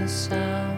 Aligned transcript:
the 0.00 0.08
sound 0.08 0.69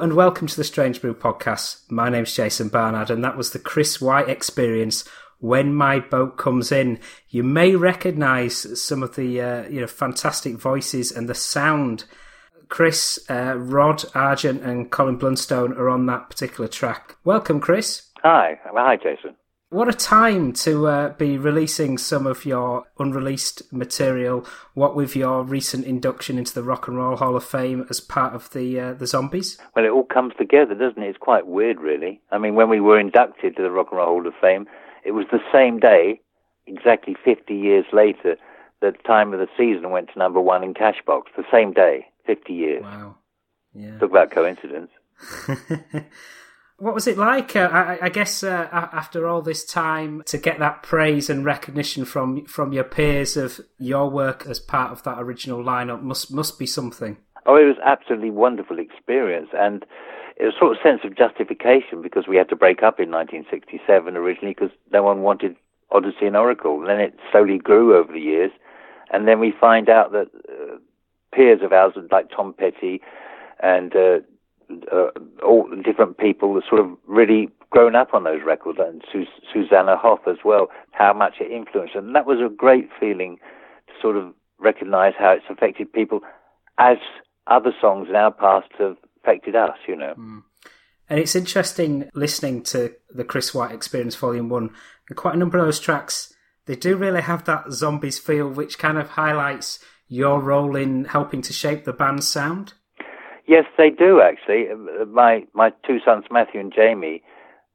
and 0.00 0.14
welcome 0.14 0.46
to 0.46 0.56
the 0.56 0.64
Strange 0.64 1.02
Brew 1.02 1.12
podcast. 1.12 1.82
My 1.90 2.08
name's 2.08 2.34
Jason 2.34 2.70
Barnard 2.70 3.10
and 3.10 3.22
that 3.22 3.36
was 3.36 3.50
the 3.50 3.58
Chris 3.58 4.00
White 4.00 4.30
experience. 4.30 5.06
When 5.40 5.74
my 5.74 5.98
boat 6.00 6.38
comes 6.38 6.72
in, 6.72 6.98
you 7.28 7.42
may 7.42 7.76
recognise 7.76 8.80
some 8.82 9.02
of 9.02 9.14
the 9.14 9.40
uh, 9.42 9.68
you 9.68 9.82
know 9.82 9.86
fantastic 9.86 10.56
voices 10.56 11.12
and 11.12 11.28
the 11.28 11.34
sound. 11.34 12.04
Chris, 12.70 13.18
uh, 13.28 13.56
Rod 13.58 14.04
Argent, 14.14 14.62
and 14.62 14.90
Colin 14.90 15.18
Blunstone 15.18 15.76
are 15.76 15.90
on 15.90 16.06
that 16.06 16.30
particular 16.30 16.68
track. 16.68 17.16
Welcome, 17.24 17.60
Chris. 17.60 18.08
Hi, 18.22 18.58
hi, 18.64 18.96
Jason. 18.96 19.36
What 19.70 19.88
a 19.88 19.92
time 19.92 20.52
to 20.54 20.88
uh, 20.88 21.08
be 21.10 21.38
releasing 21.38 21.96
some 21.96 22.26
of 22.26 22.44
your 22.44 22.88
unreleased 22.98 23.72
material. 23.72 24.44
What 24.74 24.96
with 24.96 25.14
your 25.14 25.44
recent 25.44 25.86
induction 25.86 26.38
into 26.38 26.52
the 26.52 26.64
Rock 26.64 26.88
and 26.88 26.96
Roll 26.96 27.14
Hall 27.14 27.36
of 27.36 27.44
Fame 27.44 27.86
as 27.88 28.00
part 28.00 28.34
of 28.34 28.50
the 28.50 28.80
uh, 28.80 28.92
the 28.94 29.06
Zombies. 29.06 29.58
Well, 29.76 29.84
it 29.84 29.90
all 29.90 30.02
comes 30.02 30.34
together, 30.36 30.74
doesn't 30.74 31.00
it? 31.00 31.08
It's 31.08 31.18
quite 31.18 31.46
weird, 31.46 31.78
really. 31.78 32.20
I 32.32 32.38
mean, 32.38 32.56
when 32.56 32.68
we 32.68 32.80
were 32.80 32.98
inducted 32.98 33.54
to 33.56 33.62
the 33.62 33.70
Rock 33.70 33.88
and 33.92 33.98
Roll 33.98 34.08
Hall 34.08 34.26
of 34.26 34.34
Fame, 34.40 34.66
it 35.04 35.12
was 35.12 35.26
the 35.30 35.38
same 35.52 35.78
day, 35.78 36.20
exactly 36.66 37.14
50 37.24 37.54
years 37.54 37.84
later, 37.92 38.36
that 38.80 39.04
Time 39.04 39.32
of 39.32 39.38
the 39.38 39.48
Season 39.56 39.90
went 39.90 40.08
to 40.12 40.18
number 40.18 40.40
one 40.40 40.64
in 40.64 40.74
Cashbox. 40.74 41.26
The 41.36 41.44
same 41.48 41.72
day, 41.72 42.08
50 42.26 42.52
years. 42.52 42.82
Wow. 42.82 43.14
Yeah. 43.72 43.98
Talk 43.98 44.10
about 44.10 44.32
coincidence. 44.32 44.90
What 46.80 46.94
was 46.94 47.06
it 47.06 47.18
like? 47.18 47.54
Uh, 47.54 47.68
I, 47.70 47.98
I 48.06 48.08
guess 48.08 48.42
uh, 48.42 48.66
after 48.72 49.28
all 49.28 49.42
this 49.42 49.66
time, 49.66 50.22
to 50.24 50.38
get 50.38 50.58
that 50.60 50.82
praise 50.82 51.28
and 51.28 51.44
recognition 51.44 52.06
from 52.06 52.46
from 52.46 52.72
your 52.72 52.84
peers 52.84 53.36
of 53.36 53.60
your 53.78 54.08
work 54.08 54.46
as 54.46 54.58
part 54.58 54.90
of 54.90 55.02
that 55.02 55.20
original 55.20 55.62
lineup 55.62 56.00
must 56.00 56.32
must 56.32 56.58
be 56.58 56.64
something. 56.64 57.18
Oh, 57.44 57.56
it 57.56 57.66
was 57.66 57.76
absolutely 57.84 58.30
wonderful 58.30 58.78
experience, 58.78 59.50
and 59.52 59.84
it 60.36 60.44
was 60.44 60.54
sort 60.58 60.72
of 60.72 60.82
sense 60.82 61.02
of 61.04 61.14
justification 61.18 62.00
because 62.00 62.26
we 62.26 62.36
had 62.36 62.48
to 62.48 62.56
break 62.56 62.82
up 62.82 62.98
in 62.98 63.10
1967 63.10 64.16
originally 64.16 64.54
because 64.54 64.74
no 64.90 65.02
one 65.02 65.20
wanted 65.20 65.56
Odyssey 65.92 66.26
and 66.26 66.36
Oracle. 66.36 66.80
And 66.80 66.88
then 66.88 67.00
it 67.00 67.14
slowly 67.30 67.58
grew 67.58 67.94
over 67.94 68.10
the 68.10 68.20
years, 68.20 68.52
and 69.12 69.28
then 69.28 69.38
we 69.38 69.52
find 69.52 69.90
out 69.90 70.12
that 70.12 70.28
uh, 70.48 70.78
peers 71.34 71.60
of 71.62 71.74
ours 71.74 71.92
like 72.10 72.30
Tom 72.34 72.54
Petty 72.54 73.02
and 73.62 73.94
uh, 73.94 74.20
uh, 74.92 75.10
all 75.44 75.68
the 75.68 75.82
different 75.82 76.18
people 76.18 76.54
that 76.54 76.64
sort 76.68 76.80
of 76.80 76.90
really 77.06 77.48
grown 77.70 77.94
up 77.94 78.14
on 78.14 78.24
those 78.24 78.40
records, 78.44 78.78
and 78.80 79.02
Sus- 79.12 79.42
Susanna 79.52 79.96
Hoffs 79.96 80.24
as 80.26 80.38
well, 80.44 80.68
how 80.92 81.12
much 81.12 81.34
it 81.40 81.50
influenced, 81.50 81.94
and 81.94 82.14
that 82.14 82.26
was 82.26 82.38
a 82.40 82.52
great 82.52 82.88
feeling 82.98 83.38
to 83.86 83.92
sort 84.00 84.16
of 84.16 84.32
recognize 84.58 85.14
how 85.18 85.30
it's 85.32 85.44
affected 85.48 85.92
people 85.92 86.20
as 86.78 86.98
other 87.46 87.72
songs 87.80 88.08
in 88.08 88.16
our 88.16 88.32
past 88.32 88.68
have 88.78 88.96
affected 89.22 89.54
us, 89.54 89.76
you 89.86 89.96
know. 89.96 90.14
Mm. 90.18 90.42
And 91.08 91.18
it's 91.18 91.34
interesting 91.34 92.08
listening 92.14 92.62
to 92.64 92.94
the 93.08 93.24
Chris 93.24 93.52
White 93.52 93.72
Experience 93.72 94.14
Volume 94.14 94.48
1, 94.48 94.70
and 95.08 95.16
quite 95.16 95.34
a 95.34 95.38
number 95.38 95.58
of 95.58 95.64
those 95.64 95.80
tracks, 95.80 96.32
they 96.66 96.76
do 96.76 96.96
really 96.96 97.22
have 97.22 97.44
that 97.44 97.72
zombies 97.72 98.18
feel, 98.18 98.48
which 98.48 98.78
kind 98.78 98.96
of 98.96 99.10
highlights 99.10 99.84
your 100.06 100.40
role 100.40 100.76
in 100.76 101.04
helping 101.06 101.42
to 101.42 101.52
shape 101.52 101.84
the 101.84 101.92
band's 101.92 102.28
sound. 102.28 102.74
Yes, 103.46 103.64
they 103.76 103.90
do 103.90 104.20
actually. 104.20 104.66
My 105.06 105.44
my 105.54 105.72
two 105.86 105.98
sons, 106.04 106.24
Matthew 106.30 106.60
and 106.60 106.72
Jamie, 106.72 107.22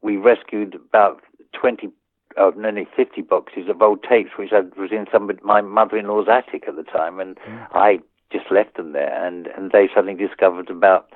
we 0.02 0.18
rescued 0.18 0.76
about 0.76 1.22
twenty, 1.60 1.90
oh, 2.38 2.54
nearly 2.56 2.88
fifty 2.96 3.22
boxes 3.22 3.70
of 3.70 3.82
old 3.82 4.04
tapes, 4.04 4.32
which 4.38 4.52
was 4.52 4.92
in 4.92 5.06
some 5.12 5.30
my 5.44 5.62
mother-in-law's 5.62 6.28
attic 6.30 6.68
at 6.68 6.76
the 6.76 6.84
time, 6.84 7.20
and 7.20 7.38
mm. 7.38 7.68
I 7.74 8.00
just 8.32 8.52
left 8.52 8.78
them 8.78 8.94
there, 8.94 9.26
and 9.26 9.48
and 9.48 9.72
they 9.72 9.90
suddenly 9.94 10.16
discovered 10.16 10.70
about 10.70 11.10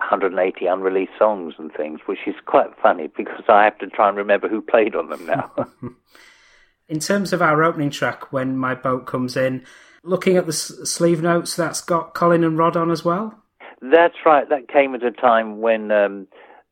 180 0.00 0.66
unreleased 0.66 1.12
songs 1.18 1.54
and 1.58 1.72
things, 1.72 2.00
which 2.06 2.20
is 2.26 2.34
quite 2.46 2.70
funny 2.82 3.08
because 3.14 3.44
I 3.48 3.64
have 3.64 3.78
to 3.78 3.86
try 3.86 4.08
and 4.08 4.16
remember 4.16 4.48
who 4.48 4.62
played 4.62 4.94
on 4.94 5.10
them 5.10 5.26
now. 5.26 5.52
in 6.88 7.00
terms 7.00 7.32
of 7.32 7.42
our 7.42 7.62
opening 7.62 7.90
track, 7.90 8.32
when 8.32 8.56
my 8.56 8.74
boat 8.74 9.06
comes 9.06 9.36
in, 9.36 9.62
looking 10.02 10.36
at 10.36 10.46
the 10.46 10.52
sleeve 10.52 11.22
notes, 11.22 11.54
that's 11.54 11.82
got 11.82 12.14
Colin 12.14 12.44
and 12.44 12.56
Rod 12.56 12.76
on 12.76 12.90
as 12.90 13.04
well. 13.04 13.42
That's 13.82 14.16
right. 14.26 14.48
That 14.48 14.68
came 14.68 14.94
at 14.94 15.02
a 15.02 15.10
time 15.10 15.60
when 15.60 15.90
um, 15.90 16.26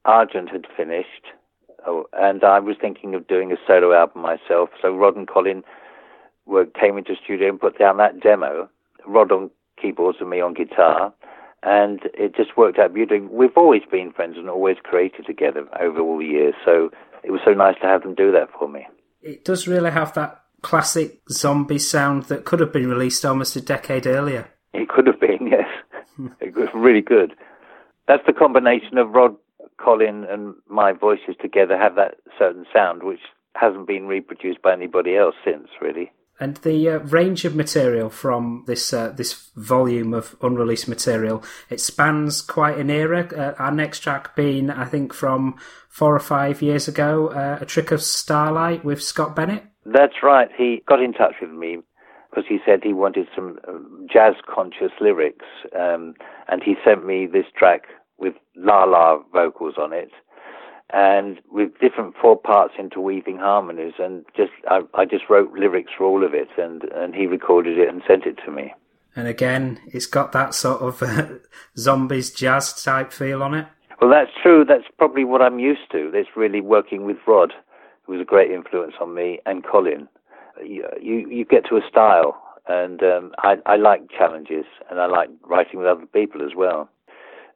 Argent 0.05 0.51
had 0.51 0.67
finished, 0.77 1.27
oh, 1.87 2.07
and 2.13 2.45
I 2.45 2.59
was 2.61 2.77
thinking 2.81 3.15
of 3.15 3.27
doing 3.27 3.53
a 3.53 3.57
solo 3.67 3.93
album 3.93 4.23
myself. 4.23 4.71
So 4.81 4.95
Rod 4.95 5.17
and 5.17 5.29
Colin 5.29 5.63
were 6.47 6.67
came 6.67 6.99
into 6.99 7.15
studio 7.23 7.49
and 7.49 7.61
put 7.61 7.79
down 7.79 7.97
that 7.99 8.21
demo. 8.21 8.69
Rod 9.07 9.33
on 9.33 9.51
keyboards 9.81 10.19
and 10.21 10.31
me 10.31 10.41
on 10.41 10.55
guitar, 10.55 11.13
and 11.63 12.01
it 12.15 12.35
just 12.37 12.57
worked 12.57 12.79
out 12.79 12.95
beautifully. 12.95 13.27
We've 13.29 13.57
always 13.57 13.83
been 13.91 14.13
friends 14.13 14.37
and 14.37 14.51
always 14.51 14.77
created 14.83 15.27
together 15.27 15.67
over 15.81 16.01
all 16.01 16.19
the 16.19 16.27
years, 16.27 16.55
so 16.65 16.91
it 17.23 17.31
was 17.31 17.41
so 17.45 17.53
nice 17.53 17.77
to 17.81 17.87
have 17.87 18.03
them 18.03 18.15
do 18.15 18.33
that 18.33 18.49
for 18.59 18.69
me. 18.69 18.87
It 19.23 19.45
does 19.45 19.67
really 19.67 19.91
have 19.91 20.15
that 20.15 20.43
classic 20.63 21.21
zombie 21.31 21.79
sound 21.79 22.25
that 22.25 22.45
could 22.45 22.61
have 22.61 22.73
been 22.73 22.89
released 22.89 23.25
almost 23.25 23.57
a 23.57 23.61
decade 23.61 24.07
earlier. 24.07 24.49
It 24.73 24.89
could 24.89 25.07
have 25.07 25.21
been, 25.21 25.47
yes. 25.51 25.67
it 26.41 26.55
was 26.55 26.69
really 26.75 27.03
good. 27.03 27.35
That's 28.07 28.25
the 28.27 28.33
combination 28.33 28.99
of 28.99 29.11
Rod, 29.11 29.37
Colin, 29.79 30.25
and 30.25 30.55
my 30.69 30.93
voices 30.93 31.37
together 31.41 31.77
have 31.77 31.95
that 31.97 32.17
certain 32.39 32.65
sound, 32.73 33.03
which 33.03 33.21
hasn't 33.55 33.87
been 33.87 34.07
reproduced 34.07 34.63
by 34.63 34.73
anybody 34.73 35.17
else 35.17 35.35
since, 35.45 35.69
really. 35.81 36.11
And 36.41 36.57
the 36.59 36.89
uh, 36.89 36.99
range 37.01 37.45
of 37.45 37.57
material 37.57 38.11
from 38.11 38.63
this 38.69 38.93
uh, 38.93 39.09
this 39.09 39.51
volume 39.57 40.15
of 40.15 40.37
unreleased 40.41 40.87
material 40.87 41.43
it 41.69 41.81
spans 41.81 42.43
quite 42.43 42.79
an 42.79 42.91
era. 42.91 43.29
Uh, 43.37 43.61
our 43.61 43.73
next 43.73 44.01
track 44.01 44.37
being, 44.37 44.71
I 44.71 44.85
think, 44.85 45.13
from 45.13 45.57
four 45.89 46.15
or 46.15 46.21
five 46.21 46.63
years 46.63 46.87
ago, 46.87 47.29
uh, 47.29 47.59
a 47.61 47.67
trick 47.67 47.91
of 47.91 48.03
starlight 48.03 48.85
with 48.85 49.03
Scott 49.03 49.35
Bennett. 49.35 49.65
That's 49.85 50.23
right. 50.23 50.49
He 50.57 50.85
got 50.87 51.03
in 51.03 51.13
touch 51.13 51.35
with 51.41 51.51
me 51.51 51.79
because 52.31 52.45
he 52.49 52.59
said 52.65 52.81
he 52.83 52.93
wanted 52.93 53.27
some 53.35 53.59
uh, 53.67 53.73
jazz 54.13 54.35
conscious 54.53 54.93
lyrics, 55.01 55.47
um, 55.79 56.15
and 56.49 56.63
he 56.63 56.75
sent 56.85 57.07
me 57.07 57.27
this 57.27 57.47
track 57.57 57.85
with 58.19 58.35
La 58.57 58.85
La 58.85 59.19
vocals 59.33 59.75
on 59.79 59.93
it 59.93 60.11
and 60.91 61.41
with 61.51 61.71
different 61.81 62.15
four 62.21 62.37
parts 62.37 62.75
interweaving 62.79 63.37
harmonies 63.37 63.95
and 63.99 64.25
just 64.37 64.53
I, 64.69 64.81
I, 64.95 65.05
just 65.05 65.25
wrote 65.29 65.53
lyrics 65.53 65.93
for 65.97 66.05
all 66.05 66.25
of 66.25 66.35
it 66.35 66.49
and 66.57 66.83
and 66.95 67.15
he 67.15 67.27
recorded 67.27 67.79
it 67.79 67.89
and 67.89 68.03
sent 68.07 68.25
it 68.25 68.39
to 68.45 68.51
me. 68.51 68.73
And 69.15 69.29
again 69.29 69.81
it's 69.89 70.07
got 70.07 70.33
that 70.33 70.55
sort 70.55 70.81
of 70.81 71.03
uh, 71.03 71.39
zombies 71.77 72.31
jazz 72.31 72.83
type 72.83 73.13
feel 73.13 73.43
on 73.43 73.55
it. 73.55 73.67
Well 74.01 74.11
that's 74.11 74.31
true. 74.43 74.65
That's 74.67 74.85
probably 74.97 75.25
what 75.25 75.43
i'm 75.43 75.59
used 75.59 75.91
to. 75.93 76.11
It's 76.15 76.31
really 76.37 76.61
working 76.61 77.05
with 77.05 77.19
rod 77.27 77.53
who 78.05 78.13
was 78.13 78.23
a 78.23 78.25
great 78.25 78.51
influence 78.51 78.95
on 79.01 79.15
me 79.15 79.41
and 79.45 79.65
colin 79.65 80.09
you 80.65 80.85
you, 81.01 81.29
you 81.29 81.45
get 81.45 81.65
to 81.67 81.77
a 81.77 81.81
style 81.89 82.43
and 82.67 83.03
um, 83.03 83.33
I, 83.39 83.57
I 83.65 83.77
like 83.77 84.11
challenges 84.11 84.65
and 84.91 85.01
i 85.01 85.07
like 85.07 85.31
writing 85.43 85.79
with 85.79 85.89
other 85.89 86.07
people 86.07 86.43
as 86.43 86.55
well 86.57 86.89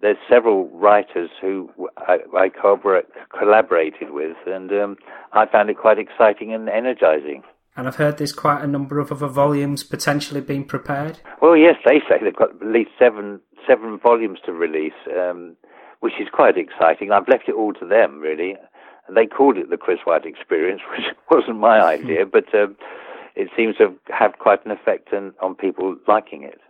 there's 0.02 0.16
several 0.28 0.69
writers 0.70 1.31
who 1.40 1.70
I, 1.96 2.19
I 2.37 2.49
collaborated 2.49 4.10
with, 4.10 4.37
and 4.46 4.70
um, 4.72 4.96
I 5.32 5.46
found 5.46 5.70
it 5.70 5.78
quite 5.78 5.99
exciting 5.99 6.52
and 6.52 6.69
energizing. 6.69 7.44
And 7.76 7.87
I've 7.87 7.96
heard 7.96 8.19
there's 8.19 8.32
quite 8.32 8.62
a 8.62 8.66
number 8.66 8.99
of 8.99 9.10
other 9.10 9.28
volumes 9.28 9.82
potentially 9.82 10.40
being 10.40 10.64
prepared. 10.64 11.20
Well, 11.40 11.56
yes, 11.56 11.76
they 11.87 12.00
say 12.00 12.16
they've 12.22 12.37
got 12.37 12.50
at 12.60 12.66
least 12.66 12.90
seven 12.98 13.40
seven 13.66 13.98
volumes 13.98 14.40
to 14.44 14.52
release, 14.52 14.93
um, 15.16 15.56
which 16.00 16.14
is 16.20 16.26
quite 16.32 16.58
exciting. 16.58 17.12
I've 17.12 17.28
left 17.28 17.48
it 17.48 17.55
all 17.55 17.72
to 17.75 17.87
them, 17.87 18.19
really. 18.19 18.56
They 19.08 19.26
called 19.26 19.58
it 19.58 19.70
the 19.70 19.76
Chris 19.76 20.00
White 20.04 20.25
Experience, 20.25 20.82
which 20.90 21.06
wasn't 21.31 21.58
my 21.58 21.81
idea, 21.96 22.26
but 22.26 22.54
um, 22.54 22.76
it 23.34 23.49
seems 23.56 23.76
to 23.76 23.94
have 24.08 24.38
quite 24.38 24.64
an 24.64 24.70
effect 24.70 25.12
on, 25.12 25.34
on 25.40 25.54
people 25.54 25.96
liking 26.06 26.43
it. 26.43 26.60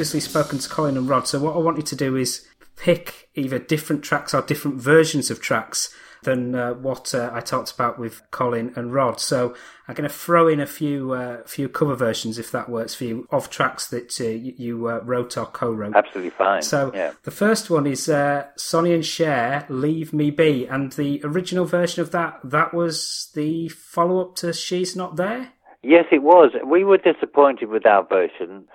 Previously 0.00 0.20
spoken 0.20 0.58
to 0.58 0.66
Colin 0.66 0.96
and 0.96 1.06
Rod, 1.10 1.28
so 1.28 1.38
what 1.38 1.54
I 1.54 1.58
want 1.58 1.76
you 1.76 1.82
to 1.82 1.94
do 1.94 2.16
is 2.16 2.48
pick 2.74 3.28
either 3.34 3.58
different 3.58 4.02
tracks 4.02 4.32
or 4.32 4.40
different 4.40 4.78
versions 4.78 5.30
of 5.30 5.42
tracks 5.42 5.94
than 6.22 6.54
uh, 6.54 6.72
what 6.72 7.14
uh, 7.14 7.28
I 7.34 7.40
talked 7.40 7.70
about 7.70 7.98
with 7.98 8.22
Colin 8.30 8.72
and 8.76 8.94
Rod. 8.94 9.20
So 9.20 9.54
I'm 9.86 9.94
going 9.94 10.08
to 10.08 10.14
throw 10.14 10.48
in 10.48 10.58
a 10.58 10.66
few 10.66 11.12
uh, 11.12 11.42
few 11.44 11.68
cover 11.68 11.94
versions, 11.94 12.38
if 12.38 12.50
that 12.50 12.70
works 12.70 12.94
for 12.94 13.04
you, 13.04 13.28
of 13.28 13.50
tracks 13.50 13.88
that 13.88 14.18
uh, 14.18 14.24
you, 14.24 14.54
you 14.56 14.88
uh, 14.88 15.00
wrote 15.04 15.36
or 15.36 15.44
co-wrote. 15.44 15.94
Absolutely 15.94 16.30
fine. 16.30 16.62
So 16.62 16.92
yeah. 16.94 17.12
the 17.24 17.30
first 17.30 17.68
one 17.68 17.86
is 17.86 18.08
uh, 18.08 18.46
Sonny 18.56 18.94
and 18.94 19.04
Cher, 19.04 19.66
"Leave 19.68 20.14
Me 20.14 20.30
Be," 20.30 20.64
and 20.64 20.92
the 20.92 21.20
original 21.24 21.66
version 21.66 22.00
of 22.00 22.10
that 22.12 22.40
that 22.42 22.72
was 22.72 23.30
the 23.34 23.68
follow-up 23.68 24.34
to 24.36 24.54
"She's 24.54 24.96
Not 24.96 25.16
There." 25.16 25.50
Yes, 25.82 26.06
it 26.10 26.22
was. 26.22 26.52
We 26.64 26.84
were 26.84 26.96
disappointed 26.96 27.68
with 27.68 27.84
our 27.84 28.06
version. 28.06 28.66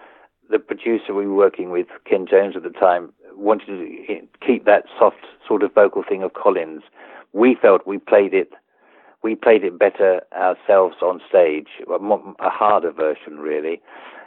The 0.50 0.60
producer 0.60 1.14
we 1.14 1.25
were 1.28 1.36
working 1.36 1.72
with, 1.72 1.88
Ken 2.10 2.25
Jones 2.30 2.56
at 2.56 2.64
the 2.64 2.70
time, 2.70 3.12
wanted 3.36 3.66
to 3.66 4.28
keep 4.46 4.66
that 4.66 4.86
soft 4.98 5.25
sort 5.48 5.64
of 5.64 5.74
vocal 5.74 6.04
thing 6.08 6.24
of 6.24 6.34
Colin's 6.34 6.84
we 7.36 7.56
felt 7.62 7.86
we 7.86 7.98
played 7.98 8.34
it 8.34 8.54
we 9.25 9.36
played 9.36 9.64
it 9.64 9.80
better 9.80 10.22
ourselves 10.34 10.98
on 11.02 11.20
stage, 11.28 11.68
a 11.90 12.50
harder 12.50 12.92
version 12.92 13.40
really. 13.40 13.82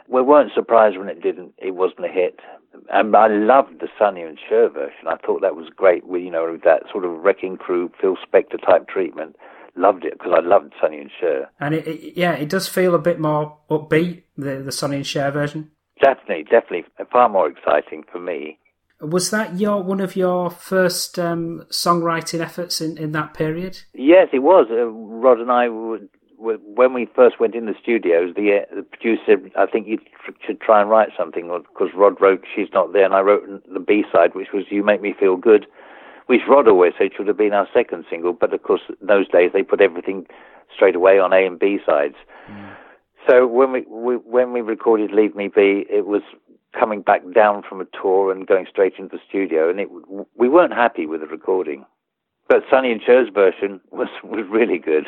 We 0.09 0.21
weren't 0.21 0.51
surprised 0.53 0.97
when 0.97 1.07
it 1.07 1.23
didn't. 1.23 1.53
It 1.57 1.75
wasn't 1.75 2.05
a 2.05 2.09
hit, 2.09 2.41
and 2.91 3.15
I 3.15 3.27
loved 3.27 3.79
the 3.79 3.87
Sonny 3.97 4.23
and 4.23 4.37
Cher 4.37 4.67
version. 4.67 5.07
I 5.07 5.15
thought 5.15 5.41
that 5.41 5.55
was 5.55 5.69
great. 5.73 6.05
With 6.05 6.21
you 6.21 6.31
know 6.31 6.51
with 6.51 6.63
that 6.63 6.83
sort 6.91 7.05
of 7.05 7.11
Wrecking 7.11 7.55
Crew, 7.55 7.89
Phil 8.01 8.17
Spector 8.17 8.59
type 8.63 8.89
treatment. 8.89 9.37
Loved 9.75 10.03
it 10.03 10.13
because 10.17 10.33
I 10.35 10.45
loved 10.45 10.73
Sonny 10.81 10.97
and 10.97 11.11
Cher. 11.17 11.49
And 11.61 11.75
it, 11.75 11.87
it, 11.87 12.17
yeah, 12.17 12.33
it 12.33 12.49
does 12.49 12.67
feel 12.67 12.93
a 12.93 12.99
bit 12.99 13.19
more 13.21 13.57
upbeat 13.69 14.23
the 14.37 14.57
the 14.57 14.71
Sonny 14.73 14.97
and 14.97 15.07
Cher 15.07 15.31
version. 15.31 15.71
Definitely, 16.01 16.43
definitely 16.43 16.85
far 17.11 17.29
more 17.29 17.49
exciting 17.49 18.03
for 18.11 18.19
me. 18.19 18.57
Was 19.01 19.31
that 19.31 19.57
your 19.59 19.81
one 19.81 20.01
of 20.01 20.15
your 20.15 20.49
first 20.49 21.17
um, 21.17 21.65
songwriting 21.71 22.41
efforts 22.41 22.81
in, 22.81 22.97
in 22.97 23.11
that 23.13 23.33
period? 23.33 23.79
Yes, 23.93 24.27
it 24.33 24.39
was. 24.39 24.67
Uh, 24.69 24.87
Rod 24.87 25.39
and 25.39 25.51
I 25.51 25.69
would, 25.69 26.09
when 26.37 26.93
we 26.93 27.07
first 27.15 27.39
went 27.39 27.55
in 27.55 27.65
the 27.65 27.75
studios, 27.81 28.33
the, 28.35 28.59
uh, 28.59 28.75
the 28.75 28.83
producer 28.83 29.37
"I 29.57 29.67
think 29.67 29.87
you 29.87 29.99
should 30.45 30.59
try 30.59 30.81
and 30.81 30.89
write 30.89 31.09
something." 31.17 31.47
Because 31.47 31.93
Rod 31.95 32.19
wrote 32.19 32.43
"She's 32.53 32.67
Not 32.73 32.91
There," 32.91 33.05
and 33.05 33.13
I 33.13 33.21
wrote 33.21 33.43
the 33.71 33.79
B 33.79 34.03
side, 34.11 34.35
which 34.35 34.49
was 34.53 34.65
"You 34.69 34.83
Make 34.83 35.01
Me 35.01 35.13
Feel 35.17 35.37
Good," 35.37 35.65
which 36.27 36.41
Rod 36.49 36.67
always 36.67 36.93
said 36.97 37.11
should 37.15 37.27
have 37.27 37.37
been 37.37 37.53
our 37.53 37.67
second 37.73 38.05
single. 38.09 38.33
But 38.33 38.53
of 38.53 38.63
course, 38.63 38.81
in 38.89 39.07
those 39.07 39.29
days 39.29 39.51
they 39.53 39.63
put 39.63 39.79
everything 39.79 40.27
straight 40.75 40.95
away 40.95 41.19
on 41.19 41.31
A 41.31 41.45
and 41.45 41.57
B 41.57 41.79
sides. 41.85 42.15
Mm. 42.49 42.68
So 43.27 43.45
when 43.45 43.71
we, 43.71 43.81
we, 43.89 44.15
when 44.15 44.53
we 44.53 44.61
recorded 44.61 45.11
"Leave 45.11 45.35
Me 45.35 45.47
Be," 45.47 45.85
it 45.89 46.05
was 46.07 46.21
coming 46.77 47.01
back 47.01 47.21
down 47.33 47.63
from 47.67 47.81
a 47.81 47.85
tour 48.01 48.31
and 48.31 48.47
going 48.47 48.65
straight 48.69 48.93
into 48.97 49.17
the 49.17 49.21
studio, 49.27 49.69
and 49.69 49.79
it, 49.79 49.89
we 50.35 50.49
weren't 50.49 50.73
happy 50.73 51.05
with 51.05 51.21
the 51.21 51.27
recording. 51.27 51.85
But 52.47 52.63
Sonny 52.69 52.91
and 52.91 53.01
Cher's 53.01 53.29
version 53.33 53.79
was, 53.91 54.07
was 54.23 54.45
really 54.49 54.79
good. 54.79 55.05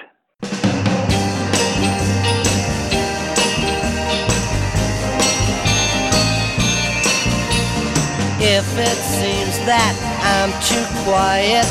If 8.43 8.77
it 8.77 8.97
seems 8.97 9.57
that 9.65 9.93
I'm 10.25 10.51
too 10.65 10.85
quiet, 11.03 11.65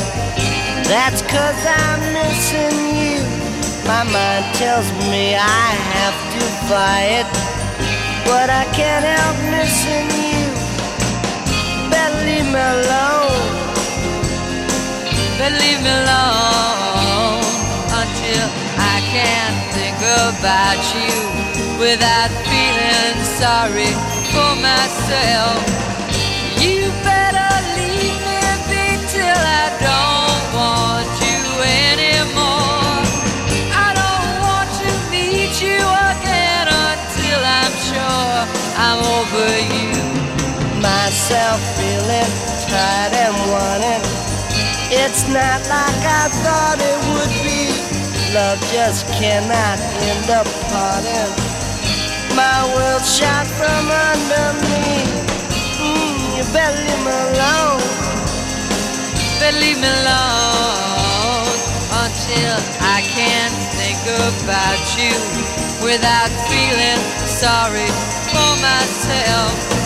that's 0.87 1.21
cause 1.21 1.65
I'm 1.67 2.13
missing 2.13 2.95
you. 2.95 3.20
My 3.91 4.03
mind 4.03 4.45
tells 4.55 4.87
me 5.11 5.35
I 5.35 5.69
have 5.95 6.17
to 6.33 6.43
fight 6.71 7.27
but 8.23 8.47
I 8.49 8.63
can't 8.71 9.03
help 9.03 9.37
missing 9.51 10.07
you. 10.31 10.47
Better 11.91 12.21
leave 12.23 12.47
me 12.55 12.61
alone. 12.75 13.51
Better 15.37 15.59
leave 15.59 15.81
me 15.83 15.91
alone 16.03 17.43
until 17.99 18.45
I 18.79 18.97
can't 19.11 19.57
think 19.75 19.99
about 20.23 20.79
you 20.95 21.15
without 21.75 22.31
feeling 22.47 23.17
sorry 23.43 23.91
for 24.31 24.51
myself. 24.69 25.90
Myself 40.81 41.61
feeling 41.77 42.31
tired 42.65 43.13
and 43.13 43.37
wanting. 43.53 44.01
It's 44.89 45.27
not 45.29 45.61
like 45.69 46.01
I 46.09 46.25
thought 46.41 46.81
it 46.81 46.99
would 47.13 47.33
be. 47.45 47.69
Love 48.33 48.57
just 48.73 49.05
cannot 49.13 49.77
end 50.09 50.29
up 50.33 50.47
parting. 50.73 51.31
My 52.35 52.65
world 52.73 53.05
shot 53.05 53.45
from 53.61 53.93
under 53.93 54.57
me. 54.65 55.05
Mm, 55.77 56.37
you 56.37 56.43
better 56.49 56.81
leave 56.81 57.03
me 57.05 57.13
alone. 57.29 57.81
Better 59.37 59.59
leave 59.61 59.77
me 59.77 59.85
alone 59.85 61.45
until 62.09 62.57
I 62.81 63.05
can 63.05 63.51
think 63.77 64.01
about 64.17 64.81
you 64.97 65.13
without 65.85 66.33
feeling 66.49 66.97
sorry 67.29 67.85
for 68.33 68.49
myself. 68.65 69.80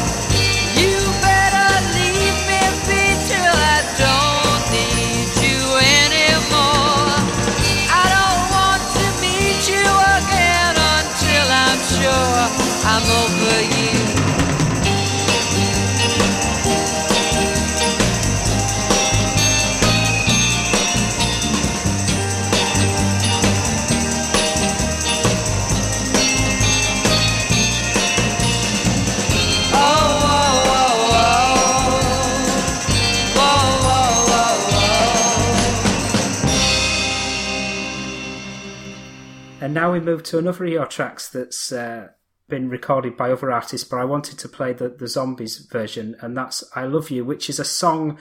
We 39.95 40.01
move 40.01 40.23
to 40.23 40.37
another 40.37 40.65
of 40.65 40.71
your 40.71 40.85
tracks 40.85 41.29
that's 41.29 41.71
uh, 41.71 42.09
been 42.49 42.69
recorded 42.69 43.15
by 43.15 43.31
other 43.31 43.49
artists, 43.49 43.87
but 43.87 43.97
I 43.97 44.03
wanted 44.03 44.37
to 44.39 44.49
play 44.49 44.73
the, 44.73 44.89
the 44.89 45.07
Zombies 45.07 45.57
version, 45.71 46.17
and 46.19 46.35
that's 46.35 46.69
I 46.75 46.83
Love 46.83 47.09
You, 47.09 47.23
which 47.23 47.49
is 47.49 47.59
a 47.59 47.65
song 47.65 48.19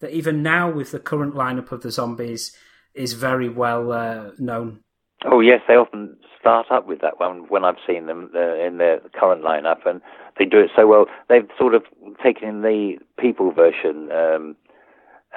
that 0.00 0.10
even 0.10 0.42
now, 0.42 0.70
with 0.70 0.90
the 0.90 0.98
current 0.98 1.34
lineup 1.34 1.72
of 1.72 1.80
the 1.80 1.90
Zombies, 1.90 2.54
is 2.94 3.14
very 3.14 3.48
well 3.48 3.92
uh, 3.92 4.32
known. 4.38 4.80
Oh, 5.24 5.40
yes, 5.40 5.62
they 5.66 5.74
often 5.74 6.18
start 6.38 6.66
up 6.70 6.86
with 6.86 7.00
that 7.00 7.18
one 7.18 7.48
when 7.48 7.64
I've 7.64 7.76
seen 7.86 8.04
them 8.04 8.30
uh, 8.34 8.56
in 8.56 8.76
their 8.76 9.00
current 9.18 9.42
lineup, 9.42 9.86
and 9.86 10.02
they 10.38 10.44
do 10.44 10.58
it 10.58 10.70
so 10.76 10.86
well. 10.86 11.06
They've 11.30 11.48
sort 11.58 11.74
of 11.74 11.84
taken 12.22 12.46
in 12.46 12.60
the 12.60 12.98
people 13.18 13.52
version 13.52 14.10
um, 14.12 14.54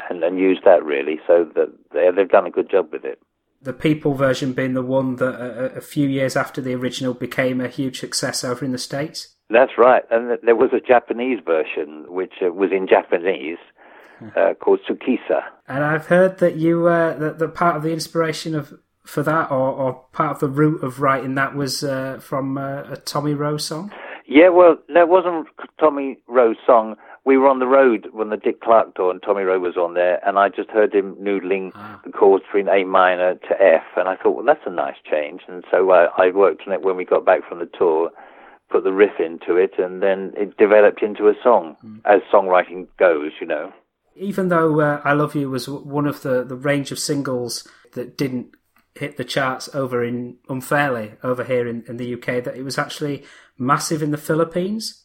and, 0.10 0.22
and 0.26 0.38
used 0.38 0.66
that 0.66 0.84
really, 0.84 1.22
so 1.26 1.50
that 1.56 1.74
they, 1.94 2.10
they've 2.14 2.28
done 2.28 2.48
a 2.48 2.52
good 2.52 2.70
job 2.70 2.90
with 2.92 3.06
it 3.06 3.22
the 3.62 3.74
people 3.74 4.14
version 4.14 4.54
being 4.54 4.74
the 4.74 4.82
one 4.82 5.18
that 5.18 5.36
a, 5.36 5.78
a, 5.78 5.82
few 5.82 6.08
years 6.08 6.36
after 6.36 6.62
the 6.62 6.74
original 6.74 7.14
became 7.14 7.60
a 7.60 7.68
huge 7.68 8.00
success 8.00 8.44
over 8.44 8.64
in 8.64 8.72
the 8.72 8.78
states. 8.78 9.36
That's 9.50 9.78
right, 9.78 10.04
and 10.12 10.38
there 10.44 10.56
was 10.56 10.72
a 10.74 10.80
Japanese 10.80 11.40
version 11.46 12.06
which 12.08 12.34
uh, 12.42 12.52
was 12.52 12.72
in 12.72 12.88
Japanese 12.88 13.58
uh, 14.36 14.54
called 14.54 14.80
Tsukisa. 14.88 15.44
And 15.68 15.84
I've 15.84 16.08
heard 16.08 16.38
that 16.40 16.56
you 16.56 16.88
uh, 16.88 17.18
that 17.18 17.40
the 17.40 17.48
part 17.48 17.76
of 17.76 17.84
the 17.84 17.92
inspiration 17.92 18.56
of 18.56 18.80
for 19.04 19.24
that, 19.24 19.50
or, 19.50 19.72
or 19.72 19.94
part 20.12 20.32
of 20.32 20.40
the 20.40 20.48
root 20.48 20.84
of 20.84 21.02
writing 21.02 21.36
that, 21.36 21.56
was 21.56 21.84
uh, 21.84 22.20
from 22.22 22.58
uh, 22.58 22.84
a 22.92 22.98
Tommy 22.98 23.34
Roe 23.34 23.58
song. 23.58 23.92
Yeah, 24.28 24.50
well, 24.50 24.78
no, 24.88 25.02
it 25.02 25.10
wasn't 25.10 25.48
Tommy 25.80 26.20
Roe's 26.28 26.58
song 26.68 26.96
we 27.26 27.38
were 27.38 27.48
on 27.48 27.60
the 27.60 27.68
road 27.68 28.08
when 28.12 28.30
the 28.30 28.38
Dick 28.38 28.62
Clark 28.62 28.96
tour 28.96 29.12
and 29.12 29.22
Tommy 29.22 29.44
Roe 29.44 29.60
was 29.60 29.78
on 29.78 29.94
there, 29.94 30.20
and 30.28 30.40
I 30.40 30.50
just 30.50 30.70
heard 30.70 30.94
him 30.94 31.16
noodling 31.16 31.72
ah. 31.76 32.02
the 32.04 32.12
chords 32.12 32.46
between 32.46 32.70
A 32.70 32.84
minor 32.86 33.36
to 33.36 33.62
F, 33.62 33.84
and 33.98 34.08
I 34.08 34.16
thought, 34.16 34.36
well, 34.36 34.46
that's 34.46 34.66
a 34.66 34.72
nice 34.72 34.96
change. 35.10 35.42
And 35.48 35.64
so 35.70 35.92
I, 35.92 36.08
I 36.18 36.32
worked 36.32 36.64
on 36.68 36.74
it 36.74 36.82
when 36.82 36.96
we 36.96 37.06
got 37.06 37.26
back 37.26 37.48
from 37.48 37.60
the 37.60 37.70
tour, 37.78 38.12
put 38.70 38.84
the 38.84 38.94
riff 38.94 39.20
into 39.20 39.56
it, 39.56 39.74
and 39.78 40.02
then 40.02 40.34
it 40.38 40.58
developed 40.58 41.02
into 41.02 41.28
a 41.28 41.34
song, 41.44 41.76
mm. 41.84 42.02
as 42.06 42.22
songwriting 42.32 42.88
goes, 42.98 43.32
you 43.42 43.48
know. 43.48 43.74
Even 44.16 44.50
though 44.50 44.80
uh, 44.80 45.02
I 45.04 45.14
Love 45.14 45.36
You 45.36 45.50
was 45.50 45.70
one 45.70 46.06
of 46.06 46.24
the, 46.24 46.44
the 46.44 46.56
range 46.56 46.92
of 46.92 47.00
singles 47.00 47.68
that 47.94 48.18
didn't 48.18 48.56
hit 48.96 49.18
the 49.18 49.24
charts 49.24 49.74
over 49.74 50.04
in 50.04 50.38
unfairly 50.50 51.14
over 51.24 51.44
here 51.44 51.68
in, 51.68 51.84
in 51.88 51.98
the 51.98 52.14
UK, 52.16 52.44
that 52.44 52.58
it 52.58 52.64
was 52.64 52.78
actually 52.78 53.24
massive 53.58 54.04
in 54.04 54.12
the 54.12 54.18
Philippines. 54.18 54.99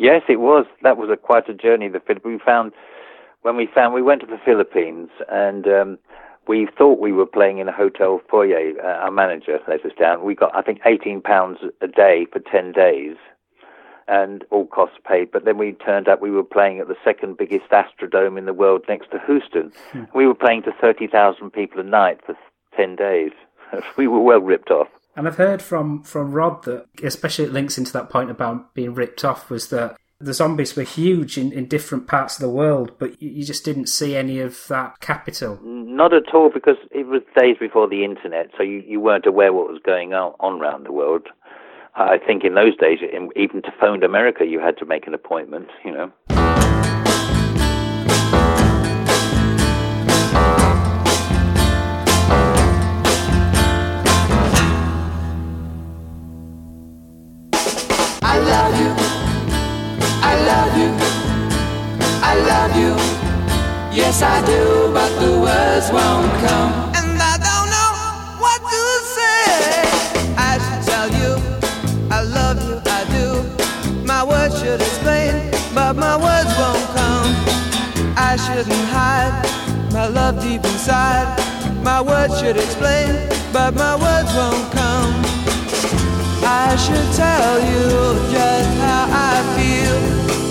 Yes, 0.00 0.22
it 0.30 0.40
was. 0.40 0.64
That 0.82 0.96
was 0.96 1.10
a, 1.10 1.16
quite 1.18 1.46
a 1.50 1.52
journey. 1.52 1.90
The 1.90 2.00
we 2.24 2.38
found 2.38 2.72
when 3.42 3.54
we 3.54 3.66
found 3.66 3.92
we 3.92 4.00
went 4.00 4.22
to 4.22 4.26
the 4.26 4.40
Philippines 4.42 5.10
and 5.30 5.66
um, 5.68 5.98
we 6.48 6.66
thought 6.78 6.98
we 6.98 7.12
were 7.12 7.26
playing 7.26 7.58
in 7.58 7.68
a 7.68 7.72
hotel 7.72 8.18
foyer. 8.30 8.72
Uh, 8.82 8.86
our 8.86 9.10
manager 9.10 9.58
let 9.68 9.84
us 9.84 9.92
down. 10.00 10.24
We 10.24 10.34
got 10.34 10.56
I 10.56 10.62
think 10.62 10.80
eighteen 10.86 11.20
pounds 11.20 11.58
a 11.82 11.86
day 11.86 12.26
for 12.32 12.38
ten 12.38 12.72
days, 12.72 13.16
and 14.08 14.42
all 14.50 14.64
costs 14.64 14.96
paid. 15.06 15.30
But 15.30 15.44
then 15.44 15.58
we 15.58 15.72
turned 15.72 16.08
up. 16.08 16.22
We 16.22 16.30
were 16.30 16.44
playing 16.44 16.80
at 16.80 16.88
the 16.88 16.96
second 17.04 17.36
biggest 17.36 17.68
Astrodome 17.68 18.38
in 18.38 18.46
the 18.46 18.54
world, 18.54 18.86
next 18.88 19.10
to 19.10 19.20
Houston. 19.26 19.70
Hmm. 19.92 20.04
We 20.14 20.26
were 20.26 20.34
playing 20.34 20.62
to 20.62 20.72
thirty 20.80 21.08
thousand 21.08 21.50
people 21.50 21.78
a 21.78 21.84
night 21.84 22.20
for 22.24 22.34
ten 22.74 22.96
days. 22.96 23.32
we 23.98 24.08
were 24.08 24.20
well 24.20 24.40
ripped 24.40 24.70
off. 24.70 24.88
And 25.16 25.26
I've 25.26 25.36
heard 25.36 25.60
from, 25.60 26.02
from 26.02 26.32
Rod 26.32 26.64
that, 26.64 26.86
especially 27.02 27.46
it 27.46 27.52
links 27.52 27.78
into 27.78 27.92
that 27.92 28.10
point 28.10 28.30
about 28.30 28.74
being 28.74 28.94
ripped 28.94 29.24
off, 29.24 29.50
was 29.50 29.68
that 29.68 29.96
the 30.20 30.34
zombies 30.34 30.76
were 30.76 30.82
huge 30.82 31.38
in, 31.38 31.50
in 31.52 31.66
different 31.66 32.06
parts 32.06 32.36
of 32.36 32.42
the 32.42 32.50
world, 32.50 32.92
but 32.98 33.20
you 33.22 33.44
just 33.44 33.64
didn't 33.64 33.88
see 33.88 34.14
any 34.14 34.38
of 34.38 34.66
that 34.68 35.00
capital. 35.00 35.58
Not 35.62 36.12
at 36.12 36.34
all, 36.34 36.50
because 36.52 36.76
it 36.90 37.06
was 37.06 37.22
days 37.38 37.56
before 37.58 37.88
the 37.88 38.04
internet, 38.04 38.50
so 38.56 38.62
you, 38.62 38.82
you 38.86 39.00
weren't 39.00 39.26
aware 39.26 39.52
what 39.52 39.68
was 39.68 39.80
going 39.84 40.12
on, 40.12 40.34
on 40.38 40.60
around 40.60 40.84
the 40.84 40.92
world. 40.92 41.26
I 41.94 42.18
think 42.18 42.44
in 42.44 42.54
those 42.54 42.76
days, 42.76 42.98
even 43.34 43.62
to 43.62 43.72
phone 43.80 44.04
America, 44.04 44.44
you 44.46 44.60
had 44.60 44.76
to 44.78 44.86
make 44.86 45.06
an 45.06 45.14
appointment, 45.14 45.68
you 45.84 45.90
know. 45.90 46.12
Yes, 64.10 64.22
I 64.22 64.44
do, 64.44 64.92
but 64.92 65.10
the 65.22 65.38
words 65.38 65.86
won't 65.94 66.32
come. 66.42 66.72
And 66.98 67.14
I 67.22 67.38
don't 67.38 67.68
know 67.76 67.90
what 68.42 68.58
to 68.58 68.82
say. 69.14 69.46
I 70.34 70.58
should 70.58 70.82
tell 70.90 71.08
you, 71.20 71.38
I 72.10 72.20
love 72.22 72.58
you, 72.58 72.82
I 72.90 73.02
do. 73.14 74.04
My 74.04 74.24
words 74.24 74.58
should 74.58 74.80
explain, 74.80 75.52
but 75.76 75.94
my 75.94 76.16
words 76.16 76.50
won't 76.58 76.86
come. 76.98 77.30
I 78.18 78.34
shouldn't 78.34 78.86
hide 78.90 79.30
my 79.92 80.08
love 80.08 80.42
deep 80.42 80.64
inside. 80.64 81.30
My 81.84 82.00
words 82.02 82.40
should 82.40 82.56
explain, 82.56 83.14
but 83.52 83.76
my 83.76 83.94
words 83.94 84.34
won't 84.34 84.72
come. 84.72 85.14
I 86.42 86.74
should 86.82 87.08
tell 87.14 87.60
you 87.70 87.86
just 88.34 88.70
how 88.82 89.06
I 89.30 89.36
feel, 89.54 89.98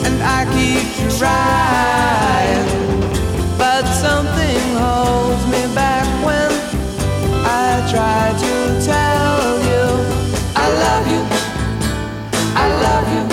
and 0.08 0.24
I 0.24 0.48
keep 0.56 0.88
trying 1.19 3.09
try 7.89 8.32
to 8.38 8.54
tell 8.86 9.58
you 9.69 9.86
I 10.56 10.67
love 10.84 11.06
you, 11.13 11.21
I 12.54 12.67
love 12.86 13.08
you, 13.15 13.23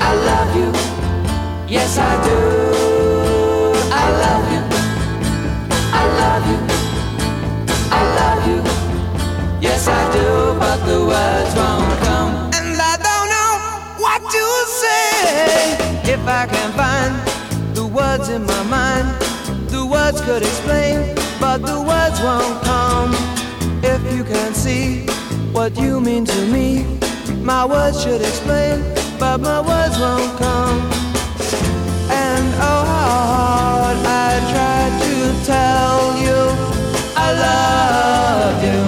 I 0.00 0.12
love 0.28 0.50
you, 0.56 0.68
yes 1.68 1.98
I 1.98 2.12
do. 2.24 2.38
I 3.92 4.06
love 4.24 4.46
you, 4.54 4.62
I 5.92 6.04
love 6.20 6.44
you, 6.50 6.58
I 7.98 8.02
love 8.18 8.42
you, 8.50 8.60
yes 9.60 9.86
I 9.86 10.02
do, 10.16 10.28
but 10.58 10.78
the 10.86 11.00
words 11.12 11.52
won't 11.60 11.92
come, 12.06 12.32
and 12.56 12.80
I 12.80 12.94
don't 13.06 13.28
know 13.34 13.52
what 14.04 14.20
to 14.34 14.44
say. 14.80 16.12
If 16.14 16.22
I 16.26 16.46
can 16.46 16.70
find 16.72 17.76
the 17.76 17.86
words 17.86 18.28
in 18.30 18.44
my 18.46 18.62
mind. 18.64 19.08
The 19.68 19.84
words 19.84 20.20
could 20.22 20.42
explain, 20.42 21.14
but 21.40 21.58
the 21.58 21.80
words 21.80 22.20
won't 22.20 22.62
come. 22.64 23.25
If 23.82 24.00
you 24.14 24.24
can 24.24 24.54
see 24.54 25.06
what 25.52 25.76
you 25.78 26.00
mean 26.00 26.24
to 26.24 26.46
me, 26.46 26.84
my 27.42 27.64
words 27.64 28.02
should 28.02 28.20
explain, 28.20 28.82
but 29.18 29.38
my 29.38 29.60
words 29.60 29.98
won't 29.98 30.38
come. 30.38 30.80
And 32.10 32.46
oh, 32.56 32.82
how 32.92 33.20
hard 33.34 33.96
I 34.04 34.30
try 34.52 34.82
to 35.04 35.44
tell 35.44 36.16
you 36.24 36.40
I 37.16 37.28
love 37.48 38.56
you, 38.68 38.82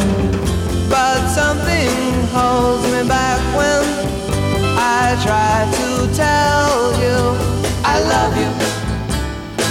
but 0.89 1.29
something 1.29 1.91
holds 2.33 2.85
me 2.93 3.07
back 3.09 3.41
when 3.57 3.83
I 4.79 5.17
try 5.27 5.69
to 5.79 6.15
tell 6.15 6.93
you 7.03 7.19
I 7.85 7.97
love 8.15 8.35
you. 8.37 8.51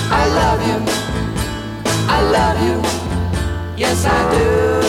I 0.09 0.23
love 0.39 0.61
you. 0.69 0.79
I 2.09 2.21
love 2.37 2.57
you. 2.67 2.77
Yes, 3.77 4.05
I 4.05 4.31
do. 4.31 4.86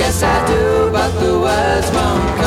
Yes, 0.00 0.22
I 0.22 0.46
do. 0.46 0.90
But 0.90 1.12
the 1.20 1.38
words 1.38 1.90
won't 1.92 2.39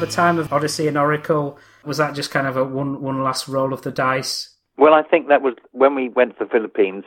the 0.00 0.06
time 0.06 0.38
of 0.38 0.52
Odyssey 0.52 0.88
and 0.88 0.96
Oracle, 0.96 1.58
was 1.84 1.98
that 1.98 2.14
just 2.14 2.30
kind 2.30 2.46
of 2.46 2.56
a 2.56 2.64
one 2.64 3.00
one 3.02 3.22
last 3.22 3.46
roll 3.46 3.72
of 3.72 3.82
the 3.82 3.90
dice? 3.90 4.56
Well, 4.76 4.94
I 4.94 5.02
think 5.02 5.28
that 5.28 5.42
was 5.42 5.54
when 5.72 5.94
we 5.94 6.08
went 6.08 6.38
to 6.38 6.44
the 6.44 6.50
Philippines. 6.50 7.04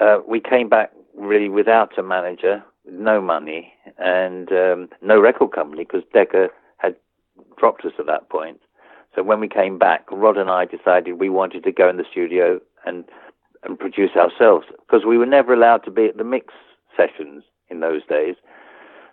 Uh, 0.00 0.18
we 0.28 0.40
came 0.40 0.68
back 0.68 0.92
really 1.16 1.48
without 1.48 1.98
a 1.98 2.02
manager, 2.02 2.62
no 2.86 3.20
money, 3.20 3.72
and 3.98 4.52
um, 4.52 4.88
no 5.02 5.18
record 5.18 5.52
company 5.52 5.84
because 5.84 6.02
Decca 6.12 6.48
had 6.76 6.94
dropped 7.58 7.84
us 7.84 7.92
at 7.98 8.06
that 8.06 8.28
point. 8.28 8.60
So 9.14 9.22
when 9.22 9.40
we 9.40 9.48
came 9.48 9.78
back, 9.78 10.06
Rod 10.12 10.36
and 10.36 10.50
I 10.50 10.66
decided 10.66 11.14
we 11.14 11.30
wanted 11.30 11.64
to 11.64 11.72
go 11.72 11.88
in 11.88 11.96
the 11.96 12.04
studio 12.08 12.60
and 12.84 13.04
and 13.62 13.78
produce 13.78 14.12
ourselves 14.16 14.66
because 14.80 15.04
we 15.06 15.18
were 15.18 15.26
never 15.26 15.52
allowed 15.52 15.84
to 15.84 15.90
be 15.90 16.06
at 16.06 16.16
the 16.16 16.24
mix 16.24 16.54
sessions 16.96 17.44
in 17.68 17.80
those 17.80 18.04
days. 18.06 18.36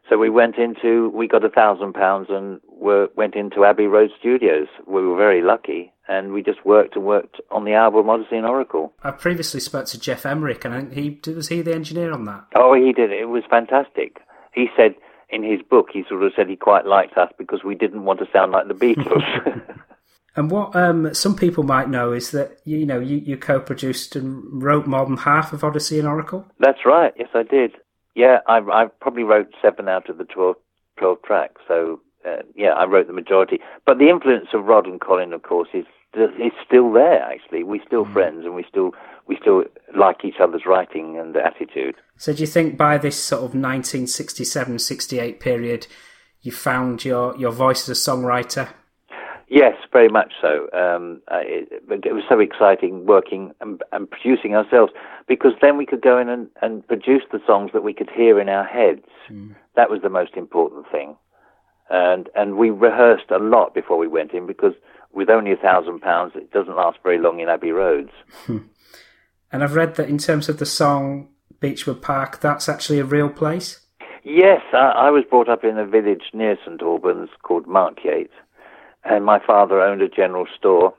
So 0.09 0.17
we 0.17 0.29
went 0.29 0.57
into, 0.57 1.09
we 1.09 1.27
got 1.27 1.43
a 1.43 1.49
thousand 1.49 1.93
pounds 1.93 2.27
and 2.29 2.61
were, 2.69 3.09
went 3.15 3.35
into 3.35 3.65
Abbey 3.65 3.87
Road 3.87 4.09
Studios. 4.17 4.67
We 4.85 5.05
were 5.05 5.17
very 5.17 5.41
lucky, 5.41 5.91
and 6.07 6.31
we 6.31 6.41
just 6.41 6.65
worked 6.65 6.95
and 6.95 7.05
worked 7.05 7.41
on 7.51 7.65
the 7.65 7.73
album 7.73 8.09
Odyssey 8.09 8.37
and 8.37 8.45
Oracle. 8.45 8.93
I 9.03 9.11
previously 9.11 9.59
spoke 9.59 9.85
to 9.87 9.99
Geoff 9.99 10.25
Emerick, 10.25 10.63
and 10.63 10.93
he 10.93 11.19
was 11.27 11.49
he 11.49 11.61
the 11.61 11.73
engineer 11.73 12.13
on 12.13 12.25
that. 12.25 12.45
Oh, 12.55 12.73
he 12.73 12.93
did. 12.93 13.11
It 13.11 13.29
was 13.29 13.43
fantastic. 13.49 14.19
He 14.53 14.67
said 14.77 14.95
in 15.29 15.43
his 15.43 15.61
book, 15.61 15.87
he 15.91 16.03
sort 16.07 16.23
of 16.23 16.31
said 16.35 16.47
he 16.47 16.55
quite 16.55 16.85
liked 16.85 17.17
us 17.17 17.31
because 17.37 17.63
we 17.65 17.75
didn't 17.75 18.05
want 18.05 18.19
to 18.19 18.27
sound 18.31 18.53
like 18.53 18.67
the 18.67 18.73
Beatles. 18.73 19.77
And 20.37 20.51
what 20.51 20.75
um, 20.75 21.15
some 21.15 21.35
people 21.35 21.63
might 21.63 21.89
know 21.89 22.13
is 22.13 22.29
that 22.29 22.59
you 22.63 22.85
know 22.85 22.99
you, 22.99 23.17
you 23.17 23.37
co-produced 23.37 24.15
and 24.15 24.61
wrote 24.61 24.85
more 24.85 25.03
than 25.03 25.17
half 25.17 25.51
of 25.51 25.63
Odyssey 25.63 25.97
and 25.97 26.07
Oracle. 26.07 26.45
That's 26.59 26.85
right. 26.85 27.11
Yes, 27.17 27.29
I 27.33 27.41
did. 27.41 27.71
Yeah, 28.17 28.39
I, 28.47 28.57
I 28.57 28.87
probably 28.99 29.21
wrote 29.21 29.53
seven 29.61 29.87
out 29.87 30.09
of 30.09 30.17
the 30.17 30.23
12, 30.23 30.55
12 30.97 31.17
tracks. 31.23 31.61
So, 31.67 32.01
uh, 32.27 32.41
yeah, 32.55 32.69
I 32.69 32.85
wrote 32.85 33.05
the 33.05 33.13
majority. 33.13 33.59
But 33.85 33.99
the 33.99 34.09
influence 34.09 34.47
of 34.55 34.65
Rod 34.65 34.87
and 34.87 34.99
Colin, 34.99 35.33
of 35.33 35.43
course, 35.43 35.69
is 35.71 35.85
is 36.15 36.51
still 36.65 36.91
there. 36.91 37.21
Actually, 37.21 37.61
we're 37.61 37.85
still 37.85 38.05
mm. 38.05 38.13
friends, 38.13 38.43
and 38.43 38.55
we 38.55 38.65
still 38.67 38.91
we 39.27 39.37
still 39.39 39.65
like 39.95 40.25
each 40.25 40.39
other's 40.41 40.63
writing 40.65 41.19
and 41.19 41.37
attitude. 41.37 41.93
So, 42.17 42.33
do 42.33 42.39
you 42.39 42.47
think 42.47 42.75
by 42.75 42.97
this 42.97 43.23
sort 43.23 43.43
of 43.43 43.51
1967-68 43.51 45.39
period, 45.39 45.85
you 46.41 46.51
found 46.51 47.05
your 47.05 47.37
your 47.37 47.51
voice 47.51 47.87
as 47.87 47.99
a 47.99 48.11
songwriter? 48.11 48.69
Yes, 49.49 49.75
very 49.93 50.09
much 50.09 50.33
so. 50.41 50.67
Um, 50.73 51.21
uh, 51.31 51.39
it, 51.39 51.81
it, 51.89 52.13
was 52.13 52.23
so 52.27 52.39
exciting 52.39 53.05
working 53.05 53.53
and, 53.61 53.81
and, 53.93 54.09
producing 54.09 54.55
ourselves 54.55 54.91
because 55.25 55.53
then 55.61 55.77
we 55.77 55.85
could 55.85 56.01
go 56.01 56.17
in 56.19 56.27
and, 56.27 56.49
and, 56.61 56.85
produce 56.85 57.23
the 57.31 57.39
songs 57.47 57.71
that 57.73 57.83
we 57.83 57.93
could 57.93 58.09
hear 58.09 58.41
in 58.41 58.49
our 58.49 58.65
heads. 58.65 59.07
Mm. 59.29 59.55
That 59.77 59.89
was 59.89 60.01
the 60.01 60.09
most 60.09 60.35
important 60.35 60.85
thing. 60.91 61.15
And 61.89 62.27
and 62.35 62.57
we 62.57 62.69
rehearsed 62.69 63.31
a 63.31 63.37
lot 63.37 63.73
before 63.73 63.97
we 63.97 64.09
went 64.09 64.33
in 64.33 64.45
because 64.45 64.73
with 65.13 65.29
only 65.29 65.53
a 65.53 65.55
thousand 65.55 66.01
pounds, 66.01 66.33
it 66.35 66.51
doesn't 66.51 66.75
last 66.75 66.97
very 67.01 67.17
long 67.17 67.39
in 67.39 67.47
Abbey 67.47 67.71
Roads. 67.71 68.11
and 68.49 69.63
I've 69.63 69.75
read 69.75 69.95
that 69.95 70.09
in 70.09 70.17
terms 70.17 70.49
of 70.49 70.59
the 70.59 70.65
song 70.65 71.29
Beechwood 71.61 72.01
Park, 72.01 72.41
that's 72.41 72.67
actually 72.67 72.99
a 72.99 73.05
real 73.05 73.29
place. 73.29 73.79
Yes, 74.25 74.59
I, 74.73 75.07
I 75.07 75.09
was 75.09 75.23
brought 75.29 75.47
up 75.47 75.63
in 75.63 75.77
a 75.77 75.85
village 75.85 76.23
near 76.33 76.57
St 76.65 76.81
Albans 76.81 77.29
called 77.43 77.65
Markyate 77.65 78.29
and 79.09 79.25
my 79.25 79.39
father 79.39 79.81
owned 79.81 80.01
a 80.01 80.09
general 80.09 80.45
store, 80.57 80.93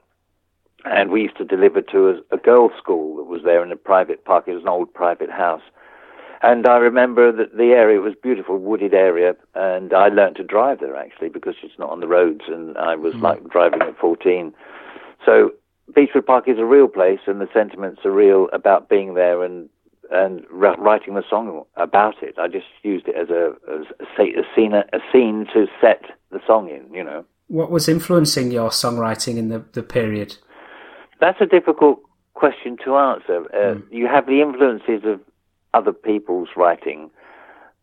and 0.84 1.10
we 1.10 1.22
used 1.22 1.36
to 1.36 1.44
deliver 1.44 1.82
to 1.82 2.08
a, 2.08 2.34
a 2.34 2.38
girls' 2.38 2.72
school 2.78 3.16
that 3.16 3.24
was 3.24 3.42
there 3.44 3.62
in 3.62 3.72
a 3.72 3.76
private 3.76 4.24
park. 4.24 4.44
It 4.46 4.54
was 4.54 4.62
an 4.62 4.68
old 4.68 4.92
private 4.92 5.30
house. 5.30 5.62
And 6.40 6.68
I 6.68 6.76
remember 6.76 7.32
that 7.32 7.56
the 7.56 7.72
area 7.72 8.00
was 8.00 8.14
beautiful, 8.22 8.58
wooded 8.58 8.94
area, 8.94 9.34
and 9.54 9.92
I 9.92 10.08
learned 10.08 10.36
to 10.36 10.44
drive 10.44 10.78
there 10.80 10.96
actually 10.96 11.30
because 11.30 11.56
it's 11.62 11.78
not 11.78 11.90
on 11.90 12.00
the 12.00 12.06
roads, 12.06 12.42
and 12.46 12.78
I 12.78 12.94
was 12.94 13.14
mm. 13.14 13.22
like 13.22 13.48
driving 13.48 13.82
at 13.82 13.98
14. 13.98 14.54
So 15.26 15.52
Beechwood 15.94 16.26
Park 16.26 16.48
is 16.48 16.58
a 16.58 16.64
real 16.64 16.86
place, 16.86 17.20
and 17.26 17.40
the 17.40 17.48
sentiments 17.52 18.02
are 18.04 18.12
real 18.12 18.48
about 18.52 18.88
being 18.88 19.14
there 19.14 19.42
and 19.42 19.68
and 20.10 20.46
writing 20.50 21.14
the 21.14 21.24
song 21.28 21.64
about 21.76 22.22
it. 22.22 22.38
I 22.38 22.48
just 22.48 22.66
used 22.82 23.08
it 23.08 23.16
as 23.16 23.28
a 23.30 23.54
as 23.68 23.86
a, 24.18 24.22
a 24.22 24.44
scene 24.54 24.74
a 24.74 25.00
scene 25.12 25.46
to 25.52 25.66
set 25.80 26.04
the 26.30 26.40
song 26.46 26.68
in, 26.70 26.92
you 26.94 27.02
know. 27.02 27.24
What 27.48 27.70
was 27.70 27.88
influencing 27.88 28.50
your 28.50 28.70
songwriting 28.70 29.36
in 29.36 29.48
the, 29.48 29.64
the 29.72 29.82
period? 29.82 30.36
That's 31.20 31.40
a 31.40 31.46
difficult 31.46 32.00
question 32.34 32.76
to 32.84 32.96
answer. 32.96 33.44
Uh, 33.52 33.74
mm. 33.74 33.82
You 33.90 34.06
have 34.06 34.26
the 34.26 34.40
influences 34.40 35.02
of 35.04 35.20
other 35.74 35.92
people's 35.92 36.50
writing. 36.56 37.10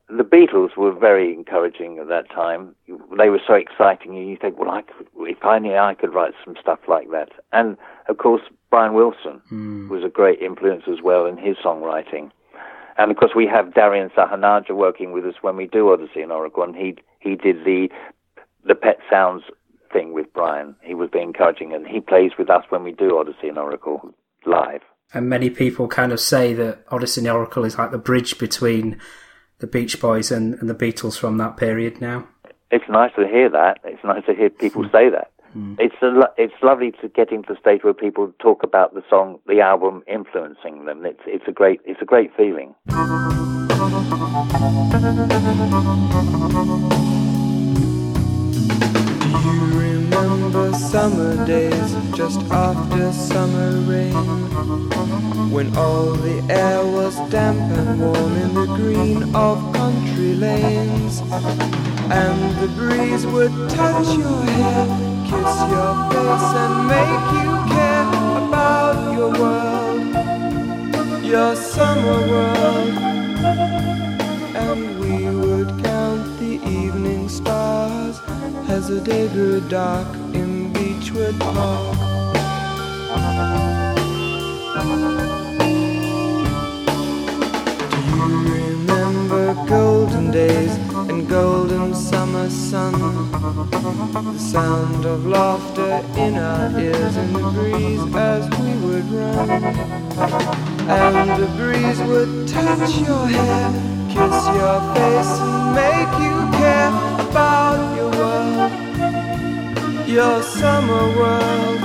The 0.08 0.24
Beatles 0.24 0.78
were 0.78 0.94
very 0.94 1.34
encouraging 1.34 1.98
at 1.98 2.08
that 2.08 2.30
time. 2.30 2.76
They 3.18 3.30
were 3.30 3.42
so 3.46 3.56
exciting, 3.56 4.16
and 4.16 4.30
you 4.30 4.38
think, 4.38 4.58
well, 4.60 4.70
I 4.70 4.84
could, 4.84 5.08
if 5.22 5.44
only 5.44 5.76
I 5.76 5.96
could 5.96 6.14
write 6.14 6.34
some 6.44 6.56
stuff 6.62 6.80
like 6.88 7.10
that. 7.12 7.30
And 7.52 7.76
of 8.08 8.18
course, 8.18 8.44
Brian 8.70 8.94
Wilson 8.94 9.42
mm. 9.52 9.90
was 9.90 10.04
a 10.04 10.10
great 10.10 10.40
influence 10.42 10.84
as 10.88 11.02
well 11.04 11.26
in 11.26 11.38
his 11.38 11.58
songwriting. 11.58 12.32
And 12.98 13.12
of 13.12 13.18
course, 13.18 13.32
we 13.36 13.48
have 13.48 13.74
Darian 13.74 14.10
Sahanaja 14.12 14.72
working 14.72 15.12
with 15.12 15.26
us 15.26 15.36
when 15.42 15.58
we 15.58 15.68
do 15.68 15.92
Odyssey 15.92 16.22
in 16.22 16.32
Oracle, 16.32 16.64
and 16.64 16.76
he 16.76 16.96
he 17.20 17.36
did 17.36 17.66
the 17.66 17.90
the 18.66 18.76
Pet 18.76 18.98
Sounds 19.10 19.44
thing 19.94 20.14
with 20.14 20.32
Brian. 20.34 20.76
He 20.82 20.94
was 20.94 21.10
being 21.12 21.30
encouraging, 21.30 21.74
and 21.74 21.88
he 21.88 22.00
plays 22.00 22.32
with 22.38 22.50
us 22.50 22.64
when 22.70 22.84
we 22.84 22.92
do 22.92 23.18
Odyssey 23.18 23.48
and 23.48 23.58
Oracle 23.58 24.14
live. 24.46 24.82
And 25.14 25.30
many 25.30 25.50
people 25.50 25.88
kind 25.88 26.12
of 26.12 26.20
say 26.20 26.54
that 26.54 26.84
Odyssey 26.90 27.22
and 27.22 27.30
Oracle 27.30 27.64
is 27.64 27.78
like 27.78 27.92
the 27.92 27.98
bridge 27.98 28.38
between 28.38 29.00
the 29.60 29.68
Beach 29.68 30.02
Boys 30.02 30.32
and, 30.32 30.56
and 30.56 30.70
the 30.70 30.76
Beatles 30.76 31.18
from 31.18 31.38
that 31.38 31.58
period 31.58 32.02
now. 32.02 32.28
It's 32.72 32.90
nice 32.90 33.12
to 33.16 33.28
hear 33.28 33.50
that. 33.50 33.80
It's 33.84 34.04
nice 34.04 34.26
to 34.26 34.34
hear 34.34 34.50
people 34.50 34.84
mm. 34.84 34.92
say 34.92 35.10
that. 35.10 35.32
Mm. 35.56 35.78
It's 35.80 35.96
a, 36.02 36.30
it's 36.38 36.54
lovely 36.62 36.92
to 37.02 37.08
get 37.08 37.32
into 37.32 37.54
the 37.54 37.60
stage 37.60 37.84
where 37.84 37.94
people 37.94 38.34
talk 38.40 38.64
about 38.64 38.94
the 38.94 39.04
song, 39.10 39.40
the 39.48 39.62
album 39.62 40.04
influencing 40.08 40.86
them. 40.86 41.06
It's 41.06 41.22
it's 41.26 41.46
a 41.48 41.54
great 41.54 41.80
it's 41.86 42.02
a 42.02 42.06
great 42.06 42.36
feeling. 42.36 42.76
remember 49.44 50.74
summer 50.74 51.46
days 51.46 51.96
just 52.16 52.40
after 52.52 53.12
summer 53.12 53.72
rain 53.82 54.14
When 55.52 55.76
all 55.78 56.14
the 56.14 56.42
air 56.50 56.86
was 56.86 57.16
damp 57.30 57.60
and 57.60 58.00
warm 58.00 58.34
in 58.38 58.54
the 58.54 58.66
green 58.76 59.36
of 59.36 59.58
country 59.74 60.36
lanes 60.36 61.22
And 62.10 62.40
the 62.62 62.68
breeze 62.76 63.26
would 63.26 63.54
touch 63.70 64.18
your 64.18 64.42
hair, 64.58 64.86
kiss 65.30 65.54
your 65.74 65.94
face 66.12 66.52
and 66.64 66.76
make 66.88 67.26
you 67.40 67.52
care 67.76 68.08
about 68.44 69.14
your 69.14 69.32
world 69.42 71.24
Your 71.24 71.56
summer 71.56 72.20
world. 72.32 72.96
And 74.56 75.00
we 75.00 75.30
would 75.30 75.84
count 75.84 76.40
the 76.40 76.54
evening 76.68 77.28
stars 77.28 78.20
as 78.70 78.88
the 78.88 79.00
day 79.02 79.28
grew 79.30 79.62
dark 79.70 80.08
in 80.34 80.72
Beechwood 80.74 81.40
Park. 81.40 81.98
Do 87.90 87.98
you 88.12 88.28
remember 88.54 89.54
golden 89.68 90.32
days 90.32 90.76
and 91.10 91.28
golden 91.30 91.94
summer 91.94 92.50
sun? 92.50 92.94
The 94.34 94.40
sound 94.40 95.06
of 95.06 95.26
laughter 95.26 96.04
in 96.18 96.36
our 96.36 96.80
ears 96.80 97.16
and 97.16 97.36
the 97.36 97.50
breeze 97.52 98.16
as 98.16 98.50
we 98.60 98.74
would 98.86 99.06
run. 99.12 99.64
And 100.88 101.42
the 101.42 101.48
breeze 101.58 102.00
would 102.02 102.48
touch 102.48 102.98
your 102.98 103.28
hair, 103.28 103.95
kiss 104.16 104.40
your 104.60 104.80
face, 104.96 105.34
and 105.46 105.60
make 105.82 106.14
you 106.26 106.38
care 106.60 106.94
about 107.26 107.80
your 107.98 108.12
world, 108.20 108.72
your 110.08 110.38
summer 110.42 111.06
world, 111.20 111.82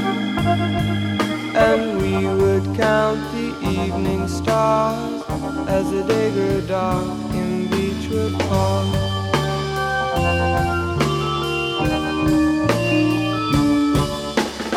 and 1.66 1.82
we 2.02 2.14
would 2.40 2.64
count 2.76 3.20
the 3.34 3.48
evening 3.68 4.28
stars 4.28 5.22
as 5.68 5.90
the 5.90 6.02
day 6.04 6.30
grew 6.30 6.60
dark 6.66 7.06
in 7.34 7.68
Beechwood 7.70 8.34
Park. 8.48 8.88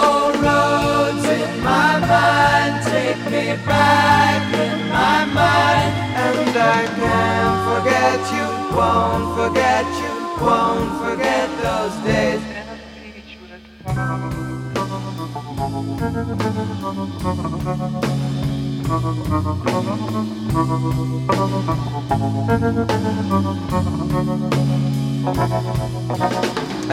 Oh, 0.06 0.26
roads 0.44 1.26
in 1.38 1.64
my 1.64 1.92
mind, 2.10 2.53
me 3.34 3.50
in 3.50 4.78
my 4.90 5.26
mind, 5.26 5.94
and 6.24 6.56
I 6.56 6.86
can't 7.00 7.60
forget 7.70 8.20
you, 8.36 8.48
won't 8.78 9.28
forget 9.40 9.86
you, 10.02 10.14
won't 10.46 10.92
forget 11.04 11.48
those 11.66 11.96
days. 12.06 12.42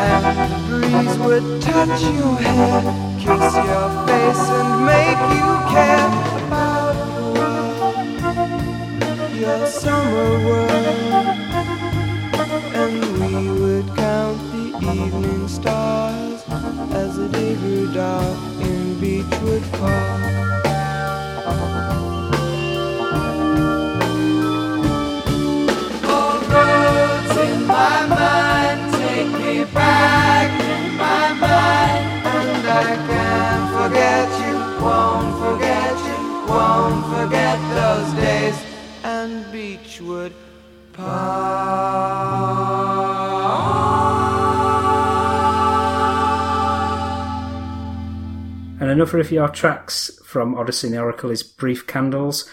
And 0.03 0.25
the 0.25 0.59
breeze 0.69 1.17
would 1.19 1.47
touch 1.61 2.03
your 2.03 2.35
hair, 2.37 2.81
kiss 3.21 3.55
your 3.55 4.10
and 4.23 4.87
make 4.87 5.23
you 5.37 5.49
care 5.75 6.11
about 6.47 6.95
your 7.15 7.29
world, 7.39 9.35
your 9.35 9.67
summer 9.67 10.31
world. 10.47 11.27
And 12.75 12.95
we 13.19 13.61
would 13.61 13.89
count 13.97 14.39
the 14.53 14.67
evening 14.91 15.49
stars 15.49 16.45
as 16.93 17.17
the 17.17 17.29
day 17.29 17.55
grew 17.57 17.93
dark. 17.93 18.39
in 18.61 19.01
Beechwood 19.01 19.63
Park. 19.73 20.23
All 26.05 26.39
roads 26.55 27.37
in 27.47 27.67
my 27.67 28.07
mind 28.07 28.81
take 28.95 29.33
me 29.43 29.65
back 29.73 30.51
in 30.61 30.97
my 30.97 31.33
mind, 31.35 32.05
and 32.27 32.69
I 32.69 32.97
can't 33.07 33.20
forget 33.91 34.31
you, 34.47 34.55
won't 34.85 35.35
forget 35.39 35.99
you, 36.07 36.19
won't 36.47 37.05
forget 37.07 37.59
those 37.75 38.13
days 38.15 38.65
and 39.03 39.51
Beechwood 39.51 40.33
Park. 40.93 42.31
And 48.81 48.91
another 48.91 49.19
of 49.19 49.33
your 49.33 49.49
tracks 49.49 50.21
from 50.25 50.55
Odyssey 50.55 50.87
and 50.87 50.95
the 50.95 51.01
Oracle 51.01 51.31
is 51.31 51.43
Brief 51.43 51.89
Candles. 51.89 52.49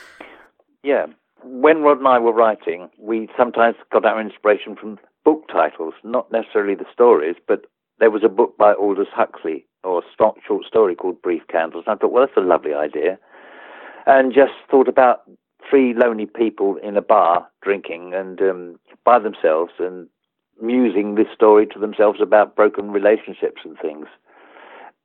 Yeah, 0.84 1.06
when 1.44 1.84
Rod 1.84 2.00
and 2.00 2.08
I 2.08 2.18
were 2.18 2.34
writing, 2.34 2.90
we 2.98 3.30
sometimes 3.38 3.76
got 3.94 4.06
our 4.06 4.20
inspiration 4.20 4.76
from 4.76 4.98
book 5.24 5.48
titles, 5.50 5.94
not 6.04 6.32
necessarily 6.32 6.74
the 6.74 6.86
stories, 6.92 7.36
but 7.48 7.66
there 8.00 8.12
was 8.12 8.24
a 8.24 8.30
book 8.30 8.58
by 8.58 8.74
Aldous 8.74 9.08
Huxley 9.14 9.68
or 9.84 10.00
a 10.00 10.34
short 10.48 10.66
story 10.66 10.96
called 10.96 11.22
Brief 11.22 11.44
Candles. 11.48 11.86
And 11.88 11.96
I 11.96 11.98
thought, 11.98 12.12
well, 12.12 12.26
that's 12.26 12.38
a 12.38 12.48
lovely 12.48 12.74
idea. 12.74 13.18
And 14.06 14.34
just 14.34 14.54
thought 14.70 14.88
about 14.88 15.24
three 15.70 15.94
lonely 15.94 16.26
people 16.26 16.78
in 16.78 16.98
a 16.98 17.02
bar 17.02 17.48
drinking 17.62 18.14
and 18.14 18.42
um, 18.42 18.80
by 19.04 19.20
themselves 19.20 19.74
and 19.80 20.08
musing 20.62 21.16
this 21.16 21.28
story 21.34 21.68
to 21.68 21.80
themselves 21.80 22.20
about 22.22 22.56
broken 22.56 22.92
relationships 22.92 23.62
and 23.64 23.78
things. 23.80 24.08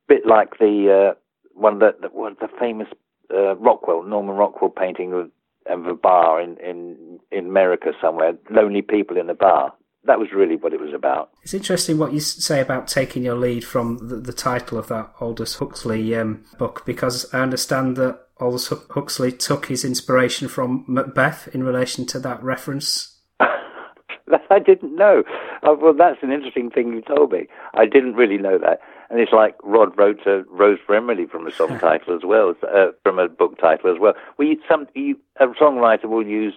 Bit 0.07 0.25
like 0.25 0.57
the 0.59 1.11
uh, 1.11 1.19
one 1.53 1.79
that 1.79 2.01
the, 2.01 2.07
one 2.09 2.35
the 2.39 2.49
famous 2.59 2.87
uh, 3.33 3.55
Rockwell 3.55 4.03
Norman 4.03 4.35
Rockwell 4.35 4.69
painting 4.69 5.13
of, 5.13 5.31
of 5.67 5.85
a 5.85 5.93
bar 5.93 6.41
in, 6.41 6.57
in 6.57 7.19
in 7.31 7.45
America 7.45 7.91
somewhere, 8.01 8.33
lonely 8.49 8.81
people 8.81 9.17
in 9.17 9.29
a 9.29 9.35
bar. 9.35 9.73
That 10.05 10.19
was 10.19 10.33
really 10.33 10.57
what 10.57 10.73
it 10.73 10.81
was 10.81 10.93
about. 10.93 11.31
It's 11.43 11.53
interesting 11.53 11.97
what 11.97 12.13
you 12.13 12.19
say 12.19 12.59
about 12.59 12.87
taking 12.87 13.23
your 13.23 13.35
lead 13.35 13.63
from 13.63 14.09
the, 14.09 14.17
the 14.17 14.33
title 14.33 14.77
of 14.77 14.87
that 14.87 15.11
Aldous 15.21 15.55
Huxley 15.55 16.13
um, 16.15 16.43
book, 16.57 16.83
because 16.85 17.33
I 17.33 17.39
understand 17.39 17.95
that 17.97 18.19
Aldous 18.39 18.67
Huxley 18.67 19.31
took 19.31 19.67
his 19.67 19.85
inspiration 19.85 20.47
from 20.49 20.83
Macbeth 20.87 21.47
in 21.53 21.63
relation 21.63 22.05
to 22.07 22.19
that 22.19 22.43
reference. 22.43 23.17
I 23.39 24.59
didn't 24.59 24.95
know. 24.95 25.23
Oh, 25.63 25.77
well, 25.81 25.93
that's 25.93 26.21
an 26.21 26.31
interesting 26.31 26.69
thing 26.69 26.93
you 26.93 27.01
told 27.01 27.31
me. 27.31 27.47
I 27.73 27.85
didn't 27.85 28.15
really 28.15 28.37
know 28.37 28.57
that. 28.57 28.79
And 29.09 29.19
it's 29.19 29.31
like 29.31 29.55
Rod 29.63 29.97
wrote 29.97 30.25
a 30.25 30.43
Rose 30.49 30.79
for 30.85 30.95
Emily 30.95 31.25
from 31.25 31.47
a 31.47 31.51
song 31.51 31.79
title 31.79 32.15
as 32.15 32.23
well, 32.25 32.55
uh, 32.63 32.87
from 33.03 33.19
a 33.19 33.29
book 33.29 33.57
title 33.59 33.93
as 33.93 33.99
well. 33.99 34.13
We 34.37 34.59
some 34.67 34.87
you, 34.95 35.17
a 35.39 35.47
songwriter 35.47 36.05
will 36.05 36.25
use 36.25 36.55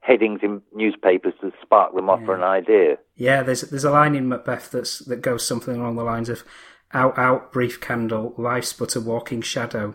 headings 0.00 0.40
in 0.42 0.62
newspapers 0.74 1.34
to 1.40 1.52
spark 1.62 1.94
them 1.94 2.08
off 2.08 2.20
yeah. 2.20 2.26
for 2.26 2.34
an 2.34 2.42
idea. 2.42 2.96
Yeah, 3.16 3.42
there's 3.42 3.62
there's 3.62 3.84
a 3.84 3.90
line 3.90 4.14
in 4.14 4.28
Macbeth 4.28 4.70
that's 4.70 4.98
that 5.00 5.22
goes 5.22 5.46
something 5.46 5.76
along 5.76 5.96
the 5.96 6.04
lines 6.04 6.28
of 6.28 6.44
"Out, 6.92 7.18
out, 7.18 7.52
brief 7.52 7.80
candle, 7.80 8.34
life's 8.36 8.72
but 8.72 8.96
a 8.96 9.00
walking 9.00 9.42
shadow." 9.42 9.94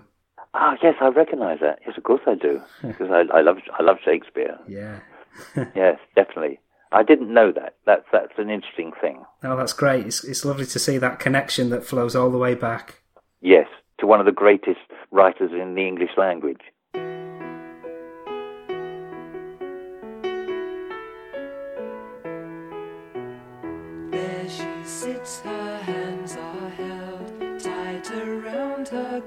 Ah, 0.54 0.76
yes, 0.84 0.96
I 1.02 1.08
recognise 1.08 1.60
that. 1.62 1.80
Yes, 1.86 1.98
of 1.98 2.04
course 2.04 2.22
I 2.28 2.36
do, 2.36 2.62
because 2.82 3.10
I, 3.10 3.38
I 3.38 3.42
love 3.42 3.58
I 3.78 3.84
love 3.84 3.98
Shakespeare. 4.04 4.58
Yeah. 4.68 5.00
yes, 5.76 5.98
definitely. 6.16 6.60
I 6.92 7.02
didn't 7.02 7.34
know 7.34 7.52
that. 7.52 7.76
That's 7.86 8.06
that's 8.12 8.34
an 8.38 8.50
interesting 8.50 8.92
thing. 9.02 9.24
Oh, 9.44 9.58
that's 9.58 9.74
great. 9.74 10.06
It's 10.06 10.24
it's 10.24 10.46
lovely 10.46 10.68
to 10.68 10.80
see 10.80 10.98
that 11.00 11.20
connection 11.20 11.70
that 11.70 11.86
flows 11.86 12.16
all 12.16 12.30
the 12.30 12.38
way 12.38 12.54
back. 12.54 13.02
Yes, 13.42 13.68
to 14.00 14.06
one 14.06 14.20
of 14.20 14.26
the 14.26 14.32
greatest 14.32 14.80
writers 15.12 15.52
in 15.52 15.76
the 15.76 15.88
English 15.88 16.12
language. 16.18 16.62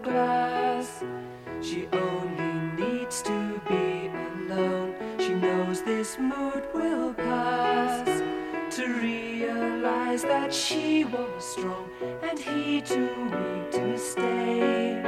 Glass. 0.02 1.02
She 1.62 1.88
only 1.92 2.82
needs 2.82 3.22
to 3.22 3.61
be 3.68 4.09
alone. 4.09 4.94
She 5.18 5.35
knows 5.35 5.82
this 5.82 6.18
mood 6.18 6.64
will 6.74 7.14
pass. 7.14 8.22
to 8.76 8.87
realize 9.00 10.22
that 10.22 10.52
she 10.52 11.04
was 11.04 11.44
strong 11.44 11.88
and 12.22 12.38
he 12.38 12.82
too 12.82 13.09
weak 13.24 13.70
to 13.70 13.96
stay, 13.96 15.00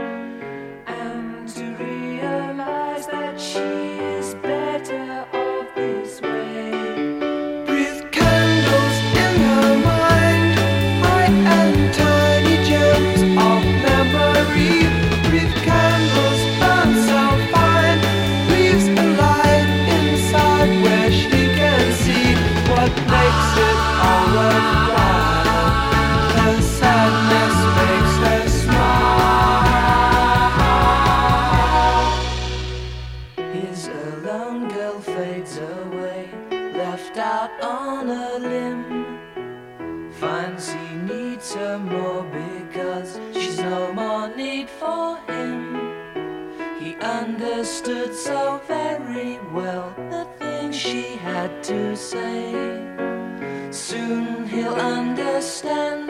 say. 52.11 52.53
Soon 53.71 54.47
he'll 54.47 54.75
understand 54.75 56.08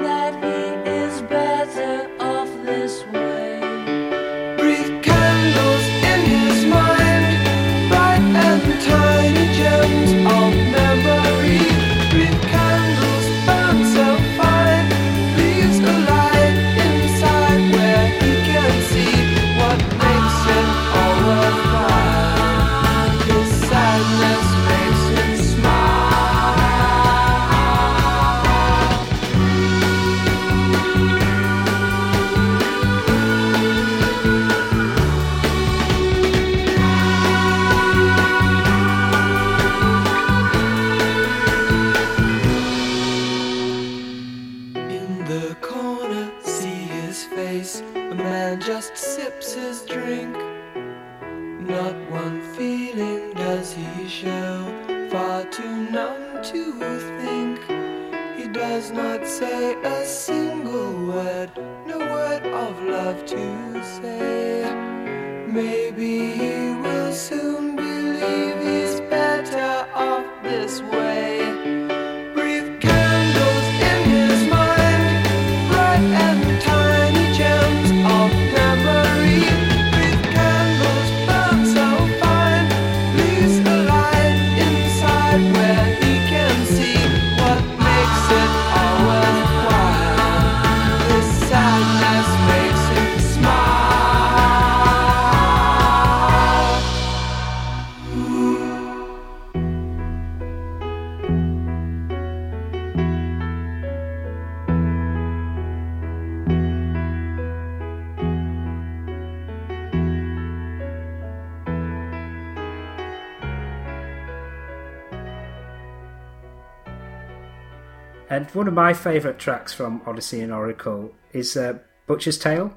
my 118.78 118.94
favourite 118.94 119.40
tracks 119.40 119.74
from 119.74 120.00
Odessey 120.02 120.40
and 120.40 120.52
Oracle 120.52 121.10
is 121.32 121.56
uh, 121.56 121.78
Butcher's 122.06 122.38
Tale. 122.38 122.72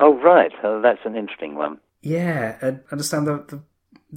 Oh, 0.00 0.18
right. 0.22 0.50
Uh, 0.64 0.80
that's 0.80 1.04
an 1.04 1.16
interesting 1.16 1.54
one. 1.54 1.80
Yeah, 2.00 2.56
I 2.62 2.78
understand 2.90 3.26
the, 3.26 3.44
the 3.46 3.62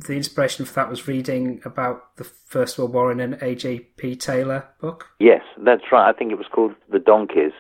the 0.08 0.14
inspiration 0.14 0.66
for 0.66 0.74
that 0.74 0.90
was 0.90 1.08
reading 1.08 1.62
about 1.66 2.16
the 2.16 2.24
First 2.24 2.78
World 2.78 2.94
War 2.94 3.12
in 3.12 3.20
an 3.20 3.38
A.J.P. 3.42 4.16
Taylor 4.18 4.68
book? 4.82 5.08
Yes, 5.20 5.42
that's 5.66 5.84
right. 5.92 6.10
I 6.10 6.14
think 6.14 6.32
it 6.34 6.38
was 6.38 6.48
called 6.52 6.74
The 6.92 7.00
Donkeys. 7.00 7.54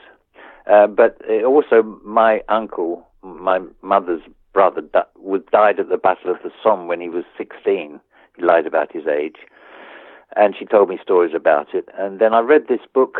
Uh, 0.69 0.87
but 0.87 1.17
also, 1.45 1.83
my 2.03 2.41
uncle, 2.49 3.07
my 3.21 3.59
mother's 3.81 4.21
brother, 4.53 4.81
di- 4.81 5.39
died 5.51 5.79
at 5.79 5.87
the 5.87 5.97
Battle 5.97 6.31
of 6.31 6.37
the 6.43 6.51
Somme 6.61 6.87
when 6.87 6.99
he 6.99 7.07
was 7.07 7.23
16. 7.37 7.99
He 8.35 8.41
lied 8.43 8.65
about 8.65 8.91
his 8.91 9.07
age. 9.07 9.37
And 10.35 10.55
she 10.57 10.65
told 10.65 10.89
me 10.89 10.99
stories 11.01 11.33
about 11.35 11.73
it. 11.73 11.87
And 11.97 12.19
then 12.19 12.33
I 12.33 12.39
read 12.39 12.67
this 12.67 12.81
book, 12.93 13.17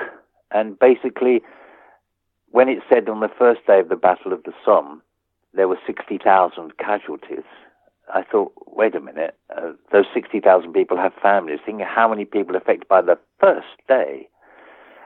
and 0.51 0.77
basically, 0.77 1.43
when 2.51 2.69
it 2.69 2.79
said 2.89 3.09
on 3.09 3.19
the 3.19 3.29
first 3.37 3.65
day 3.67 3.79
of 3.79 3.89
the 3.89 3.95
Battle 3.95 4.33
of 4.33 4.43
the 4.43 4.53
Somme, 4.63 5.01
there 5.53 5.67
were 5.67 5.79
60,000 5.85 6.77
casualties. 6.77 7.45
I 8.13 8.23
thought, 8.23 8.53
wait 8.67 8.95
a 8.95 8.99
minute, 8.99 9.35
uh, 9.55 9.71
those 9.91 10.05
60,000 10.13 10.73
people 10.73 10.97
have 10.97 11.13
families. 11.21 11.59
Think 11.65 11.81
of 11.81 11.87
how 11.87 12.09
many 12.09 12.25
people 12.25 12.55
affected 12.55 12.87
by 12.87 13.01
the 13.01 13.17
first 13.39 13.67
day. 13.87 14.27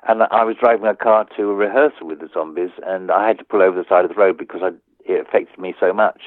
And 0.07 0.23
I 0.23 0.43
was 0.43 0.55
driving 0.59 0.87
a 0.87 0.95
car 0.95 1.25
to 1.37 1.49
a 1.49 1.53
rehearsal 1.53 2.07
with 2.07 2.19
the 2.19 2.29
zombies, 2.33 2.71
and 2.85 3.11
I 3.11 3.27
had 3.27 3.37
to 3.39 3.43
pull 3.43 3.61
over 3.61 3.77
the 3.77 3.87
side 3.87 4.05
of 4.05 4.09
the 4.09 4.15
road 4.15 4.37
because 4.37 4.61
I, 4.63 4.69
it 5.05 5.27
affected 5.27 5.59
me 5.59 5.75
so 5.79 5.93
much. 5.93 6.21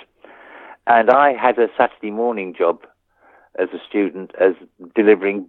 And 0.87 1.11
I 1.11 1.33
had 1.33 1.59
a 1.59 1.69
Saturday 1.77 2.11
morning 2.11 2.55
job 2.57 2.81
as 3.59 3.69
a 3.73 3.79
student 3.89 4.33
as 4.41 4.55
delivering 4.95 5.47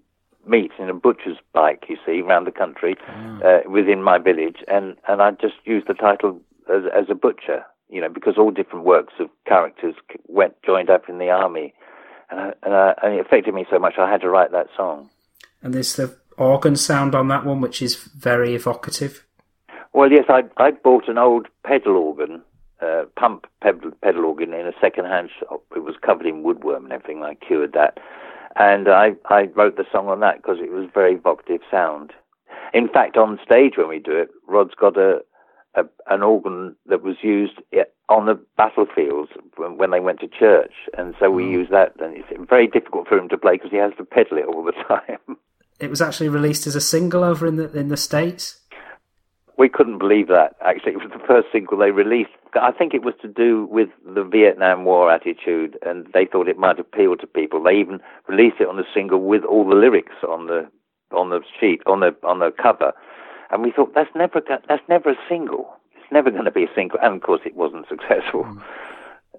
meat 0.48 0.72
in 0.80 0.90
a 0.90 0.94
butcher's 0.94 1.38
bike, 1.54 1.86
you 1.90 1.98
see, 2.06 2.22
around 2.22 2.46
the 2.46 2.52
country 2.52 2.96
mm. 3.10 3.44
uh, 3.44 3.70
within 3.70 4.04
my 4.04 4.18
village. 4.18 4.58
And, 4.68 4.96
and 5.08 5.22
I 5.22 5.32
just 5.32 5.56
used 5.66 5.88
the 5.88 5.94
title 5.94 6.42
as, 6.70 6.84
as 6.94 7.06
a 7.10 7.16
butcher 7.16 7.66
you 7.94 8.02
know, 8.02 8.10
because 8.10 8.40
all 8.40 8.50
different 8.50 8.86
works 8.86 9.14
of 9.20 9.30
characters 9.48 9.94
went 10.28 10.56
joined 10.66 10.90
up 10.90 11.08
in 11.08 11.20
the 11.20 11.30
army, 11.30 11.76
and, 12.32 12.40
I, 12.40 12.54
and, 12.64 12.74
I, 12.74 12.94
and, 13.04 13.14
it 13.14 13.20
affected 13.24 13.54
me 13.54 13.68
so 13.70 13.78
much. 13.78 13.94
I 14.00 14.10
had 14.10 14.22
to 14.22 14.30
write 14.30 14.52
that 14.52 14.68
song. 14.76 15.12
And 15.62 15.76
there's 15.76 15.96
the 15.96 16.18
organ 16.36 16.76
sound 16.76 17.14
on 17.14 17.28
that 17.28 17.46
one, 17.46 17.62
which 17.62 17.84
is 17.84 17.96
very 17.96 18.56
evocative. 18.56 19.28
Well, 19.94 20.12
yes, 20.12 20.26
I 20.28 20.42
I 20.58 20.72
bought 20.72 21.08
an 21.08 21.20
old 21.20 21.48
pedal 21.64 21.96
organ, 21.98 22.42
uh, 22.82 23.04
pump 23.16 23.46
pedal, 23.62 23.92
pedal 24.02 24.26
organ 24.26 24.54
in 24.54 24.66
a 24.66 24.74
second-hand 24.82 25.30
shop. 25.40 25.64
It 25.76 25.84
was 25.84 25.96
covered 26.02 26.26
in 26.26 26.42
woodworm 26.42 26.86
and 26.86 26.92
everything. 26.92 27.22
I 27.22 27.36
cured 27.36 27.74
that, 27.74 28.00
and 28.56 28.88
I 28.88 29.12
I 29.26 29.44
wrote 29.56 29.78
the 29.78 29.86
song 29.92 30.08
on 30.08 30.20
that 30.22 30.38
because 30.38 30.58
it 30.60 30.72
was 30.72 30.90
very 30.94 31.16
evocative 31.16 31.62
sound. 31.70 32.12
In 32.74 32.88
fact, 32.88 33.18
on 33.18 33.40
stage 33.46 33.74
when 33.78 33.88
we 33.88 34.00
do 34.00 34.18
it, 34.18 34.30
Rod's 34.48 34.76
got 34.76 34.98
a 34.98 35.22
a, 35.76 35.84
an 36.08 36.22
organ 36.22 36.76
that 36.86 37.02
was 37.02 37.18
used 37.22 37.60
on 38.10 38.26
the 38.28 38.40
battlefields 38.58 39.32
when, 39.56 39.78
when 39.78 39.92
they 39.92 40.00
went 40.00 40.20
to 40.20 40.28
church, 40.28 40.74
and 40.98 41.16
so 41.20 41.32
we 41.32 41.44
mm. 41.44 41.52
use 41.52 41.68
that. 41.72 41.94
And 42.00 42.16
it's 42.16 42.50
very 42.50 42.68
difficult 42.68 43.08
for 43.08 43.18
him 43.18 43.30
to 43.30 43.38
play 43.38 43.54
because 43.54 43.72
he 43.72 43.78
has 43.78 43.94
to 43.98 44.06
pedal 44.06 44.38
it 44.38 44.46
all 44.46 44.64
the 44.64 44.72
time. 44.88 45.38
It 45.80 45.90
was 45.90 46.02
actually 46.02 46.30
released 46.30 46.68
as 46.68 46.76
a 46.76 46.82
single 46.82 47.24
over 47.24 47.48
in 47.48 47.56
the 47.56 47.72
in 47.78 47.88
the 47.90 47.98
states. 47.98 48.62
We 49.58 49.70
couldn't 49.70 50.00
believe 50.00 50.28
that. 50.28 50.56
Actually, 50.66 50.94
it 50.98 51.04
was 51.04 51.12
the 51.12 51.28
first 51.28 51.48
single 51.52 51.78
they 51.78 51.92
released. 51.92 52.32
I 52.54 52.72
think 52.72 52.94
it 52.94 53.04
was 53.04 53.14
to 53.22 53.28
do 53.28 53.68
with 53.70 53.90
the 54.06 54.24
Vietnam 54.24 54.86
War 54.86 55.12
attitude, 55.12 55.78
and 55.84 56.08
they 56.14 56.26
thought 56.26 56.48
it 56.48 56.58
might 56.58 56.80
appeal 56.80 57.16
to 57.18 57.28
people. 57.28 57.64
They 57.64 57.76
even 57.76 58.00
released 58.28 58.58
it 58.60 58.68
on 58.68 58.78
the 58.78 58.86
single 58.94 59.22
with 59.22 59.44
all 59.44 59.68
the 59.68 59.76
lyrics 59.76 60.16
on 60.28 60.48
the 60.48 60.70
on 61.16 61.30
the 61.30 61.42
sheet 61.60 61.82
on 61.86 62.00
the 62.00 62.16
on 62.24 62.40
the 62.40 62.52
cover 62.62 62.92
and 63.54 63.62
we 63.62 63.72
thought 63.72 63.94
that's 63.94 64.10
never 64.16 64.42
that's 64.68 64.84
never 64.90 65.12
a 65.12 65.16
single. 65.30 65.76
It's 65.96 66.12
never 66.12 66.32
going 66.32 66.46
to 66.46 66.52
be 66.52 66.64
a 66.64 66.74
single. 66.76 66.98
And 67.02 67.16
of 67.16 67.22
course, 67.22 67.42
it 67.46 67.56
wasn't 67.56 67.88
successful. 67.90 68.44
Mm. 68.44 68.64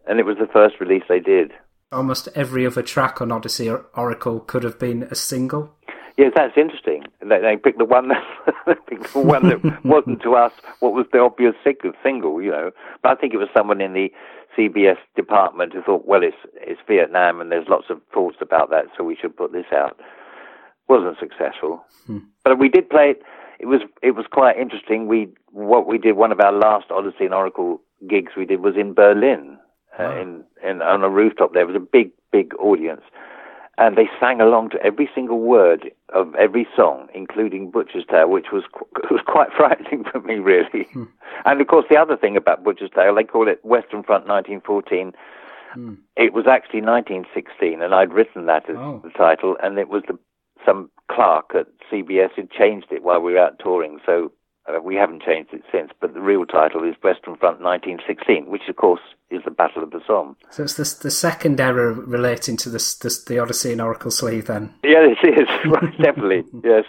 And 0.06 0.20
it 0.20 0.26
was 0.26 0.36
the 0.38 0.46
first 0.46 0.80
release 0.80 1.02
they 1.08 1.20
did. 1.20 1.50
Almost 1.90 2.28
every 2.34 2.66
other 2.66 2.82
track 2.82 3.20
on 3.20 3.28
Odessey 3.30 3.70
or 3.70 3.86
Oracle 3.94 4.40
could 4.40 4.62
have 4.62 4.78
been 4.78 5.04
a 5.04 5.14
single. 5.14 5.74
Yes, 6.16 6.32
that's 6.36 6.56
interesting. 6.56 7.04
They, 7.20 7.40
they 7.40 7.56
picked 7.56 7.78
the 7.78 7.84
one 7.84 8.08
that 8.08 8.86
picked 8.88 9.12
the 9.12 9.20
one 9.20 9.48
that 9.48 9.80
wasn't 9.84 10.22
to 10.22 10.34
us 10.34 10.52
what 10.80 10.92
was 10.92 11.06
the 11.12 11.18
obvious 11.18 11.54
single, 12.02 12.40
you 12.40 12.50
know. 12.50 12.70
But 13.02 13.12
I 13.12 13.20
think 13.20 13.34
it 13.34 13.38
was 13.38 13.48
someone 13.56 13.80
in 13.80 13.94
the 13.94 14.12
CBS 14.56 14.98
department 15.16 15.72
who 15.72 15.82
thought, 15.82 16.06
well, 16.06 16.22
it's 16.22 16.36
it's 16.54 16.80
Vietnam 16.86 17.40
and 17.40 17.50
there's 17.50 17.68
lots 17.68 17.86
of 17.90 18.00
thoughts 18.12 18.36
about 18.40 18.70
that, 18.70 18.86
so 18.96 19.02
we 19.02 19.16
should 19.16 19.36
put 19.36 19.52
this 19.52 19.66
out. 19.72 19.98
Wasn't 20.88 21.18
successful, 21.18 21.84
hmm. 22.06 22.18
but 22.44 22.58
we 22.58 22.68
did 22.68 22.90
play 22.90 23.10
it 23.10 23.22
it 23.58 23.66
was 23.66 23.80
it 24.02 24.12
was 24.12 24.26
quite 24.30 24.58
interesting. 24.58 25.06
We 25.06 25.28
what 25.50 25.86
we 25.86 25.98
did 25.98 26.16
one 26.16 26.32
of 26.32 26.40
our 26.40 26.52
last 26.52 26.88
Odessey 26.90 27.24
and 27.24 27.34
Oracle 27.34 27.80
gigs 28.08 28.32
we 28.36 28.46
did 28.46 28.60
was 28.60 28.74
in 28.76 28.94
Berlin, 28.94 29.58
uh, 29.98 30.16
in 30.20 30.44
in 30.62 30.82
on 30.82 31.02
a 31.02 31.08
rooftop. 31.08 31.54
There 31.54 31.66
was 31.66 31.76
a 31.76 31.80
big 31.80 32.10
big 32.32 32.54
audience, 32.56 33.02
and 33.78 33.96
they 33.96 34.08
sang 34.20 34.40
along 34.40 34.70
to 34.70 34.82
every 34.82 35.08
single 35.14 35.40
word 35.40 35.90
of 36.14 36.34
every 36.36 36.66
song, 36.76 37.08
including 37.14 37.70
Butcher's 37.70 38.04
Tale, 38.08 38.28
which 38.28 38.46
was 38.52 38.64
was 39.10 39.20
quite 39.26 39.52
frightening 39.56 40.04
for 40.04 40.20
me, 40.20 40.36
really. 40.36 40.84
Hmm. 40.92 41.04
And 41.44 41.60
of 41.60 41.66
course, 41.66 41.86
the 41.90 41.96
other 41.96 42.16
thing 42.16 42.36
about 42.36 42.64
Butcher's 42.64 42.90
Tale, 42.94 43.14
they 43.14 43.24
call 43.24 43.48
it 43.48 43.64
Western 43.64 44.02
Front 44.02 44.26
1914. 44.26 45.12
Hmm. 45.72 45.94
It 46.16 46.32
was 46.32 46.46
actually 46.46 46.82
1916, 46.82 47.82
and 47.82 47.94
I'd 47.94 48.12
written 48.12 48.46
that 48.46 48.68
as 48.70 48.76
oh. 48.76 49.00
the 49.02 49.10
title, 49.10 49.56
and 49.62 49.78
it 49.78 49.88
was 49.88 50.02
the 50.06 50.18
some 50.64 50.90
clerk 51.10 51.50
at 51.54 51.66
CBS 51.92 52.30
had 52.36 52.50
changed 52.50 52.86
it 52.90 53.02
while 53.02 53.20
we 53.20 53.32
were 53.32 53.38
out 53.38 53.58
touring, 53.58 53.98
so 54.06 54.32
uh, 54.68 54.80
we 54.80 54.94
haven't 54.94 55.22
changed 55.22 55.52
it 55.52 55.62
since. 55.70 55.90
But 56.00 56.14
the 56.14 56.20
real 56.20 56.46
title 56.46 56.84
is 56.84 56.94
Western 57.02 57.36
Front 57.36 57.60
1916, 57.60 58.50
which 58.50 58.68
of 58.68 58.76
course 58.76 59.00
is 59.30 59.42
the 59.44 59.50
Battle 59.50 59.82
of 59.82 59.90
the 59.90 60.00
Somme. 60.06 60.36
So 60.50 60.62
it's 60.62 60.74
the, 60.74 61.02
the 61.02 61.10
second 61.10 61.60
era 61.60 61.92
relating 61.92 62.56
to 62.58 62.70
this, 62.70 62.94
this, 62.96 63.24
the 63.24 63.34
Odessey 63.34 63.72
and 63.72 63.80
Oracle 63.80 64.10
Sleeve, 64.10 64.46
then. 64.46 64.74
Yeah, 64.82 65.06
it 65.06 65.38
is 65.38 65.48
definitely. 66.02 66.44
Yes. 66.64 66.84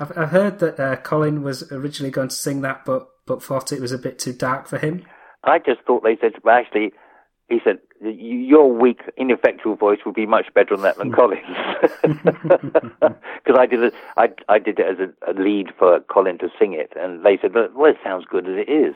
I've, 0.00 0.16
I've 0.18 0.30
heard 0.30 0.58
that 0.58 0.80
uh, 0.80 0.96
Colin 0.96 1.42
was 1.42 1.70
originally 1.70 2.10
going 2.10 2.28
to 2.28 2.34
sing 2.34 2.62
that, 2.62 2.84
but 2.84 3.08
but 3.26 3.42
thought 3.42 3.72
it 3.72 3.80
was 3.80 3.92
a 3.92 3.98
bit 3.98 4.18
too 4.18 4.32
dark 4.32 4.66
for 4.66 4.76
him. 4.76 5.06
I 5.44 5.58
just 5.58 5.80
thought 5.86 6.02
they 6.02 6.16
said, 6.20 6.32
well, 6.42 6.56
actually, 6.56 6.92
he 7.48 7.58
said, 7.64 7.78
your 8.10 8.70
weak, 8.72 9.00
ineffectual 9.16 9.76
voice 9.76 9.98
would 10.04 10.14
be 10.14 10.26
much 10.26 10.52
better 10.54 10.74
on 10.74 10.82
that 10.82 10.98
than 10.98 11.08
hmm. 11.08 11.14
Colin's. 11.14 11.42
Because 13.44 13.58
I 13.60 13.66
did 13.66 13.82
it, 13.82 13.94
I, 14.16 14.30
I 14.48 14.58
did 14.58 14.78
it 14.78 14.86
as 14.86 14.96
a, 14.98 15.30
a, 15.30 15.34
lead 15.34 15.68
for 15.78 16.00
Colin 16.00 16.38
to 16.38 16.48
sing 16.58 16.72
it, 16.72 16.94
and 16.96 17.22
they 17.24 17.36
said, 17.36 17.52
well, 17.52 17.90
it 17.90 17.98
sounds 18.02 18.24
good 18.24 18.48
as 18.48 18.56
it 18.56 18.70
is. 18.72 18.94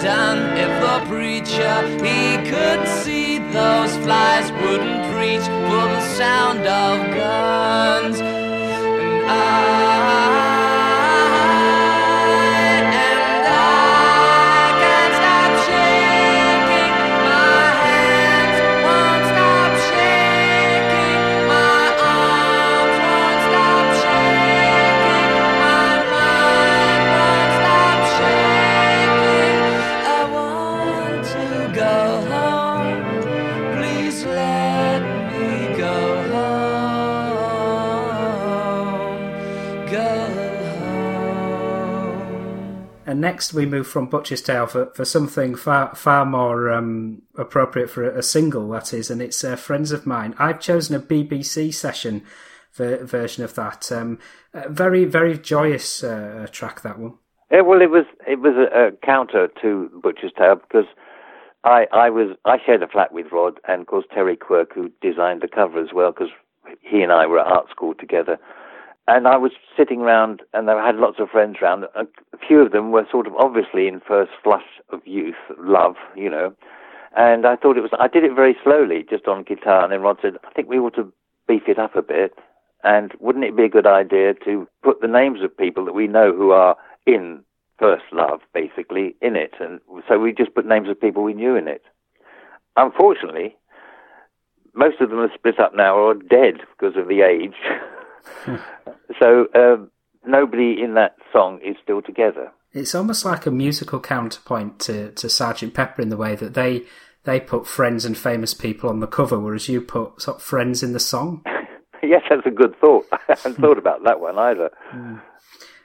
Verdun. 0.00 0.56
If 0.56 0.72
the 0.80 1.06
preacher 1.08 1.76
he 2.02 2.36
could 2.48 2.88
see 2.88 3.38
those 3.52 3.94
flies 3.98 4.50
wouldn't 4.52 5.12
preach 5.14 5.42
for 5.42 5.84
the 5.94 6.00
sound 6.16 6.60
of 6.60 7.14
guns. 7.14 8.20
And 8.20 9.30
I 9.30 9.99
next 43.20 43.52
we 43.52 43.66
move 43.66 43.86
from 43.86 44.06
Butcher's 44.06 44.42
Tale 44.42 44.66
for, 44.66 44.86
for 44.94 45.04
something 45.04 45.54
far 45.54 45.94
far 45.94 46.24
more 46.24 46.70
um, 46.70 47.22
appropriate 47.36 47.90
for 47.90 48.04
a, 48.04 48.22
single, 48.22 48.68
that 48.70 48.92
is, 48.92 49.10
and 49.10 49.22
it's 49.22 49.42
uh, 49.44 49.56
Friends 49.56 49.92
of 49.92 50.06
Mine. 50.06 50.34
I've 50.38 50.60
chosen 50.60 50.96
a 50.96 51.00
BBC 51.00 51.72
session 51.74 52.24
ver- 52.72 53.04
version 53.04 53.44
of 53.44 53.54
that. 53.54 53.90
Um, 53.92 54.18
very, 54.68 55.04
very 55.04 55.38
joyous 55.38 56.02
uh, 56.02 56.46
track, 56.50 56.82
that 56.82 56.98
one. 56.98 57.14
Yeah, 57.50 57.62
well, 57.62 57.82
it 57.82 57.90
was 57.90 58.04
it 58.26 58.40
was 58.40 58.54
a, 58.56 58.88
a 58.88 58.92
counter 59.04 59.48
to 59.62 59.90
Butcher's 60.02 60.32
Tale 60.36 60.56
because 60.56 60.86
I, 61.64 61.86
I 61.92 62.10
was 62.10 62.36
I 62.44 62.58
shared 62.64 62.82
a 62.82 62.88
flat 62.88 63.12
with 63.12 63.32
Rod 63.32 63.60
and 63.68 63.82
of 63.82 63.86
course 63.86 64.06
Terry 64.12 64.36
Quirk 64.36 64.72
who 64.74 64.90
designed 65.02 65.42
the 65.42 65.48
cover 65.48 65.80
as 65.80 65.92
well 65.92 66.12
because 66.12 66.30
he 66.80 67.02
and 67.02 67.12
I 67.12 67.26
were 67.26 67.40
at 67.40 67.46
art 67.46 67.68
school 67.70 67.94
together 67.94 68.38
and 69.10 69.26
I 69.26 69.36
was 69.36 69.50
sitting 69.76 70.02
around, 70.02 70.42
and 70.54 70.70
I 70.70 70.86
had 70.86 70.94
lots 70.94 71.18
of 71.18 71.30
friends 71.30 71.56
around. 71.60 71.84
A 71.96 72.06
few 72.46 72.60
of 72.60 72.70
them 72.70 72.92
were 72.92 73.04
sort 73.10 73.26
of 73.26 73.34
obviously 73.34 73.88
in 73.88 74.00
first 74.00 74.30
flush 74.42 74.78
of 74.90 75.04
youth, 75.04 75.34
love, 75.58 75.96
you 76.14 76.30
know. 76.30 76.54
And 77.16 77.44
I 77.44 77.56
thought 77.56 77.76
it 77.76 77.80
was. 77.80 77.90
I 77.98 78.06
did 78.06 78.22
it 78.22 78.36
very 78.36 78.56
slowly, 78.62 79.04
just 79.10 79.26
on 79.26 79.42
guitar. 79.42 79.82
And 79.82 79.92
then 79.92 80.00
Rod 80.02 80.18
said, 80.22 80.36
"I 80.44 80.50
think 80.52 80.68
we 80.68 80.78
ought 80.78 80.94
to 80.94 81.12
beef 81.48 81.62
it 81.66 81.78
up 81.80 81.96
a 81.96 82.02
bit. 82.02 82.38
And 82.84 83.12
wouldn't 83.18 83.44
it 83.44 83.56
be 83.56 83.64
a 83.64 83.68
good 83.68 83.86
idea 83.86 84.34
to 84.44 84.68
put 84.82 85.00
the 85.00 85.08
names 85.08 85.42
of 85.42 85.56
people 85.56 85.84
that 85.86 85.92
we 85.92 86.06
know 86.06 86.32
who 86.32 86.52
are 86.52 86.76
in 87.04 87.42
first 87.80 88.04
love, 88.12 88.40
basically, 88.54 89.16
in 89.20 89.34
it? 89.34 89.54
And 89.58 89.80
so 90.08 90.20
we 90.20 90.32
just 90.32 90.54
put 90.54 90.66
names 90.66 90.88
of 90.88 91.00
people 91.00 91.24
we 91.24 91.34
knew 91.34 91.56
in 91.56 91.66
it. 91.66 91.82
Unfortunately, 92.76 93.56
most 94.72 95.00
of 95.00 95.10
them 95.10 95.18
are 95.18 95.34
split 95.34 95.58
up 95.58 95.74
now 95.74 95.96
or 95.96 96.14
dead 96.14 96.60
because 96.78 96.96
of 96.96 97.08
the 97.08 97.22
age. 97.22 97.56
so 99.18 99.46
um, 99.54 99.90
nobody 100.26 100.82
in 100.82 100.94
that 100.94 101.16
song 101.32 101.60
is 101.64 101.76
still 101.82 102.02
together. 102.02 102.52
It's 102.72 102.94
almost 102.94 103.24
like 103.24 103.46
a 103.46 103.50
musical 103.50 104.00
counterpoint 104.00 104.78
to, 104.80 105.10
to 105.12 105.28
Sergeant 105.28 105.74
Pepper 105.74 106.02
in 106.02 106.08
the 106.08 106.16
way 106.16 106.36
that 106.36 106.54
they 106.54 106.84
they 107.24 107.38
put 107.38 107.66
friends 107.66 108.04
and 108.04 108.16
famous 108.16 108.54
people 108.54 108.88
on 108.88 109.00
the 109.00 109.06
cover, 109.06 109.38
whereas 109.38 109.68
you 109.68 109.80
put 109.80 110.22
sort 110.22 110.38
of 110.38 110.42
friends 110.42 110.82
in 110.82 110.92
the 110.92 111.00
song. 111.00 111.44
yes, 112.02 112.22
that's 112.30 112.46
a 112.46 112.50
good 112.50 112.74
thought. 112.80 113.06
I 113.12 113.18
hadn't 113.28 113.56
thought 113.56 113.78
about 113.78 114.04
that 114.04 114.20
one 114.20 114.38
either. 114.38 114.70
Mm. 114.94 115.22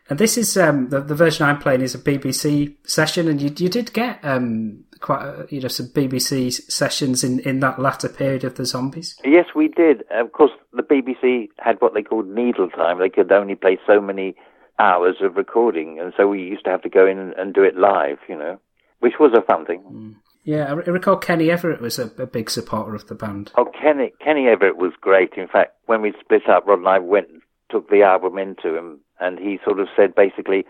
And 0.10 0.20
this 0.20 0.38
is 0.38 0.56
um, 0.56 0.89
the, 0.89 1.01
the 1.01 1.16
version 1.16 1.45
I'm 1.45 1.58
playing 1.58 1.82
is 1.82 1.95
a 1.95 1.99
BBC 1.99 2.76
session, 2.88 3.28
and 3.28 3.41
you 3.41 3.51
you 3.58 3.70
did 3.70 3.91
get 3.91 4.20
um, 4.24 4.84
quite 4.99 5.22
uh, 5.22 5.45
you 5.49 5.62
know 5.62 5.68
some 5.68 5.88
BBC 5.88 6.53
sessions 6.72 7.24
in, 7.24 7.39
in 7.39 7.60
that 7.62 7.80
latter 7.80 8.10
period 8.10 8.43
of 8.43 8.56
the 8.56 8.66
Zombies. 8.66 9.16
Yes, 9.24 9.47
we 9.56 9.68
did. 9.68 10.03
Of 10.12 10.32
course, 10.32 10.51
the 10.74 10.84
BBC 10.84 11.49
had 11.58 11.78
what 11.80 11.95
they 11.95 12.03
called 12.03 12.28
needle 12.28 12.70
time. 12.70 12.99
They 12.99 13.10
could 13.10 13.32
only 13.32 13.56
play 13.56 13.80
so 13.88 13.99
many 13.99 14.36
hours 14.78 15.16
of 15.22 15.38
recording, 15.38 15.99
and 15.99 16.14
so 16.16 16.28
we 16.28 16.41
used 16.41 16.66
to 16.66 16.72
have 16.72 16.84
to 16.84 16.89
go 16.89 17.08
in 17.08 17.18
and, 17.18 17.34
and 17.34 17.53
do 17.53 17.64
it 17.64 17.76
live. 17.76 18.20
You 18.30 18.38
know, 18.38 18.60
which 18.99 19.14
was 19.20 19.32
a 19.36 19.41
fun 19.41 19.66
thing. 19.66 19.84
Mm. 19.91 20.16
Yeah, 20.43 20.66
I 20.66 20.74
recall 20.74 21.18
Kenny 21.18 21.49
Everett 21.49 21.82
was 21.82 21.97
a, 21.97 22.12
a, 22.20 22.28
big 22.28 22.51
supporter 22.51 22.93
of 22.93 23.08
the 23.08 23.16
band. 23.16 23.51
Oh, 23.58 23.66
Kenny 23.66 24.14
Kenny 24.24 24.47
Everett 24.47 24.78
was 24.78 24.93
great. 25.01 25.34
In 25.36 25.47
fact, 25.47 25.72
when 25.88 26.03
we 26.03 26.14
split 26.22 26.47
up, 26.47 26.68
Rod 26.68 26.78
and 26.78 26.88
I 26.88 26.99
went 26.99 27.30
and 27.30 27.41
took 27.72 27.89
the 27.89 28.03
album 28.03 28.38
into 28.38 28.78
him 28.78 28.99
and 29.20 29.39
he 29.39 29.59
sort 29.63 29.80
of 29.80 29.88
said 29.95 30.16
basically, 30.16 30.66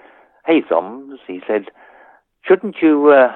"Hey, 0.45 0.61
Zoms," 0.61 1.17
he 1.27 1.41
said, 1.47 1.65
"shouldn't 2.43 2.81
you, 2.81 3.09
uh, 3.09 3.33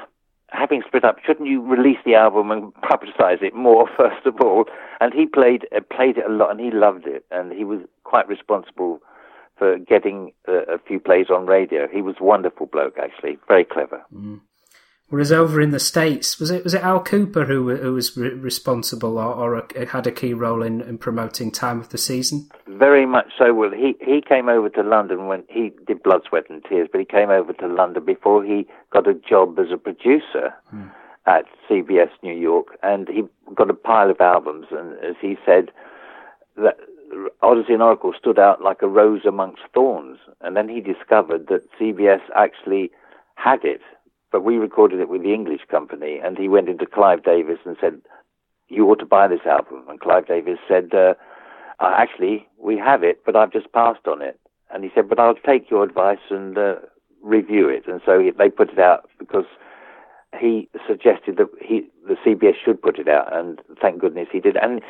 having 0.50 0.82
split 0.86 1.04
up, 1.04 1.18
shouldn't 1.26 1.48
you 1.48 1.62
release 1.62 2.00
the 2.06 2.16
album 2.16 2.52
and 2.52 2.74
publicize 2.76 3.42
it 3.42 3.54
more 3.54 3.88
first 3.98 4.26
of 4.26 4.40
all?" 4.42 4.66
And 5.00 5.14
he 5.14 5.26
played 5.26 5.68
uh, 5.76 5.82
played 5.82 6.18
it 6.18 6.26
a 6.26 6.34
lot, 6.34 6.52
and 6.52 6.60
he 6.60 6.72
loved 6.72 7.08
it, 7.08 7.26
and 7.32 7.52
he 7.52 7.64
was 7.64 7.80
quite 8.04 8.28
responsible 8.28 9.02
for 9.58 9.78
getting 9.78 10.32
uh, 10.48 10.64
a 10.74 10.80
few 10.80 11.00
plays 11.00 11.30
on 11.30 11.46
radio. 11.46 11.88
He 11.88 12.02
was 12.02 12.16
a 12.20 12.24
wonderful 12.24 12.66
bloke, 12.66 12.98
actually, 12.98 13.38
very 13.48 13.66
clever. 13.66 14.02
Mm. 14.16 14.40
Whereas 15.10 15.32
over 15.32 15.60
in 15.60 15.72
the 15.72 15.80
states, 15.80 16.40
was 16.40 16.52
it 16.52 16.64
was 16.64 16.76
it 16.76 16.84
Al 16.84 17.04
Kooper 17.04 17.48
who 17.48 17.76
who 17.76 17.94
was 17.94 18.16
re- 18.16 18.30
responsible 18.30 19.18
or, 19.18 19.34
or 19.34 19.56
a, 19.56 19.86
had 19.88 20.06
a 20.06 20.12
key 20.12 20.34
role 20.34 20.62
in, 20.62 20.82
in 20.82 21.00
promoting 21.00 21.52
Time 21.52 21.80
of 21.80 21.90
the 21.90 21.98
Season? 21.98 22.48
Very 22.68 23.08
much 23.08 23.32
so. 23.38 23.54
Well, 23.54 23.72
he 23.72 23.96
he 24.02 24.22
came 24.22 24.50
over 24.50 24.70
to 24.70 24.84
London 24.84 25.26
when 25.26 25.44
he 25.50 25.72
did 25.88 26.04
Blood, 26.04 26.22
Sweat 26.30 26.50
and 26.50 26.64
Tears, 26.64 26.90
but 26.92 27.00
he 27.00 27.06
came 27.06 27.32
over 27.32 27.54
to 27.54 27.68
London 27.68 28.06
before 28.06 28.44
he 28.44 28.68
got 28.92 29.08
a 29.08 29.16
job 29.16 29.58
as 29.58 29.72
a 29.72 29.78
producer 29.78 30.54
hmm. 30.70 30.88
at 31.26 31.46
CBS 31.68 32.12
New 32.22 32.36
York, 32.36 32.78
and 32.84 33.08
he 33.08 33.24
got 33.56 33.72
a 33.72 33.74
pile 33.74 34.12
of 34.12 34.22
albums. 34.22 34.68
And 34.70 34.94
as 35.04 35.16
he 35.20 35.38
said, 35.44 35.72
that 36.56 36.78
Odessey 37.42 37.74
and 37.74 37.82
Oracle 37.82 38.14
stood 38.18 38.38
out 38.38 38.62
like 38.62 38.82
a 38.82 38.88
rose 38.88 39.26
amongst 39.26 39.62
thorns. 39.74 40.20
And 40.42 40.56
then 40.56 40.70
he 40.70 40.82
discovered 40.82 41.48
that 41.48 41.64
CBS 41.80 42.22
actually 42.36 42.92
had 43.36 43.64
it 43.64 43.82
but 44.32 44.44
we 44.44 44.58
recorded 44.58 45.00
it 45.00 45.10
with 45.10 45.24
the 45.24 45.34
English 45.34 45.62
company, 45.70 46.20
and 46.24 46.38
he 46.38 46.48
went 46.48 46.70
into 46.70 46.86
Clive 46.86 47.24
Davis 47.24 47.60
and 47.66 47.78
said, 47.80 48.02
"You 48.68 48.90
ought 48.90 49.00
to 49.00 49.06
buy 49.06 49.28
this 49.28 49.46
album." 49.46 49.84
And 49.88 50.00
Clive 50.00 50.28
Davis 50.28 50.60
said, 50.68 50.94
uh, 50.94 51.16
uh, 51.80 51.94
"Actually, 51.98 52.48
we 52.58 52.78
have 52.78 53.04
it, 53.04 53.22
but 53.26 53.36
I've 53.36 53.52
just 53.52 53.72
passed 53.72 54.08
on 54.08 54.22
it." 54.22 54.40
And 54.72 54.84
he 54.84 54.92
said, 54.94 55.10
"But 55.10 55.20
I'll 55.20 55.36
take 55.36 55.70
your 55.70 55.84
advice 55.84 56.26
and 56.30 56.58
uh, 56.58 56.76
review 57.22 57.70
it." 57.70 57.88
And 57.88 58.02
so 58.06 58.20
he, 58.20 58.32
they 58.32 58.50
put 58.50 58.72
it 58.72 58.80
out 58.80 59.10
because 59.18 59.46
he 60.40 60.70
suggested 60.88 61.38
that 61.38 61.50
he 61.62 61.88
the 62.08 62.16
CBS 62.16 62.56
should 62.64 62.82
put 62.82 63.00
it 63.00 63.08
out, 63.08 63.36
and 63.36 63.60
thank 63.82 64.00
goodness 64.00 64.28
he 64.32 64.40
did. 64.40 64.58
And 64.58 64.82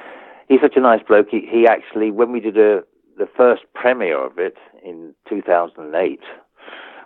he's 0.48 0.62
such 0.62 0.76
a 0.76 0.82
nice 0.82 1.02
bloke. 1.08 1.30
He, 1.30 1.48
he 1.50 1.66
actually, 1.68 2.12
when 2.12 2.32
we 2.32 2.40
did 2.40 2.58
a 2.58 2.84
the 3.18 3.28
first 3.38 3.64
premiere 3.76 4.26
of 4.26 4.40
it 4.40 4.56
in 4.84 5.14
2008 5.30 6.22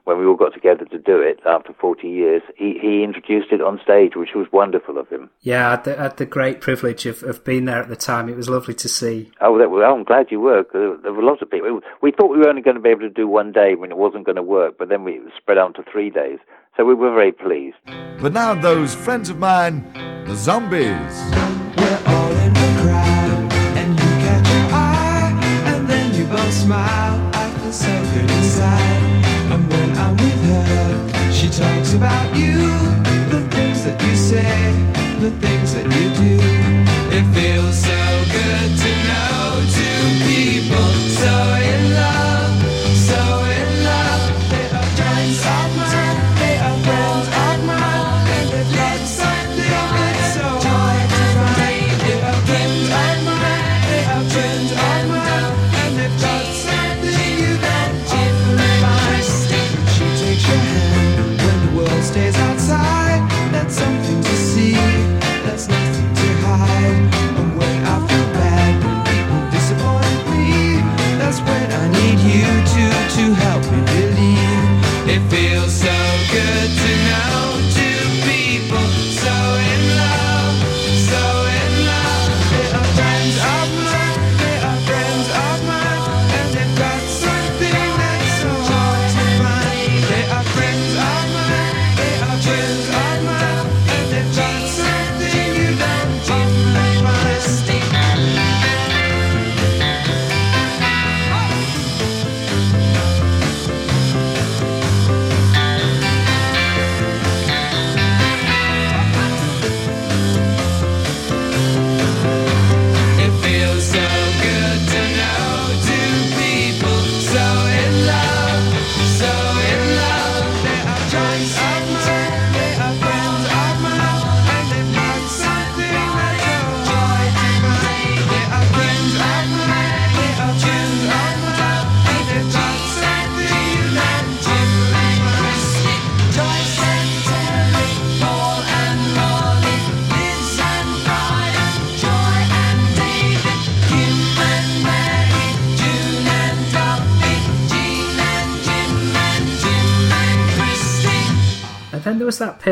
when 0.06 0.20
we 0.20 0.26
all 0.26 0.36
got 0.36 0.54
together 0.54 0.86
to 0.86 1.00
do 1.00 1.20
it 1.20 1.40
after 1.46 1.74
40 1.74 2.08
years, 2.08 2.42
he, 2.58 2.78
he 2.82 3.04
introduced 3.04 3.52
it 3.52 3.62
on 3.62 3.80
stage, 3.84 4.14
which 4.16 4.32
was 4.36 4.48
wonderful 4.52 4.98
of 4.98 5.08
him. 5.08 5.30
Yeah, 5.42 5.68
I 5.68 5.72
had 5.72 5.84
the, 5.86 5.96
had 5.96 6.18
the 6.18 6.26
great 6.26 6.60
privilege 6.60 7.06
of, 7.06 7.24
of 7.24 7.44
being 7.44 7.66
there 7.66 7.82
at 7.82 7.90
the 7.90 7.96
time. 7.96 8.28
It 8.28 8.36
was 8.36 8.50
lovely 8.50 8.74
to 8.76 8.90
see. 8.90 9.32
Oh, 9.40 9.58
that, 9.60 9.72
well, 9.72 9.94
I'm 9.94 10.04
glad 10.04 10.28
you 10.30 10.42
were. 10.42 10.66
There 10.74 11.14
were 11.14 11.24
lots 11.24 11.42
of 11.42 11.50
people. 11.50 11.80
We 12.02 12.12
thought 12.12 12.32
we 12.32 12.40
were 12.40 12.50
only 12.50 12.62
going 12.62 12.76
to 12.76 12.82
be 12.82 12.90
able 12.90 13.02
to 13.02 13.10
do 13.10 13.28
one 13.28 13.52
day 13.52 13.76
when 13.76 13.92
it 13.92 13.98
wasn't 13.98 14.26
going 14.26 14.36
to 14.36 14.44
work, 14.44 14.78
but 14.78 14.90
then 14.90 15.04
we 15.04 15.22
spread 15.38 15.58
out 15.58 15.76
to 15.76 15.84
three 15.90 16.10
days. 16.10 16.40
So 16.76 16.84
we 16.86 16.96
were 16.96 17.14
very 17.14 17.32
pleased. 17.32 17.78
But 18.20 18.34
now 18.34 18.56
those 18.56 18.96
friends 18.96 19.30
of 19.30 19.38
mine, 19.38 19.86
the 20.26 20.36
zombies. 20.36 20.82
We're 20.82 22.02
all 22.08 22.32
in 22.32 22.54
the 22.54 22.82
crowd, 22.82 23.54
and 23.78 23.92
you 23.92 24.10
catch 24.26 24.48
your 24.48 24.74
eye, 24.74 25.40
and 25.68 25.88
then 25.88 26.14
you 26.16 26.26
both 26.26 26.54
smile. 26.54 27.32
I 27.34 27.50
feel 27.60 27.72
so 27.72 28.04
good 28.16 28.32
inside. 28.32 29.13
She 31.44 31.50
talks 31.50 31.94
about 31.94 32.38
you, 32.38 32.56
the 33.30 33.46
things 33.52 33.84
that 33.84 34.02
you 34.02 34.16
say, 34.16 34.72
the 35.20 35.32
things 35.42 35.74
that 35.74 35.84
you 35.84 36.40
do. 36.40 36.53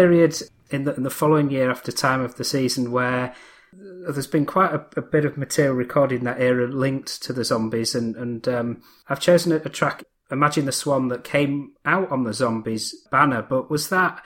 Period 0.01 0.35
in 0.71 0.83
the, 0.85 0.95
in 0.95 1.03
the 1.03 1.11
following 1.11 1.51
year 1.51 1.69
after 1.69 1.91
Time 1.91 2.21
of 2.21 2.35
the 2.35 2.43
Season 2.43 2.91
where 2.91 3.35
there's 3.71 4.25
been 4.25 4.47
quite 4.47 4.73
a, 4.73 4.83
a 4.97 5.01
bit 5.01 5.25
of 5.25 5.37
material 5.37 5.75
recorded 5.75 6.19
in 6.19 6.25
that 6.25 6.41
era 6.41 6.67
linked 6.67 7.21
to 7.21 7.31
the 7.31 7.45
zombies, 7.45 7.93
and, 7.93 8.15
and 8.15 8.47
um, 8.47 8.81
I've 9.07 9.19
chosen 9.19 9.51
a, 9.51 9.57
a 9.57 9.69
track, 9.69 10.03
Imagine 10.31 10.65
the 10.65 10.71
Swan, 10.71 11.09
that 11.09 11.23
came 11.23 11.73
out 11.85 12.11
on 12.11 12.23
the 12.23 12.33
zombies 12.33 12.95
banner, 13.11 13.43
but 13.43 13.69
was 13.69 13.89
that 13.89 14.23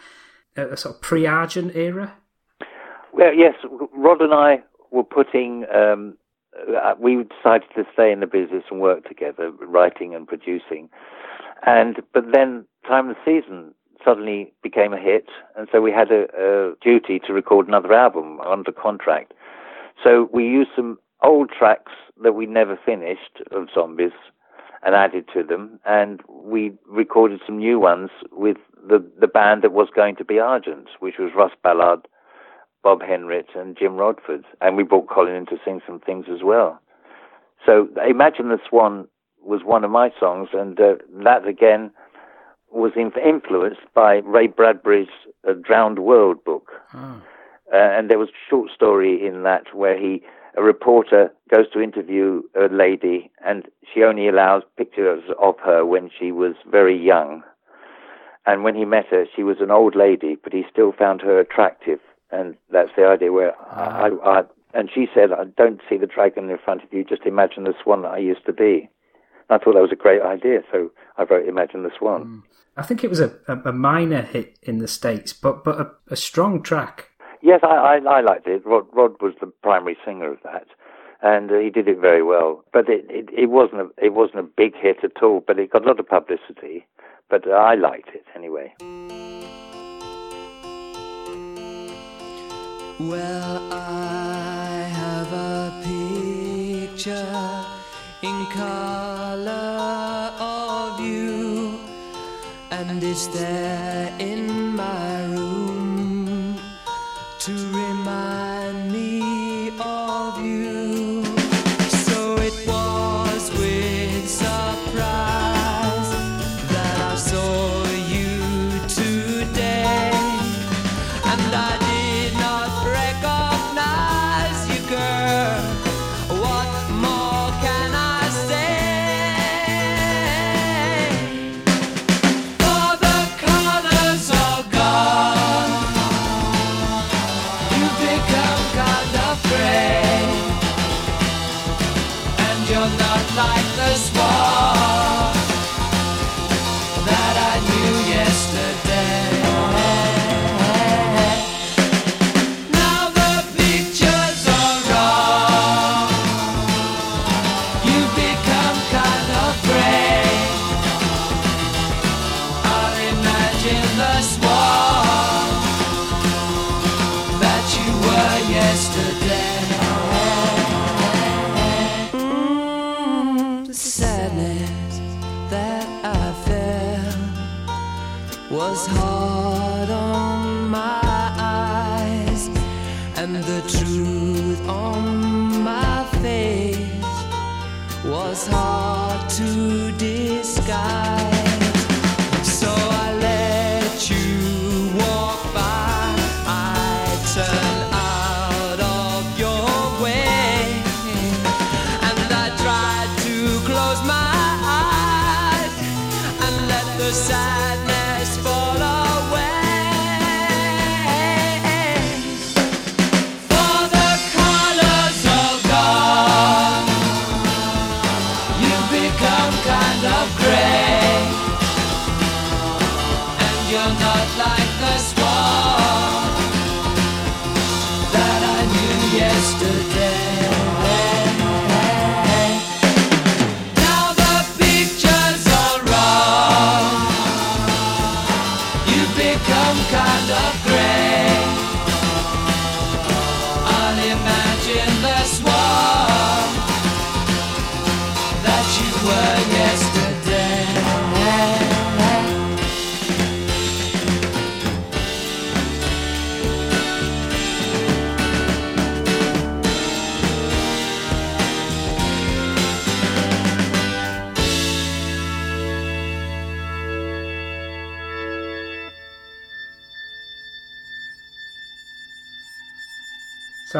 a, 0.55 0.69
a 0.69 0.77
sort 0.77 0.95
of 0.95 1.01
pre 1.01 1.27
Argent 1.27 1.75
era? 1.75 2.15
Well, 3.13 3.33
yes, 3.35 3.55
Rod 3.93 4.21
and 4.21 4.33
I 4.33 4.63
were 4.91 5.03
putting. 5.03 5.65
Um, 5.73 6.17
uh, 6.57 6.95
we 6.97 7.17
decided 7.17 7.67
to 7.75 7.83
stay 7.93 8.13
in 8.13 8.21
the 8.21 8.27
business 8.27 8.63
and 8.71 8.79
work 8.79 9.05
together, 9.07 9.51
writing 9.51 10.15
and 10.15 10.25
producing. 10.25 10.89
And 11.65 11.97
but 12.13 12.23
then 12.33 12.65
Time 12.87 13.09
of 13.09 13.17
the 13.17 13.41
Season 13.41 13.73
suddenly 14.05 14.53
became 14.61 14.93
a 14.93 14.99
hit, 14.99 15.25
and 15.57 15.67
so 15.71 15.81
we 15.81 15.91
had 15.91 16.11
a, 16.11 16.25
a 16.37 16.75
duty 16.81 17.19
to 17.25 17.33
record 17.33 17.67
another 17.67 17.93
album 17.93 18.39
under 18.41 18.71
contract. 18.71 19.33
So 20.03 20.29
we 20.31 20.43
used 20.45 20.69
some 20.75 20.99
old 21.23 21.49
tracks 21.49 21.91
that 22.23 22.33
we 22.33 22.45
never 22.45 22.79
finished 22.85 23.41
of 23.51 23.67
Zombies 23.73 24.11
and 24.83 24.93
added 24.93 25.25
to 25.33 25.43
them, 25.43 25.79
and 25.85 26.21
we 26.29 26.73
recorded 26.87 27.41
some 27.45 27.57
new 27.57 27.79
ones 27.79 28.11
with 28.31 28.57
the 28.87 29.03
the 29.19 29.27
band 29.27 29.63
that 29.63 29.71
was 29.71 29.87
going 29.95 30.15
to 30.17 30.25
be 30.25 30.39
Argent, 30.39 30.87
which 30.99 31.15
was 31.17 31.31
Russ 31.35 31.53
Ballard, 31.63 32.07
Bob 32.83 33.01
Henrit, 33.01 33.55
and 33.55 33.75
Jim 33.77 33.95
Rodford, 33.95 34.45
and 34.61 34.77
we 34.77 34.83
brought 34.83 35.09
Colin 35.09 35.35
in 35.35 35.45
to 35.47 35.57
sing 35.65 35.81
some 35.87 35.99
things 35.99 36.25
as 36.31 36.43
well. 36.43 36.79
So 37.65 37.89
Imagine 38.07 38.49
the 38.49 38.59
Swan 38.69 39.07
was 39.41 39.61
one 39.63 39.83
of 39.83 39.89
my 39.89 40.11
songs, 40.19 40.49
and 40.53 40.79
uh, 40.79 40.95
that 41.23 41.47
again 41.47 41.91
was 42.75 42.91
influenced 42.97 43.81
by 43.93 44.15
Ray 44.25 44.47
Bradbury's 44.47 45.07
uh, 45.47 45.53
Drowned 45.53 45.99
World 45.99 46.43
book. 46.43 46.71
Oh. 46.93 47.21
Uh, 47.73 47.77
and 47.77 48.09
there 48.09 48.19
was 48.19 48.29
a 48.29 48.49
short 48.49 48.69
story 48.75 49.25
in 49.25 49.43
that 49.43 49.73
where 49.73 49.97
he, 49.97 50.21
a 50.55 50.61
reporter, 50.61 51.33
goes 51.49 51.69
to 51.71 51.81
interview 51.81 52.43
a 52.55 52.67
lady, 52.71 53.31
and 53.43 53.63
she 53.91 54.03
only 54.03 54.27
allows 54.27 54.63
pictures 54.77 55.23
of 55.41 55.55
her 55.63 55.85
when 55.85 56.11
she 56.19 56.31
was 56.31 56.53
very 56.69 56.95
young. 56.95 57.43
And 58.45 58.63
when 58.63 58.75
he 58.75 58.85
met 58.85 59.07
her, 59.07 59.25
she 59.35 59.41
was 59.41 59.57
an 59.59 59.71
old 59.71 59.95
lady, 59.95 60.37
but 60.43 60.53
he 60.53 60.63
still 60.71 60.91
found 60.91 61.21
her 61.21 61.39
attractive. 61.39 61.99
And 62.31 62.55
that's 62.71 62.91
the 62.95 63.07
idea 63.07 63.31
where 63.31 63.53
I, 63.71 64.09
I, 64.23 64.43
and 64.73 64.89
she 64.93 65.07
said, 65.13 65.31
I 65.31 65.45
don't 65.57 65.81
see 65.89 65.97
the 65.97 66.05
dragon 66.05 66.49
in 66.49 66.57
front 66.57 66.83
of 66.83 66.93
you, 66.93 67.03
just 67.03 67.25
imagine 67.25 67.63
the 67.63 67.73
swan 67.81 68.03
that 68.03 68.11
I 68.11 68.17
used 68.19 68.45
to 68.45 68.53
be. 68.53 68.89
I 69.49 69.57
thought 69.57 69.73
that 69.73 69.81
was 69.81 69.91
a 69.91 69.95
great 69.95 70.21
idea, 70.21 70.61
so 70.71 70.91
I 71.17 71.23
wrote 71.23 71.47
Imagine 71.47 71.83
the 71.83 71.91
Swan. 71.97 72.25
Mm. 72.25 72.43
I 72.77 72.83
think 72.83 73.03
it 73.03 73.09
was 73.09 73.21
a, 73.21 73.31
a, 73.47 73.71
minor 73.71 74.21
hit 74.21 74.59
in 74.61 74.79
the 74.79 74.87
States, 74.87 75.31
but, 75.31 75.63
but 75.63 75.79
a, 75.79 75.91
a 76.09 76.15
strong 76.15 76.61
track. 76.61 77.09
Yes, 77.41 77.61
I, 77.63 77.67
I, 77.67 78.17
I, 78.17 78.21
liked 78.21 78.47
it. 78.47 78.65
Rod, 78.65 78.85
Rod 78.91 79.21
was 79.21 79.33
the 79.39 79.47
primary 79.47 79.97
singer 80.03 80.33
of 80.33 80.39
that, 80.43 80.67
and 81.21 81.51
uh, 81.51 81.59
he 81.59 81.69
did 81.69 81.87
it 81.87 81.99
very 81.99 82.23
well. 82.23 82.65
But 82.73 82.89
it, 82.89 83.05
it, 83.09 83.29
it, 83.31 83.45
wasn't 83.45 83.81
a, 83.81 84.05
it 84.05 84.13
wasn't 84.13 84.39
a 84.39 84.43
big 84.43 84.75
hit 84.75 84.97
at 85.03 85.23
all, 85.23 85.41
but 85.45 85.57
it 85.57 85.71
got 85.71 85.85
a 85.85 85.87
lot 85.87 85.99
of 85.99 86.07
publicity. 86.07 86.85
But 87.29 87.47
uh, 87.47 87.51
I 87.51 87.75
liked 87.75 88.09
it 88.09 88.25
anyway. 88.35 88.73
Well, 92.99 93.73
I 93.73 94.89
have 94.91 95.31
a 95.33 95.81
picture 96.91 97.65
in 98.21 98.45
color 98.51 99.14
it's 103.07 103.27
there 103.27 104.11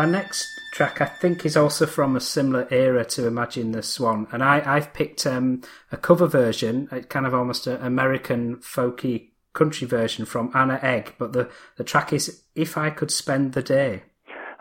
our 0.05 0.11
next 0.11 0.47
track, 0.71 1.01
I 1.01 1.05
think, 1.05 1.45
is 1.45 1.57
also 1.57 1.87
from 1.87 2.15
a 2.15 2.19
similar 2.19 2.67
era 2.69 3.03
to 3.05 3.25
Imagine 3.25 3.71
the 3.71 3.81
Swan, 3.81 4.27
and 4.31 4.43
I, 4.43 4.61
I've 4.63 4.93
picked 4.93 5.25
um, 5.25 5.63
a 5.91 5.97
cover 5.97 6.27
version, 6.27 6.87
a 6.91 7.01
kind 7.01 7.25
of 7.25 7.33
almost 7.33 7.65
an 7.65 7.81
American 7.81 8.57
folky 8.57 9.29
country 9.53 9.87
version 9.87 10.25
from 10.25 10.51
Anna 10.53 10.79
Egg, 10.83 11.15
but 11.17 11.33
the, 11.33 11.49
the 11.77 11.83
track 11.83 12.13
is 12.13 12.43
If 12.53 12.77
I 12.77 12.91
Could 12.91 13.09
Spend 13.09 13.53
the 13.53 13.63
Day. 13.63 14.03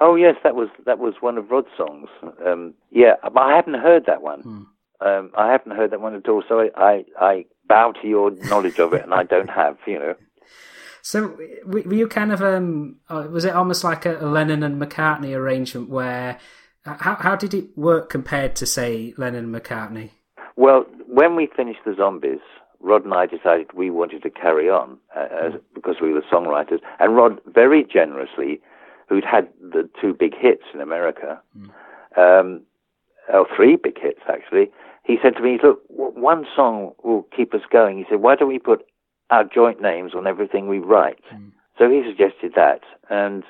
Oh 0.01 0.15
yes, 0.15 0.37
that 0.45 0.57
was 0.57 0.69
that 0.87 0.99
was 0.99 1.15
one 1.21 1.37
of 1.37 1.51
Rod's 1.51 1.69
songs. 1.77 2.09
Um, 2.45 2.75
yeah, 2.91 3.15
but 3.23 3.43
I 3.43 3.55
haven't 3.55 3.75
heard 3.75 4.07
that 4.07 4.23
one. 4.23 4.41
Hmm. 4.41 4.63
Um, 5.07 5.31
I 5.37 5.53
haven't 5.53 5.77
heard 5.77 5.91
that 5.91 6.01
one 6.01 6.15
at 6.15 6.29
all. 6.29 6.43
So 6.49 6.61
I, 6.61 6.71
I, 6.77 7.05
I 7.21 7.45
bow 7.69 7.93
to 8.01 8.09
your 8.09 8.31
knowledge 8.31 8.79
of 8.79 8.95
it, 8.95 9.03
and 9.03 9.13
I 9.13 9.25
don't 9.25 9.51
have. 9.51 9.77
You 9.87 9.99
know. 9.99 10.15
So 11.07 11.37
were 11.67 11.95
you 11.95 12.09
kind 12.09 12.33
of 12.33 12.41
um 12.41 12.97
uh, 13.11 13.27
was 13.31 13.45
it 13.45 13.55
almost 13.55 13.85
like 13.85 14.07
a, 14.07 14.13
Lennon 14.23 14.63
and 14.63 14.81
McCartney 14.81 15.37
arrangement 15.37 15.91
where 15.91 16.39
how 16.87 17.17
how 17.17 17.37
did 17.37 17.53
it 17.53 17.77
work 17.77 18.09
compared 18.09 18.57
to 18.57 18.65
say 18.65 19.13
Lennon 19.19 19.45
and 19.45 19.55
McCartney? 19.55 20.11
Well, 20.57 20.87
when 21.07 21.37
we 21.37 21.47
finished 21.55 21.81
the 21.85 21.95
Zombies, 21.95 22.41
Rod 22.81 23.05
and 23.05 23.13
I 23.13 23.27
decided 23.27 23.75
we 23.75 23.91
wanted 23.91 24.23
to 24.23 24.31
carry 24.31 24.71
on 24.71 24.97
uh, 25.15 25.27
as, 25.45 25.53
because 25.75 25.97
we 26.01 26.15
were 26.15 26.23
songwriters, 26.23 26.81
and 26.99 27.15
Rod 27.15 27.39
very 27.47 27.85
generously, 27.85 28.63
who'd 29.07 29.27
had 29.27 29.49
the 29.61 29.87
two 30.01 30.15
big 30.15 30.33
hits 30.35 30.65
in 30.73 30.81
America, 30.81 31.39
um, 32.17 32.63
or 33.31 33.47
three 33.55 33.77
big 33.77 34.01
hits 34.01 34.21
actually, 34.27 34.71
he 35.03 35.19
said 35.23 35.37
to 35.37 35.43
me, 35.43 35.59
"Look, 35.63 35.83
one 35.91 36.47
song 36.57 36.93
will 37.03 37.27
keep 37.37 37.53
us 37.53 37.67
going." 37.71 37.99
He 37.99 38.07
said, 38.09 38.23
"Why 38.23 38.37
don't 38.37 38.49
we 38.49 38.59
put 38.59 38.87
our 39.35 39.45
joint 39.45 39.83
names 39.83 40.13
on 40.15 40.27
everything 40.27 40.69
we 40.69 40.79
write?" 40.79 41.21
Hmm. 41.31 41.49
So 41.79 41.91
he 41.91 42.03
suggested 42.07 42.53
that, 42.55 42.81
and 43.11 43.43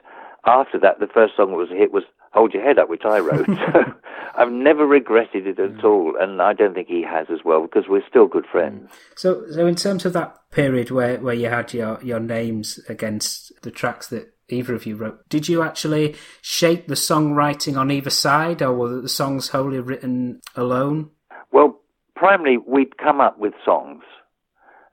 after 0.46 0.78
that, 0.80 1.00
the 1.00 1.06
first 1.06 1.36
song 1.36 1.50
that 1.50 1.56
was 1.56 1.70
a 1.70 1.74
hit 1.74 1.92
was 1.92 2.04
"Hold 2.32 2.54
Your 2.54 2.62
Head 2.62 2.78
Up," 2.78 2.88
which 2.88 3.04
I 3.04 3.18
wrote. 3.18 3.46
so 3.72 3.94
I've 4.36 4.50
never 4.50 4.86
regretted 4.86 5.46
it 5.46 5.58
at 5.58 5.80
hmm. 5.80 5.86
all, 5.86 6.14
and 6.18 6.40
I 6.40 6.52
don't 6.52 6.74
think 6.74 6.88
he 6.88 7.02
has 7.02 7.26
as 7.30 7.44
well 7.44 7.62
because 7.62 7.84
we're 7.88 8.08
still 8.08 8.26
good 8.26 8.46
hmm. 8.46 8.52
friends. 8.52 8.90
So 9.16 9.44
so 9.50 9.66
in 9.66 9.74
terms 9.74 10.04
of 10.04 10.12
that 10.14 10.36
period 10.50 10.90
where, 10.90 11.18
where 11.18 11.34
you 11.34 11.48
had 11.48 11.74
your, 11.74 11.98
your 12.02 12.20
names 12.20 12.78
against 12.88 13.52
the 13.62 13.70
tracks 13.70 14.06
that 14.08 14.32
either 14.48 14.74
of 14.74 14.86
you 14.86 14.96
wrote, 14.96 15.28
did 15.28 15.48
you 15.48 15.62
actually 15.62 16.14
shape 16.42 16.86
the 16.86 16.94
songwriting 16.94 17.76
on 17.76 17.90
either 17.90 18.10
side 18.10 18.62
or 18.62 18.72
were 18.72 19.00
the 19.00 19.08
songs 19.08 19.48
wholly 19.48 19.80
written 19.80 20.40
alone? 20.54 21.10
Well, 21.50 21.80
primarily, 22.14 22.58
we'd 22.58 22.98
come 22.98 23.20
up 23.20 23.38
with 23.38 23.54
songs, 23.64 24.02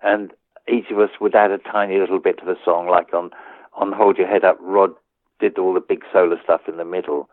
and 0.01 0.31
each 0.67 0.89
of 0.91 0.99
us 0.99 1.09
would 1.19 1.35
add 1.35 1.51
a 1.51 1.57
tiny 1.57 1.97
little 1.97 2.19
bit 2.19 2.39
to 2.39 2.45
the 2.45 2.57
song. 2.63 2.87
Like 2.87 3.13
on 3.13 3.31
on 3.73 3.91
"Hold 3.91 4.17
Your 4.17 4.27
Head 4.27 4.43
Up," 4.43 4.57
Rod 4.59 4.91
did 5.39 5.57
all 5.57 5.73
the 5.73 5.79
big 5.79 6.03
solo 6.11 6.37
stuff 6.43 6.61
in 6.67 6.77
the 6.77 6.85
middle, 6.85 7.29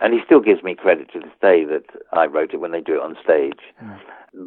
and 0.00 0.12
he 0.12 0.20
still 0.24 0.40
gives 0.40 0.62
me 0.62 0.74
credit 0.74 1.10
to 1.12 1.20
this 1.20 1.32
day 1.40 1.64
that 1.64 1.84
I 2.12 2.26
wrote 2.26 2.52
it 2.52 2.60
when 2.60 2.72
they 2.72 2.80
do 2.80 2.94
it 2.94 3.02
on 3.02 3.16
stage. 3.22 3.60
Hmm. 3.78 3.92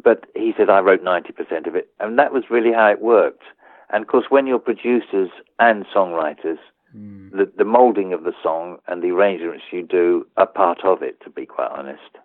But 0.02 0.26
he 0.34 0.52
said 0.56 0.68
I 0.70 0.80
wrote 0.80 1.02
ninety 1.02 1.32
percent 1.32 1.66
of 1.66 1.74
it, 1.74 1.88
and 2.00 2.18
that 2.18 2.32
was 2.32 2.44
really 2.50 2.72
how 2.72 2.88
it 2.90 3.00
worked. 3.00 3.44
And 3.90 4.02
of 4.02 4.08
course, 4.08 4.26
when 4.28 4.46
you're 4.46 4.58
producers 4.58 5.30
and 5.58 5.86
songwriters, 5.94 6.58
hmm. 6.92 7.30
the 7.30 7.50
the 7.56 7.64
molding 7.64 8.12
of 8.12 8.24
the 8.24 8.34
song 8.42 8.78
and 8.86 9.02
the 9.02 9.10
arrangements 9.10 9.64
you 9.70 9.82
do 9.82 10.26
are 10.36 10.46
part 10.46 10.84
of 10.84 11.02
it. 11.02 11.20
To 11.22 11.30
be 11.30 11.46
quite 11.46 11.70
honest. 11.70 12.18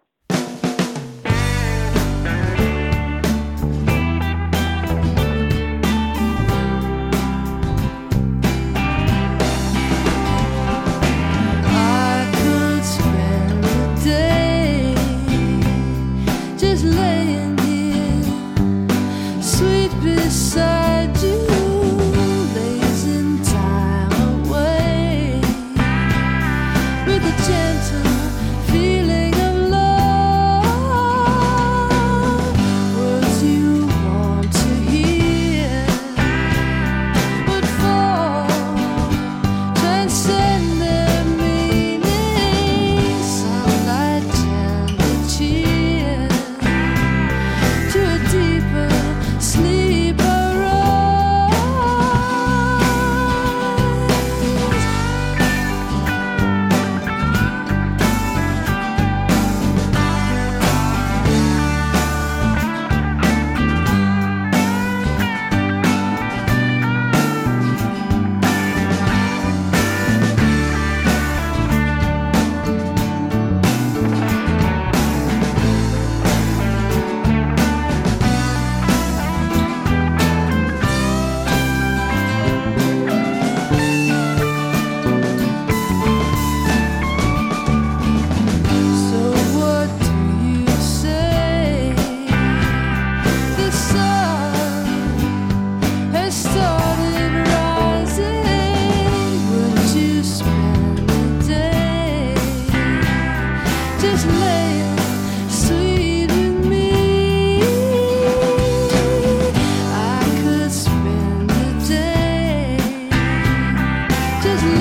Just 114.52 114.81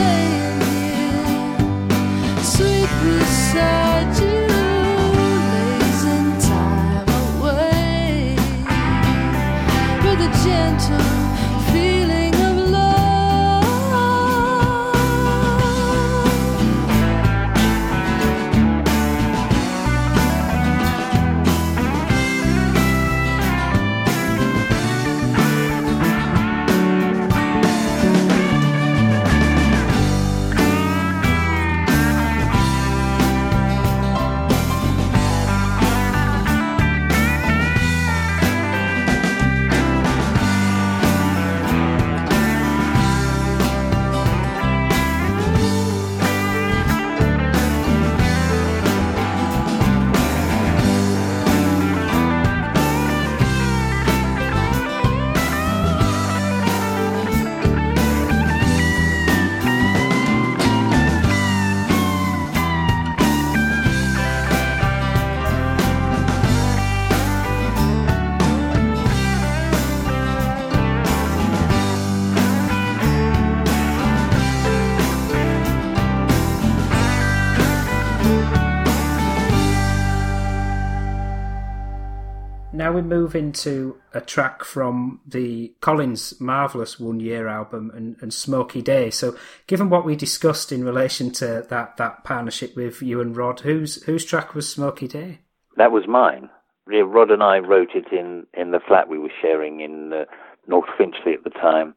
move 83.10 83.34
into 83.34 84.00
a 84.14 84.20
track 84.20 84.64
from 84.64 85.20
the 85.26 85.74
Colin's 85.80 86.40
marvelous 86.40 86.98
One 86.98 87.20
Year 87.20 87.48
album 87.48 87.90
and, 87.94 88.16
and 88.22 88.32
Smokey 88.32 88.80
Day. 88.80 89.10
So, 89.10 89.36
given 89.66 89.90
what 89.90 90.06
we 90.06 90.16
discussed 90.16 90.72
in 90.72 90.84
relation 90.84 91.30
to 91.32 91.66
that, 91.68 91.96
that 91.98 92.24
partnership 92.24 92.74
with 92.76 93.02
you 93.02 93.20
and 93.20 93.36
Rod, 93.36 93.60
whose 93.60 94.02
whose 94.04 94.24
track 94.24 94.54
was 94.54 94.68
Smokey 94.68 95.08
Day? 95.08 95.40
That 95.76 95.92
was 95.92 96.04
mine. 96.06 96.48
Rod 96.86 97.30
and 97.30 97.42
I 97.42 97.58
wrote 97.58 97.90
it 97.94 98.06
in, 98.12 98.46
in 98.54 98.70
the 98.70 98.80
flat 98.80 99.08
we 99.08 99.18
were 99.18 99.32
sharing 99.42 99.80
in 99.80 100.12
uh, 100.12 100.24
North 100.66 100.88
Finchley 100.96 101.34
at 101.34 101.44
the 101.44 101.50
time, 101.50 101.94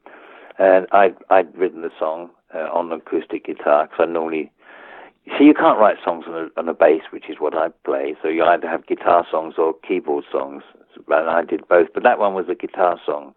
and 0.60 0.88
I'd 0.92 1.16
I'd 1.30 1.56
written 1.58 1.82
the 1.82 1.92
song 1.98 2.32
uh, 2.54 2.70
on 2.74 2.92
acoustic 2.92 3.46
guitar 3.46 3.86
because 3.88 4.08
I 4.08 4.12
normally 4.12 4.52
See, 5.38 5.46
you 5.46 5.54
can't 5.54 5.80
write 5.80 5.98
songs 6.04 6.26
on 6.28 6.34
a, 6.34 6.60
on 6.60 6.68
a 6.68 6.74
bass, 6.74 7.04
which 7.12 7.30
is 7.30 7.38
what 7.40 7.56
I 7.56 7.70
play. 7.86 8.16
So 8.22 8.28
you 8.28 8.44
either 8.44 8.68
have 8.68 8.86
guitar 8.86 9.26
songs 9.32 9.56
or 9.58 9.74
keyboard 9.88 10.26
songs. 10.30 10.64
And 11.08 11.30
I 11.30 11.44
did 11.44 11.68
both, 11.68 11.88
but 11.94 12.04
that 12.04 12.20
one 12.20 12.34
was 12.34 12.46
a 12.50 12.56
guitar 12.56 13.00
song, 13.06 13.34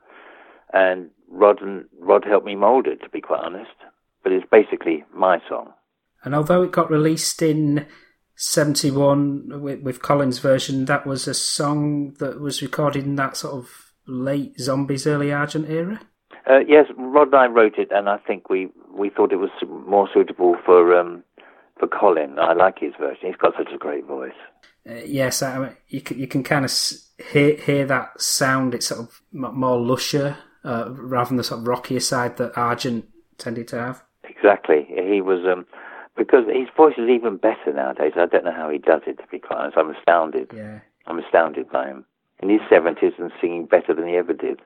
and 0.73 1.11
Rod 1.29 1.61
and 1.63 1.87
Rod 1.99 2.25
helped 2.25 2.47
me 2.47 2.55
mould 2.55 2.87
it, 2.87 3.03
to 3.03 3.09
be 3.09 3.21
quite 3.21 3.45
honest. 3.45 3.71
But 4.23 4.33
it's 4.33 4.47
basically 4.51 5.05
my 5.15 5.39
song. 5.49 5.73
And 6.25 6.35
although 6.35 6.63
it 6.63 6.73
got 6.73 6.91
released 6.91 7.43
in 7.43 7.87
'71 8.35 9.63
with, 9.63 9.81
with 9.83 10.03
Colin's 10.03 10.39
version, 10.39 10.85
that 10.87 11.07
was 11.07 11.29
a 11.29 11.35
song 11.35 12.15
that 12.19 12.41
was 12.41 12.63
recorded 12.63 13.05
in 13.05 13.17
that 13.17 13.37
sort 13.37 13.55
of 13.55 13.93
late 14.07 14.59
Zombies, 14.59 15.07
early 15.07 15.33
Argent 15.33 15.69
era. 15.69 16.01
Uh, 16.49 16.61
yes, 16.67 16.87
Rod 16.97 17.29
and 17.29 17.37
I 17.37 17.47
wrote 17.47 17.77
it, 17.79 17.89
and 17.91 18.09
I 18.09 18.19
think 18.19 18.49
we 18.49 18.69
we 18.93 19.11
thought 19.11 19.33
it 19.33 19.37
was 19.37 19.51
more 19.87 20.09
suitable 20.13 20.57
for 20.65 20.97
um, 20.99 21.25
for 21.79 21.89
Colin. 21.89 22.39
I 22.39 22.53
like 22.53 22.79
his 22.79 22.93
version. 22.99 23.29
He's 23.29 23.37
got 23.37 23.55
such 23.57 23.73
a 23.75 23.79
great 23.79 24.05
voice. 24.05 24.33
Uh, 24.89 24.95
yes, 25.05 25.43
I 25.43 25.59
mean, 25.59 25.77
you 25.89 26.01
can, 26.01 26.19
you 26.19 26.29
can 26.29 26.45
kind 26.45 26.65
of 26.65 26.71
hear 27.19 27.57
hear 27.57 27.87
that 27.87 28.21
sound. 28.21 28.75
It's 28.75 28.87
sort 28.87 29.01
of 29.01 29.21
more 29.33 29.79
lusher 29.79 30.39
uh, 30.65 30.91
rather 30.91 31.29
than 31.29 31.37
the 31.37 31.45
sort 31.45 31.61
of 31.61 31.69
rockier 31.69 32.01
side 32.01 32.37
that 32.37 32.57
Argent 32.57 33.07
tended 33.39 33.69
to 33.69 33.79
have. 33.79 34.03
Exactly. 34.25 34.87
He 34.89 35.21
was 35.21 35.47
um, 35.47 35.67
because 36.17 36.47
his 36.47 36.69
voice 36.77 36.95
is 36.99 37.09
even 37.09 37.37
better 37.37 37.73
nowadays. 37.73 38.13
I 38.17 38.27
don't 38.27 38.45
know 38.45 38.53
how 38.53 38.71
he 38.71 38.79
does 38.79 39.03
it. 39.07 39.19
To 39.19 39.25
be 39.31 39.39
quite 39.39 39.59
honest, 39.59 39.77
I'm 39.79 39.95
astounded. 39.95 40.51
Yeah, 40.55 40.81
I'm 41.07 41.19
astounded 41.19 41.71
by 41.71 41.89
him 41.89 42.05
in 42.43 42.49
his 42.49 42.61
seventies 42.69 43.13
and 43.19 43.33
singing 43.41 43.67
better 43.67 43.95
than 43.95 44.07
he 44.07 44.17
ever 44.17 44.33
did. 44.33 44.61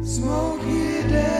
And 0.00 1.37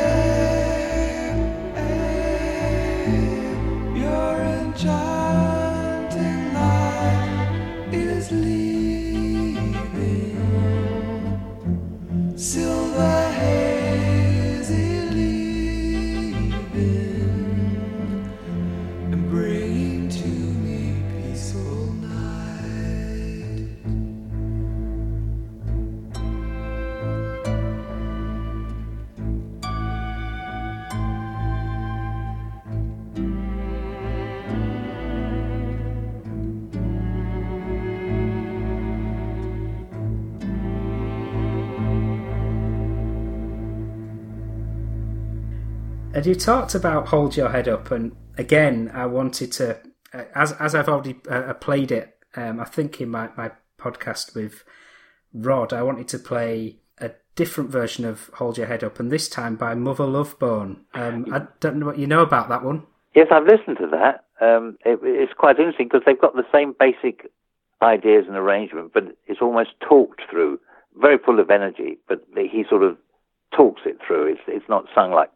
you 46.29 46.35
talked 46.35 46.75
about 46.75 47.09
hold 47.09 47.37
your 47.37 47.49
head 47.49 47.67
up, 47.67 47.91
and 47.91 48.15
again, 48.37 48.91
I 48.93 49.07
wanted 49.07 49.51
to, 49.53 49.79
uh, 50.13 50.25
as 50.35 50.53
as 50.53 50.75
I've 50.75 50.89
already 50.89 51.17
uh, 51.29 51.55
played 51.55 51.91
it, 51.91 52.19
um, 52.37 52.61
I 52.61 52.67
think 52.67 53.01
in 53.01 53.09
my 53.09 53.31
my 53.37 53.53
podcast 53.79 54.35
with 54.35 54.63
Rod, 55.33 55.73
I 55.73 55.83
wanted 55.83 56.07
to 56.09 56.19
play 56.19 56.81
a 56.99 57.13
different 57.35 57.71
version 57.71 58.05
of 58.05 58.31
Hold 58.35 58.59
Your 58.59 58.67
Head 58.67 58.85
Up, 58.85 59.01
and 59.01 59.11
this 59.11 59.29
time 59.29 59.57
by 59.57 59.75
Mother 59.75 60.05
Love 60.05 60.39
Bone. 60.39 60.85
Um, 60.93 61.27
I 61.33 61.47
don't 61.61 61.77
know 61.77 61.87
what 61.87 61.99
you 61.99 62.07
know 62.07 62.21
about 62.21 62.51
that 62.51 62.63
one. 62.63 62.87
Yes, 63.15 63.29
I've 63.33 63.47
listened 63.47 63.79
to 63.79 63.89
that. 63.93 64.27
Um, 64.45 64.77
it, 64.85 65.01
it's 65.03 65.33
quite 65.33 65.59
interesting 65.59 65.89
because 65.89 66.03
they've 66.05 66.21
got 66.21 66.37
the 66.37 66.47
same 66.53 66.75
basic 66.79 67.33
ideas 67.81 68.25
and 68.29 68.37
arrangement, 68.37 68.93
but 68.93 69.05
it's 69.27 69.41
almost 69.41 69.71
talked 69.81 70.21
through, 70.31 70.61
very 71.01 71.17
full 71.17 71.41
of 71.41 71.51
energy. 71.51 71.99
But 72.07 72.23
he 72.37 72.65
sort 72.69 72.83
of 72.83 72.99
talks 73.57 73.83
it 73.87 73.97
through. 74.07 74.33
It's 74.33 74.43
it's 74.47 74.69
not 74.69 74.85
sung 74.95 75.11
like 75.11 75.31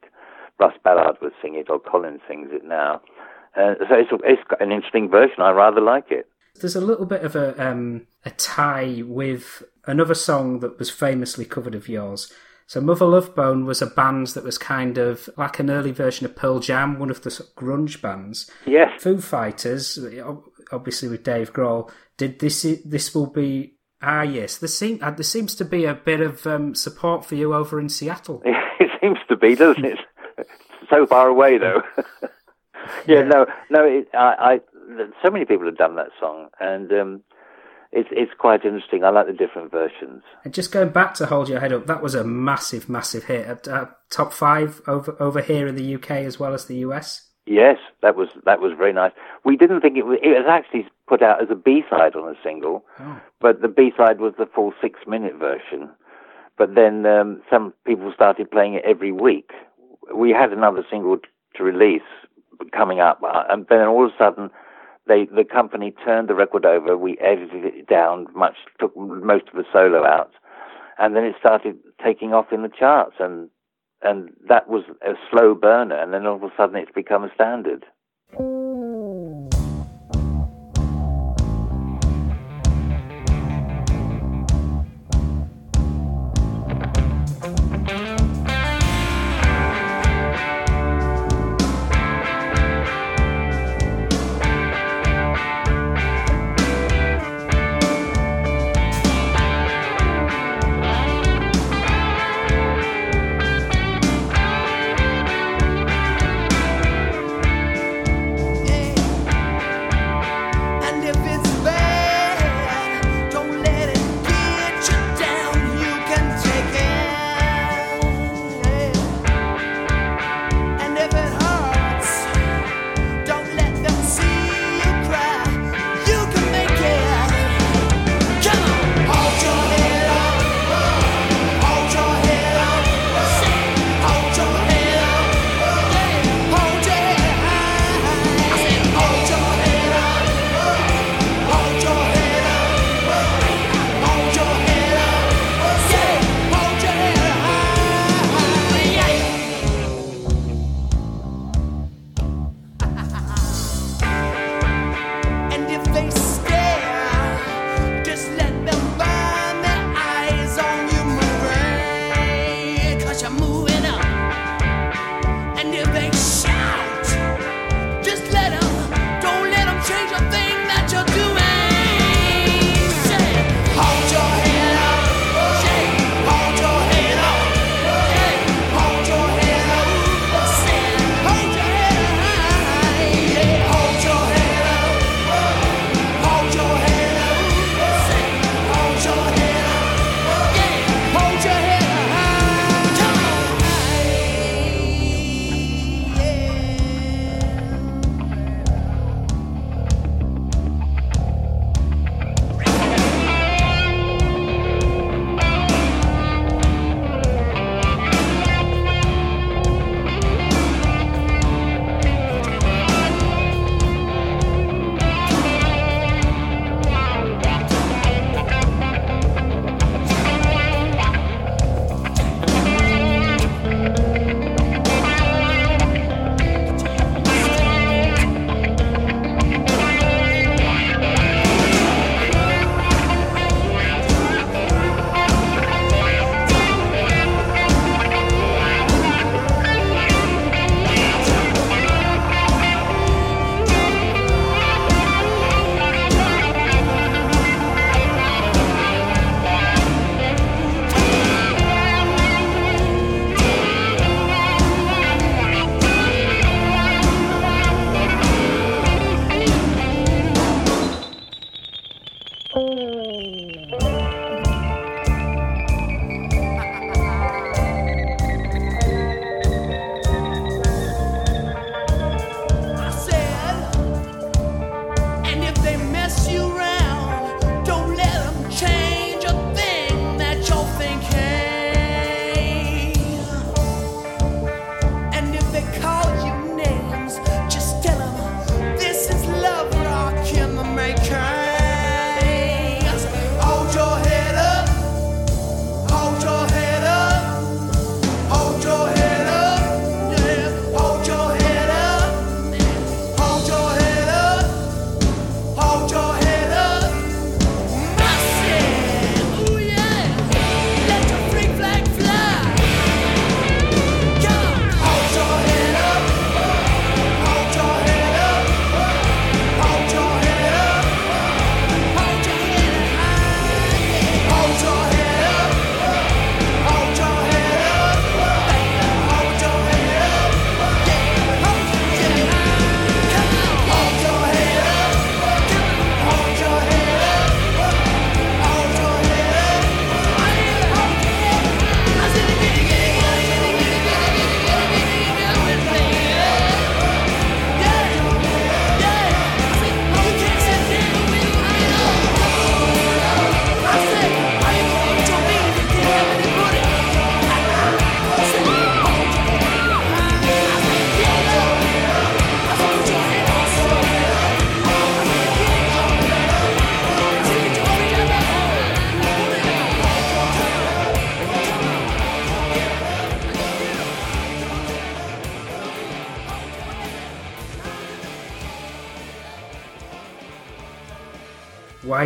Russ 0.62 0.78
Ballard 0.84 1.16
would 1.20 1.32
sing 1.42 1.56
it 1.56 1.68
or 1.68 1.80
Collins 1.80 2.20
sings 2.28 2.48
it 2.52 2.64
now. 2.64 3.00
Uh, 3.56 3.74
so 3.88 3.96
it's, 3.96 4.10
it's 4.24 4.42
an 4.60 4.70
interesting 4.70 5.08
version. 5.08 5.40
I 5.40 5.50
rather 5.50 5.80
like 5.80 6.10
it. 6.10 6.28
There's 6.60 6.76
a 6.76 6.80
little 6.80 7.06
bit 7.06 7.24
of 7.24 7.34
a 7.34 7.60
um, 7.60 8.06
a 8.24 8.30
tie 8.30 9.02
with 9.04 9.62
another 9.86 10.14
song 10.14 10.60
that 10.60 10.78
was 10.78 10.90
famously 10.90 11.44
covered 11.44 11.74
of 11.74 11.88
yours. 11.88 12.32
So 12.66 12.80
Mother 12.80 13.06
Love 13.06 13.34
Bone 13.34 13.64
was 13.64 13.82
a 13.82 13.86
band 13.86 14.28
that 14.28 14.44
was 14.44 14.56
kind 14.56 14.96
of 14.96 15.28
like 15.36 15.58
an 15.58 15.68
early 15.68 15.90
version 15.90 16.24
of 16.24 16.36
Pearl 16.36 16.60
Jam, 16.60 16.98
one 16.98 17.10
of 17.10 17.22
the 17.22 17.30
grunge 17.56 18.00
bands. 18.00 18.50
Yes. 18.66 18.88
Foo 19.02 19.20
Fighters, 19.20 19.98
obviously 20.70 21.08
with 21.08 21.24
Dave 21.24 21.52
Grohl, 21.52 21.90
did 22.16 22.38
this. 22.38 22.64
This 22.84 23.14
will 23.14 23.26
be 23.26 23.74
ah 24.00 24.22
yes. 24.22 24.58
There 24.58 24.68
seem 24.68 25.00
uh, 25.02 25.10
there 25.10 25.24
seems 25.24 25.54
to 25.56 25.64
be 25.64 25.84
a 25.84 25.94
bit 25.94 26.20
of 26.20 26.46
um, 26.46 26.74
support 26.74 27.24
for 27.24 27.34
you 27.34 27.54
over 27.54 27.80
in 27.80 27.88
Seattle. 27.88 28.40
it 28.44 28.90
seems 29.00 29.18
to 29.28 29.36
be, 29.36 29.54
doesn't 29.54 29.84
it? 29.84 29.98
So 30.92 31.06
far 31.06 31.28
away 31.28 31.58
though. 31.58 31.82
yeah, 31.96 32.28
yeah, 33.06 33.22
no, 33.22 33.46
no. 33.70 33.84
It, 33.84 34.08
I, 34.14 34.34
I, 34.38 34.60
so 35.22 35.30
many 35.30 35.44
people 35.44 35.66
have 35.66 35.76
done 35.76 35.96
that 35.96 36.10
song, 36.20 36.48
and 36.60 36.92
um, 36.92 37.22
it's 37.92 38.08
it's 38.12 38.32
quite 38.38 38.64
interesting. 38.64 39.04
I 39.04 39.10
like 39.10 39.26
the 39.26 39.32
different 39.32 39.70
versions. 39.70 40.22
And 40.44 40.52
just 40.52 40.72
going 40.72 40.90
back 40.90 41.14
to 41.14 41.26
Hold 41.26 41.48
Your 41.48 41.60
Head 41.60 41.72
Up, 41.72 41.86
that 41.86 42.02
was 42.02 42.14
a 42.14 42.24
massive, 42.24 42.88
massive 42.88 43.24
hit. 43.24 43.68
Uh, 43.68 43.86
top 44.10 44.32
five 44.32 44.80
over 44.86 45.16
over 45.20 45.40
here 45.40 45.66
in 45.66 45.76
the 45.76 45.94
UK 45.94 46.10
as 46.10 46.38
well 46.38 46.54
as 46.54 46.66
the 46.66 46.76
US. 46.76 47.28
Yes, 47.46 47.78
that 48.02 48.16
was 48.16 48.28
that 48.44 48.60
was 48.60 48.72
very 48.76 48.92
nice. 48.92 49.12
We 49.44 49.56
didn't 49.56 49.80
think 49.80 49.96
it 49.96 50.06
was. 50.06 50.18
It 50.22 50.28
was 50.28 50.46
actually 50.48 50.86
put 51.08 51.22
out 51.22 51.42
as 51.42 51.48
a 51.50 51.56
B 51.56 51.82
side 51.90 52.14
on 52.14 52.28
a 52.28 52.38
single, 52.42 52.84
oh. 53.00 53.20
but 53.40 53.62
the 53.62 53.68
B 53.68 53.92
side 53.96 54.20
was 54.20 54.34
the 54.38 54.46
full 54.46 54.72
six 54.80 55.00
minute 55.06 55.34
version. 55.36 55.90
But 56.56 56.74
then 56.74 57.06
um, 57.06 57.42
some 57.50 57.72
people 57.84 58.12
started 58.14 58.50
playing 58.50 58.74
it 58.74 58.84
every 58.86 59.10
week. 59.10 59.50
We 60.14 60.30
had 60.30 60.52
another 60.52 60.84
single 60.90 61.18
to 61.54 61.62
release 61.62 62.02
coming 62.72 63.00
up, 63.00 63.22
uh, 63.22 63.44
and 63.48 63.66
then 63.68 63.86
all 63.86 64.06
of 64.06 64.12
a 64.12 64.16
sudden, 64.16 64.50
they 65.06 65.26
the 65.26 65.44
company 65.44 65.92
turned 66.04 66.28
the 66.28 66.34
record 66.34 66.64
over. 66.64 66.96
We 66.96 67.18
edited 67.18 67.64
it 67.64 67.86
down, 67.86 68.26
much 68.34 68.56
took 68.78 68.96
most 68.96 69.44
of 69.48 69.54
the 69.54 69.64
solo 69.72 70.04
out, 70.04 70.32
and 70.98 71.16
then 71.16 71.24
it 71.24 71.34
started 71.38 71.78
taking 72.02 72.32
off 72.32 72.52
in 72.52 72.62
the 72.62 72.68
charts. 72.68 73.16
And 73.18 73.48
and 74.02 74.30
that 74.48 74.68
was 74.68 74.84
a 75.02 75.14
slow 75.30 75.54
burner, 75.54 75.96
and 75.96 76.12
then 76.12 76.26
all 76.26 76.36
of 76.36 76.42
a 76.42 76.52
sudden 76.56 76.76
it's 76.76 76.92
become 76.92 77.24
a 77.24 77.34
standard. 77.34 77.84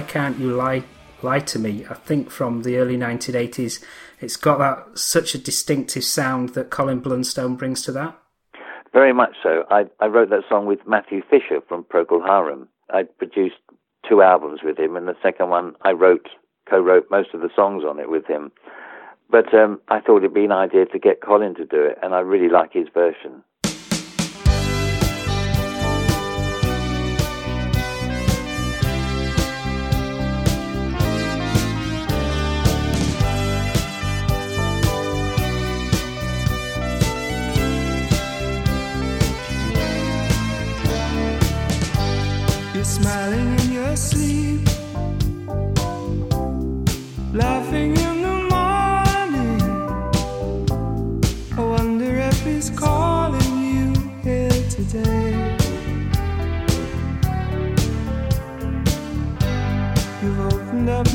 Can't 0.09 0.39
You 0.39 0.53
Lie, 0.53 0.85
Lie 1.23 1.41
to 1.41 1.59
Me, 1.59 1.85
I 1.89 1.95
think 1.95 2.31
from 2.31 2.63
the 2.63 2.77
early 2.79 2.97
1980s. 2.97 3.83
It's 4.21 4.37
got 4.37 4.59
that 4.59 4.99
such 4.99 5.35
a 5.35 5.39
distinctive 5.39 6.05
sound 6.05 6.51
that 6.51 6.71
Colin 6.71 7.01
Blunstone 7.01 7.57
brings 7.57 7.83
to 7.83 7.93
that. 7.93 8.17
Very 8.93 9.13
much 9.13 9.35
so. 9.43 9.65
I, 9.71 9.85
I 10.01 10.07
wrote 10.07 10.31
that 10.31 10.45
song 10.49 10.67
with 10.67 10.87
Matthew 10.87 11.23
Fisher 11.29 11.61
from 11.69 11.85
Procol 11.85 12.25
Harum. 12.25 12.69
I 12.91 13.03
produced 13.03 13.57
two 14.09 14.23
albums 14.23 14.61
with 14.63 14.79
him, 14.79 14.97
and 14.97 15.07
the 15.07 15.17
second 15.23 15.51
one 15.51 15.75
I 15.83 15.91
wrote, 15.91 16.29
co-wrote 16.71 17.11
most 17.11 17.35
of 17.35 17.41
the 17.41 17.51
songs 17.55 17.85
on 17.85 17.99
it 17.99 18.09
with 18.09 18.27
him. 18.27 18.53
But 19.29 19.53
um, 19.53 19.81
I 19.89 20.01
thought 20.01 20.19
it'd 20.19 20.33
be 20.33 20.45
an 20.45 20.53
idea 20.53 20.87
to 20.87 20.99
get 20.99 21.21
Colin 21.21 21.55
to 21.57 21.67
do 21.67 21.83
it, 21.83 21.99
and 22.03 22.15
I 22.15 22.21
really 22.21 22.49
like 22.49 22.73
his 22.73 22.89
version. 22.95 23.43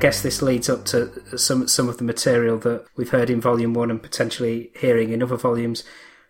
guess 0.00 0.22
this 0.22 0.42
leads 0.42 0.68
up 0.68 0.84
to 0.86 1.38
some 1.38 1.68
some 1.68 1.88
of 1.88 1.98
the 1.98 2.04
material 2.04 2.58
that 2.58 2.86
we've 2.96 3.10
heard 3.10 3.30
in 3.30 3.40
Volume 3.40 3.74
One 3.74 3.90
and 3.90 4.02
potentially 4.02 4.72
hearing 4.76 5.10
in 5.12 5.22
other 5.22 5.36
volumes. 5.36 5.84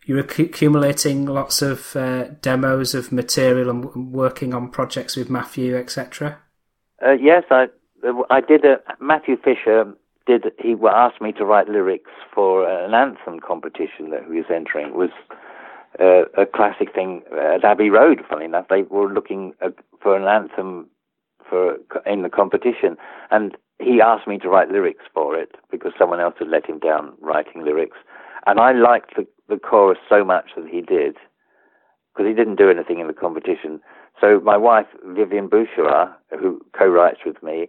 You're 0.05 0.21
accumulating 0.21 1.27
lots 1.27 1.63
of 1.63 1.95
uh, 1.95 2.25
demos 2.41 2.95
of 2.95 3.13
material 3.13 3.71
and 3.71 4.13
working 4.13 4.55
on 4.55 4.71
projects 4.71 5.17
with 5.17 5.31
Matthew, 5.31 5.77
etc. 5.77 6.39
Uh, 7.05 7.13
yes, 7.13 7.45
I 7.51 7.67
I 8.29 8.41
did 8.41 8.65
a 8.65 8.77
Matthew 9.01 9.37
Fisher 9.37 9.95
did 10.27 10.45
he 10.59 10.77
asked 10.89 11.21
me 11.21 11.33
to 11.33 11.45
write 11.45 11.69
lyrics 11.69 12.11
for 12.35 12.69
an 12.69 12.95
anthem 12.95 13.41
competition 13.41 14.11
that 14.11 14.25
he 14.29 14.37
was 14.37 14.45
entering. 14.55 14.89
It 14.89 14.95
was 14.95 15.11
uh, 15.99 16.25
a 16.41 16.47
classic 16.47 16.95
thing 16.95 17.23
at 17.33 17.65
Abbey 17.65 17.91
Road. 17.91 18.21
Funny 18.29 18.45
enough, 18.45 18.67
they 18.69 18.83
were 18.83 19.13
looking 19.13 19.55
uh, 19.61 19.71
for 20.03 20.17
an 20.17 20.29
anthem 20.29 20.89
for 21.51 21.77
in 22.07 22.23
the 22.23 22.31
competition, 22.31 22.97
and 23.31 23.57
he 23.79 24.01
asked 24.01 24.29
me 24.29 24.39
to 24.39 24.49
write 24.49 24.71
lyrics 24.71 25.05
for 25.13 25.37
it 25.37 25.57
because 25.71 25.93
someone 25.99 26.21
else 26.21 26.35
had 26.39 26.49
let 26.49 26.67
him 26.67 26.79
down 26.79 27.13
writing 27.21 27.65
lyrics, 27.65 27.99
and 28.47 28.61
I 28.61 28.73
liked 28.73 29.17
the 29.17 29.27
the 29.49 29.59
chorus 29.59 29.99
so 30.09 30.25
much 30.25 30.51
that 30.57 30.69
he 30.69 30.81
did 30.81 31.17
because 32.15 32.29
he 32.29 32.35
didn't 32.35 32.57
do 32.57 32.71
anything 32.71 33.01
in 33.01 33.09
the 33.09 33.13
competition. 33.13 33.81
So 34.21 34.41
my 34.41 34.57
wife 34.57 34.87
Vivian 35.05 35.49
Boucherat, 35.49 36.15
who 36.39 36.61
co-writes 36.79 37.21
with 37.27 37.43
me, 37.43 37.69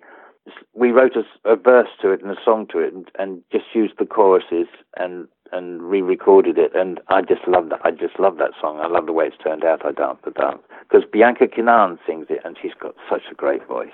we 0.74 0.92
wrote 0.92 1.16
a, 1.16 1.50
a 1.50 1.56
verse 1.56 1.90
to 2.02 2.12
it 2.12 2.22
and 2.22 2.32
a 2.32 2.42
song 2.44 2.68
to 2.72 2.80
it, 2.80 2.94
and, 2.94 3.08
and 3.18 3.42
just 3.52 3.66
used 3.74 3.94
the 3.98 4.06
choruses 4.06 4.68
and 4.98 5.28
and 5.52 5.82
re-recorded 5.82 6.58
it. 6.58 6.72
And 6.76 7.00
I 7.08 7.22
just 7.22 7.48
love 7.48 7.70
that. 7.70 7.80
I 7.84 7.92
just 7.92 8.20
love 8.20 8.38
that 8.38 8.52
song. 8.60 8.80
I 8.80 8.88
love 8.88 9.06
the 9.06 9.14
way 9.14 9.26
it's 9.26 9.38
turned 9.44 9.64
out. 9.64 9.86
I 9.86 9.92
dance 9.92 10.20
the 10.24 10.32
dance 10.32 10.62
because 10.90 11.08
Bianca 11.12 11.48
Kinane 11.48 11.98
sings 12.06 12.28
it, 12.30 12.40
and 12.44 12.58
she's 12.62 12.74
got 12.80 12.96
such 13.10 13.24
a 13.32 13.36
great 13.36 13.68
voice. 13.68 13.90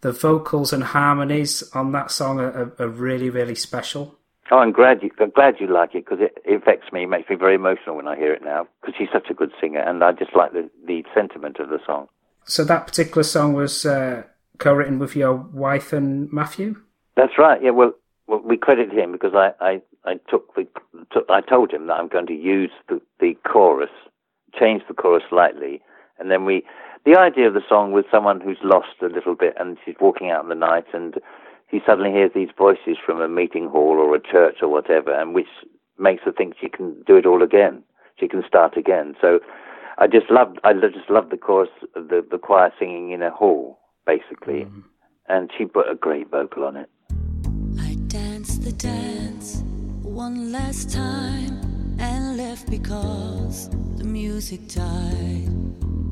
The 0.00 0.12
vocals 0.12 0.72
and 0.72 0.82
harmonies 0.82 1.62
on 1.74 1.92
that 1.92 2.10
song 2.10 2.40
are, 2.40 2.72
are, 2.78 2.88
really, 2.88 3.28
really 3.28 3.54
special. 3.54 4.16
Oh, 4.50 4.58
I'm 4.58 4.72
glad 4.72 5.02
you 5.02 5.10
I'm 5.20 5.30
glad 5.30 5.56
you 5.60 5.66
like 5.66 5.94
it 5.94 6.06
because 6.06 6.20
it, 6.20 6.38
it 6.44 6.62
affects 6.62 6.90
me. 6.92 7.04
It 7.04 7.08
makes 7.08 7.28
me 7.28 7.36
very 7.36 7.54
emotional 7.54 7.96
when 7.96 8.08
I 8.08 8.16
hear 8.16 8.32
it 8.32 8.42
now 8.42 8.66
because 8.80 8.94
she's 8.98 9.08
such 9.12 9.28
a 9.30 9.34
good 9.34 9.52
singer, 9.60 9.80
and 9.80 10.02
I 10.02 10.12
just 10.12 10.34
like 10.34 10.52
the 10.52 10.68
the 10.86 11.04
sentiment 11.14 11.58
of 11.60 11.68
the 11.68 11.78
song. 11.86 12.08
So 12.46 12.64
that 12.64 12.86
particular 12.86 13.22
song 13.22 13.52
was 13.52 13.86
uh, 13.86 14.24
co-written 14.58 14.98
with 14.98 15.14
your 15.14 15.34
wife 15.34 15.92
and 15.92 16.32
Matthew. 16.32 16.76
That's 17.16 17.38
right. 17.38 17.62
Yeah. 17.62 17.70
Well, 17.70 17.92
well 18.26 18.40
we 18.42 18.56
credit 18.56 18.90
him 18.90 19.12
because 19.12 19.34
I 19.34 19.52
I, 19.60 19.82
I 20.04 20.14
took 20.28 20.54
the 20.54 20.66
took, 21.12 21.26
I 21.28 21.40
told 21.40 21.72
him 21.72 21.86
that 21.86 21.94
I'm 21.94 22.08
going 22.08 22.26
to 22.26 22.34
use 22.34 22.70
the 22.88 23.00
the 23.18 23.34
chorus, 23.46 23.90
change 24.58 24.82
the 24.88 24.94
chorus 24.94 25.24
slightly, 25.28 25.80
and 26.18 26.30
then 26.30 26.44
we. 26.44 26.64
The 27.06 27.18
idea 27.18 27.48
of 27.48 27.54
the 27.54 27.62
song 27.66 27.92
was 27.92 28.04
someone 28.10 28.42
who's 28.42 28.58
lost 28.62 29.00
a 29.00 29.06
little 29.06 29.34
bit 29.34 29.54
and 29.58 29.78
she's 29.82 29.94
walking 29.98 30.30
out 30.30 30.42
in 30.42 30.50
the 30.50 30.54
night 30.54 30.84
and 30.92 31.14
he 31.70 31.80
suddenly 31.86 32.10
hears 32.10 32.32
these 32.34 32.50
voices 32.58 32.98
from 33.04 33.22
a 33.22 33.28
meeting 33.28 33.68
hall 33.68 33.96
or 33.98 34.14
a 34.14 34.20
church 34.20 34.56
or 34.60 34.68
whatever, 34.68 35.12
and 35.12 35.34
which 35.34 35.48
makes 35.98 36.22
her 36.24 36.32
think 36.32 36.56
she 36.60 36.68
can 36.68 37.02
do 37.06 37.16
it 37.16 37.24
all 37.24 37.42
again. 37.42 37.82
She 38.18 38.28
can 38.28 38.42
start 38.46 38.76
again. 38.76 39.14
So 39.20 39.40
I 39.96 40.08
just 40.08 40.30
loved, 40.30 40.58
I 40.64 40.72
just 40.74 41.08
loved 41.08 41.30
the 41.30 41.38
chorus, 41.38 41.70
the 41.94 42.26
the 42.28 42.38
choir 42.38 42.72
singing 42.78 43.12
in 43.12 43.22
a 43.22 43.30
hall, 43.30 43.78
basically, 44.04 44.64
mm. 44.64 44.82
and 45.28 45.50
she 45.56 45.64
put 45.64 45.90
a 45.90 45.94
great 45.94 46.30
vocal 46.30 46.64
on 46.64 46.76
it. 46.76 46.90
I 47.78 47.94
danced 48.08 48.62
the 48.62 48.72
dance 48.72 49.62
one 50.10 50.50
last 50.50 50.90
time 50.90 51.60
and 52.00 52.36
left 52.36 52.68
because 52.68 53.68
the 53.96 54.04
music 54.04 54.66
died. 54.66 55.48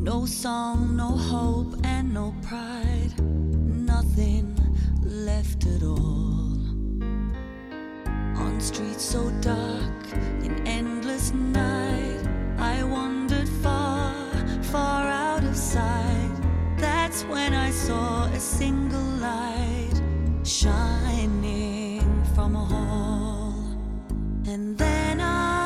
No 0.01 0.25
song, 0.25 0.97
no 0.97 1.09
hope, 1.09 1.75
and 1.85 2.15
no 2.15 2.33
pride. 2.43 3.13
Nothing 3.19 4.57
left 5.03 5.67
at 5.67 5.83
all. 5.83 6.55
On 8.37 8.61
streets 8.61 9.03
so 9.03 9.31
dark, 9.41 10.05
in 10.45 10.63
endless 10.65 11.33
night, 11.33 12.23
I 12.57 12.85
wandered 12.85 13.49
far, 13.49 14.15
far 14.63 15.09
out 15.09 15.43
of 15.43 15.57
sight. 15.57 16.37
That's 16.77 17.25
when 17.25 17.53
I 17.53 17.71
saw 17.71 18.27
a 18.27 18.39
single 18.39 19.09
light 19.21 20.01
shining 20.45 21.08
and 24.49 24.79
then 24.79 25.21
I. 25.21 25.58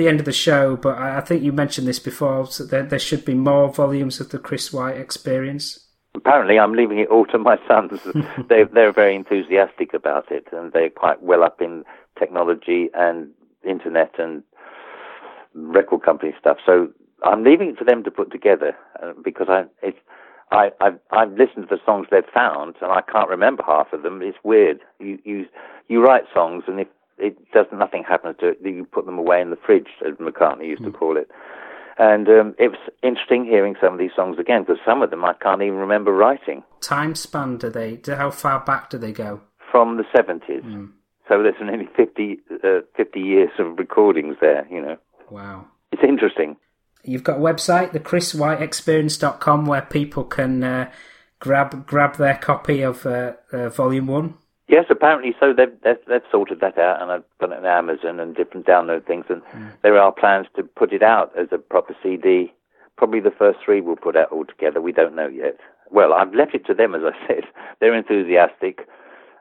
the 0.00 0.08
end 0.08 0.18
of 0.18 0.26
the 0.26 0.32
show, 0.32 0.76
but 0.76 0.98
I 0.98 1.20
think 1.20 1.42
you 1.42 1.52
mentioned 1.52 1.86
this 1.86 1.98
before. 1.98 2.46
So 2.46 2.64
there, 2.64 2.82
there 2.82 2.98
should 2.98 3.24
be 3.24 3.34
more 3.34 3.68
volumes 3.72 4.18
of 4.20 4.30
the 4.30 4.38
Chris 4.38 4.72
White 4.72 4.96
experience. 4.96 5.86
Apparently, 6.14 6.58
I'm 6.58 6.72
leaving 6.72 6.98
it 6.98 7.08
all 7.08 7.26
to 7.26 7.38
my 7.38 7.56
sons. 7.68 8.00
they, 8.48 8.64
they're 8.64 8.92
very 8.92 9.14
enthusiastic 9.14 9.94
about 9.94 10.32
it, 10.32 10.46
and 10.52 10.72
they're 10.72 10.90
quite 10.90 11.22
well 11.22 11.44
up 11.44 11.60
in 11.60 11.84
technology 12.18 12.88
and 12.94 13.30
internet 13.62 14.12
and 14.18 14.42
record 15.54 16.02
company 16.02 16.32
stuff. 16.40 16.56
So 16.64 16.88
I'm 17.24 17.44
leaving 17.44 17.70
it 17.70 17.78
for 17.78 17.84
them 17.84 18.02
to 18.04 18.10
put 18.10 18.32
together 18.32 18.76
uh, 19.02 19.12
because 19.22 19.48
I 19.48 19.64
it's 19.82 19.98
I 20.50 20.70
I've, 20.80 20.98
I've 21.10 21.32
listened 21.32 21.68
to 21.68 21.76
the 21.76 21.80
songs 21.84 22.06
they've 22.10 22.24
found 22.32 22.76
and 22.80 22.90
I 22.90 23.02
can't 23.02 23.28
remember 23.28 23.62
half 23.66 23.92
of 23.92 24.02
them. 24.02 24.22
It's 24.22 24.38
weird. 24.42 24.80
You 24.98 25.18
you 25.24 25.46
you 25.88 26.02
write 26.02 26.24
songs 26.32 26.64
and 26.66 26.80
if 26.80 26.88
it 27.20 27.36
does 27.52 27.66
nothing 27.72 28.04
happens 28.06 28.36
to 28.40 28.48
it. 28.48 28.58
You 28.62 28.84
put 28.84 29.06
them 29.06 29.18
away 29.18 29.40
in 29.40 29.50
the 29.50 29.56
fridge, 29.56 29.88
as 30.06 30.14
McCartney 30.14 30.66
used 30.66 30.82
mm. 30.82 30.86
to 30.86 30.90
hmm. 30.90 30.96
call 30.96 31.16
it. 31.16 31.30
And 31.98 32.28
um, 32.28 32.54
it 32.58 32.68
was 32.68 32.78
interesting 33.02 33.44
hearing 33.44 33.76
some 33.80 33.92
of 33.92 33.98
these 33.98 34.12
songs 34.16 34.38
again 34.38 34.62
because 34.62 34.78
some 34.86 35.02
of 35.02 35.10
them 35.10 35.24
I 35.24 35.34
can't 35.34 35.60
even 35.60 35.74
remember 35.74 36.12
writing 36.12 36.62
Time 36.80 37.14
span 37.14 37.58
do 37.58 37.68
they? 37.68 37.96
Do, 37.96 38.14
how 38.14 38.30
far 38.30 38.60
back 38.60 38.88
do 38.88 38.96
they 38.96 39.12
go? 39.12 39.42
from 39.70 39.96
the 39.96 40.04
70s. 40.14 40.88
So 41.28 41.42
there's 41.42 41.54
nearly 41.62 41.88
50, 41.96 42.38
uh, 42.64 42.80
50 42.96 43.20
years 43.20 43.50
of 43.58 43.78
recordings 43.78 44.36
there, 44.40 44.66
you 44.70 44.82
know. 44.82 44.96
Wow. 45.30 45.66
It's 45.92 46.02
interesting. 46.02 46.56
You've 47.04 47.24
got 47.24 47.38
a 47.38 47.40
website, 47.40 47.92
the 47.92 48.00
chriswhiteexperience.com, 48.00 49.66
where 49.66 49.82
people 49.82 50.24
can 50.24 50.62
uh, 50.62 50.90
grab 51.38 51.86
grab 51.86 52.16
their 52.16 52.36
copy 52.36 52.82
of 52.82 53.06
uh, 53.06 53.34
uh, 53.52 53.68
Volume 53.70 54.08
1. 54.08 54.34
Yes, 54.70 54.84
apparently 54.88 55.34
so. 55.40 55.52
They've, 55.52 55.74
they've, 55.82 55.98
they've 56.06 56.30
sorted 56.30 56.60
that 56.60 56.78
out, 56.78 57.02
and 57.02 57.10
I've 57.10 57.38
put 57.40 57.50
it 57.50 57.58
on 57.58 57.66
Amazon 57.66 58.20
and 58.20 58.36
different 58.36 58.66
download 58.66 59.04
things. 59.04 59.24
And 59.28 59.42
there 59.82 59.98
are 59.98 60.12
plans 60.12 60.46
to 60.54 60.62
put 60.62 60.92
it 60.92 61.02
out 61.02 61.36
as 61.36 61.48
a 61.50 61.58
proper 61.58 61.96
CD. 62.00 62.52
Probably 62.96 63.18
the 63.18 63.32
first 63.36 63.58
three 63.64 63.80
we'll 63.80 63.96
put 63.96 64.16
out 64.16 64.30
all 64.30 64.44
together. 64.44 64.80
We 64.80 64.92
don't 64.92 65.16
know 65.16 65.26
yet. 65.26 65.58
Well, 65.90 66.12
I've 66.12 66.32
left 66.34 66.54
it 66.54 66.66
to 66.66 66.74
them, 66.74 66.94
as 66.94 67.02
I 67.04 67.10
said. 67.26 67.44
They're 67.80 67.96
enthusiastic, 67.96 68.86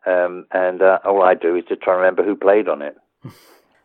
um, 0.07 0.47
and 0.51 0.81
uh, 0.81 0.97
all 1.06 1.22
I 1.22 1.35
do 1.35 1.56
is 1.56 1.65
to 1.65 1.76
try 1.76 1.93
and 1.93 2.01
remember 2.01 2.26
who 2.26 2.35
played 2.35 2.68
on 2.68 2.81
it. 2.81 2.97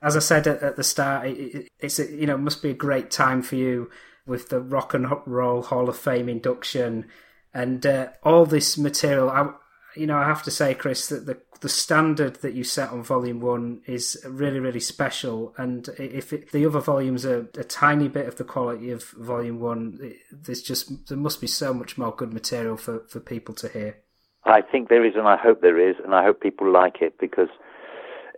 As 0.03 0.19
I 0.19 0.21
said 0.21 0.47
at, 0.47 0.63
at 0.63 0.77
the 0.77 0.85
start, 0.85 1.29
it, 1.29 1.39
it, 1.39 1.69
it's 1.81 1.99
a, 1.99 2.05
you 2.13 2.27
know 2.27 2.35
it 2.35 2.39
must 2.43 2.61
be 2.61 2.69
a 2.69 2.75
great 2.75 3.11
time 3.11 3.41
for 3.41 3.55
you 3.55 3.91
with 4.27 4.51
the 4.51 4.61
Rock 4.61 4.93
and 4.93 5.07
Roll 5.25 5.63
Hall 5.63 5.89
of 5.89 5.97
Fame 5.97 6.29
induction 6.29 7.07
and 7.55 7.87
uh, 7.87 8.09
all 8.23 8.45
this 8.45 8.77
material. 8.77 9.31
I, 9.31 9.49
you 9.97 10.07
know, 10.07 10.17
I 10.17 10.25
have 10.25 10.43
to 10.45 10.51
say, 10.51 10.75
Chris, 10.75 11.09
that 11.09 11.27
the 11.27 11.39
the 11.65 11.69
standard 11.71 12.37
that 12.43 12.53
you 12.53 12.63
set 12.63 12.91
on 12.91 13.03
Volume 13.03 13.41
One 13.41 13.81
is 13.87 14.23
really, 14.29 14.61
really 14.61 14.81
special. 14.81 15.55
And 15.57 15.89
if 15.99 16.31
it, 16.31 16.53
the 16.53 16.67
other 16.67 16.81
volumes 16.81 17.25
are 17.25 17.49
a 17.57 17.65
tiny 17.65 18.09
bit 18.09 18.29
of 18.29 18.37
the 18.37 18.45
quality 18.45 18.91
of 18.91 19.05
Volume 19.13 19.61
One, 19.61 19.99
it, 20.03 20.17
there's 20.31 20.61
just 20.61 21.09
there 21.09 21.17
must 21.17 21.41
be 21.41 21.47
so 21.47 21.73
much 21.73 21.97
more 21.97 22.15
good 22.15 22.35
material 22.35 22.77
for, 22.77 23.01
for 23.09 23.19
people 23.19 23.55
to 23.55 23.69
hear. 23.69 23.97
I 24.45 24.61
think 24.61 24.91
there 24.91 25.07
is, 25.07 25.15
and 25.17 25.27
I 25.27 25.39
hope 25.39 25.63
there 25.63 25.79
is, 25.79 25.97
and 26.05 26.15
I 26.15 26.23
hope 26.23 26.43
people 26.43 26.71
like 26.71 27.01
it 27.01 27.19
because 27.19 27.49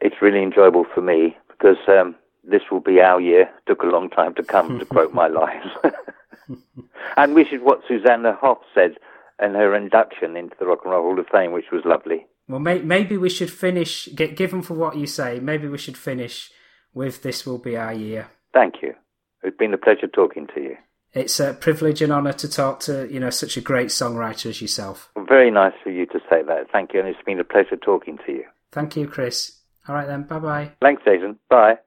it's 0.00 0.22
really 0.22 0.42
enjoyable 0.42 0.86
for 0.94 1.00
me. 1.00 1.36
Because 1.48 1.78
um, 1.88 2.14
this 2.44 2.62
will 2.70 2.80
be 2.80 3.00
our 3.00 3.20
year. 3.20 3.50
Took 3.66 3.82
a 3.82 3.86
long 3.86 4.08
time 4.08 4.34
to 4.34 4.44
come, 4.44 4.78
to 4.78 4.84
quote 4.84 5.12
my 5.12 5.26
lines. 5.40 5.72
and 7.16 7.34
which 7.34 7.52
is 7.52 7.60
what 7.60 7.82
Susanna 7.88 8.34
Hoffs 8.34 8.66
said 8.72 8.98
in 9.42 9.54
her 9.54 9.74
induction 9.74 10.36
into 10.36 10.56
the 10.58 10.66
Rock 10.66 10.80
and 10.84 10.92
Roll 10.92 11.02
Hall 11.02 11.20
of 11.20 11.26
Fame, 11.30 11.52
which 11.52 11.66
was 11.72 11.82
lovely. 11.84 12.26
Well, 12.48 12.60
may, 12.60 12.78
maybe 12.80 13.16
we 13.16 13.28
should 13.28 13.50
finish. 13.50 14.08
Get, 14.14 14.36
given 14.36 14.62
for 14.62 14.74
what 14.74 14.96
you 14.96 15.06
say, 15.06 15.40
maybe 15.40 15.68
we 15.68 15.78
should 15.78 15.96
finish 15.96 16.50
with 16.94 17.22
"This 17.22 17.44
Will 17.44 17.58
Be 17.58 17.76
Our 17.76 17.92
Year." 17.92 18.28
Thank 18.52 18.76
you. 18.82 18.94
It's 19.42 19.56
been 19.56 19.74
a 19.74 19.78
pleasure 19.78 20.08
talking 20.08 20.46
to 20.54 20.60
you. 20.60 20.76
It's 21.12 21.40
a 21.40 21.54
privilege 21.54 22.02
and 22.02 22.12
honour 22.12 22.34
to 22.34 22.48
talk 22.48 22.80
to 22.80 23.12
you 23.12 23.20
know 23.20 23.30
such 23.30 23.56
a 23.56 23.60
great 23.60 23.88
songwriter 23.88 24.46
as 24.46 24.60
yourself. 24.60 25.10
Very 25.28 25.50
nice 25.50 25.74
for 25.82 25.90
you 25.90 26.06
to 26.06 26.20
say 26.30 26.42
that. 26.42 26.70
Thank 26.70 26.94
you, 26.94 27.00
and 27.00 27.08
it's 27.08 27.22
been 27.24 27.40
a 27.40 27.44
pleasure 27.44 27.76
talking 27.76 28.18
to 28.26 28.32
you. 28.32 28.44
Thank 28.72 28.96
you, 28.96 29.06
Chris. 29.08 29.58
All 29.88 29.94
right 29.94 30.06
then. 30.06 30.22
Bye 30.22 30.38
bye. 30.38 30.72
Thanks, 30.80 31.02
Jason. 31.04 31.38
Bye. 31.48 31.78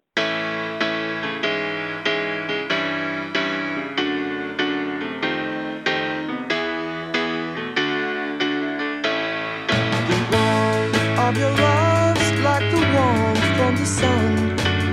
Of 11.30 11.38
your 11.38 11.52
love's 11.52 12.32
like 12.42 12.66
the 12.72 12.82
warmth 12.96 13.46
from 13.56 13.76
the 13.76 13.86
sun, 13.86 14.34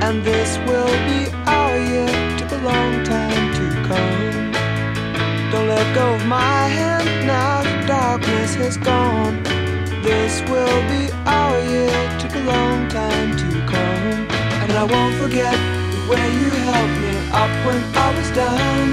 and 0.05 0.23
this 0.23 0.59
will 0.69 0.97
be 1.09 1.21
our 1.47 1.79
year. 1.79 2.13
Took 2.37 2.53
a 2.53 2.63
long 2.63 2.93
time 3.05 3.45
to 3.59 3.67
come. 3.89 4.53
Don't 5.51 5.67
let 5.67 5.87
go 5.95 6.13
of 6.15 6.27
my 6.27 6.69
hand 6.79 7.09
now. 7.27 7.63
The 7.63 7.87
darkness 7.87 8.55
has 8.57 8.77
gone. 8.77 9.43
This 10.03 10.43
will 10.51 10.81
be 10.93 11.11
our 11.25 11.59
year. 11.73 11.97
Took 12.21 12.35
a 12.35 12.45
long 12.55 12.87
time 12.91 13.31
to 13.43 13.49
come, 13.73 14.19
and 14.63 14.73
I 14.73 14.85
won't 14.85 15.15
forget 15.23 15.57
the 15.95 16.03
way 16.11 16.27
you 16.41 16.51
helped 16.69 16.99
me 17.05 17.15
up 17.43 17.53
when 17.67 17.81
I 18.05 18.09
was 18.17 18.31
down, 18.45 18.85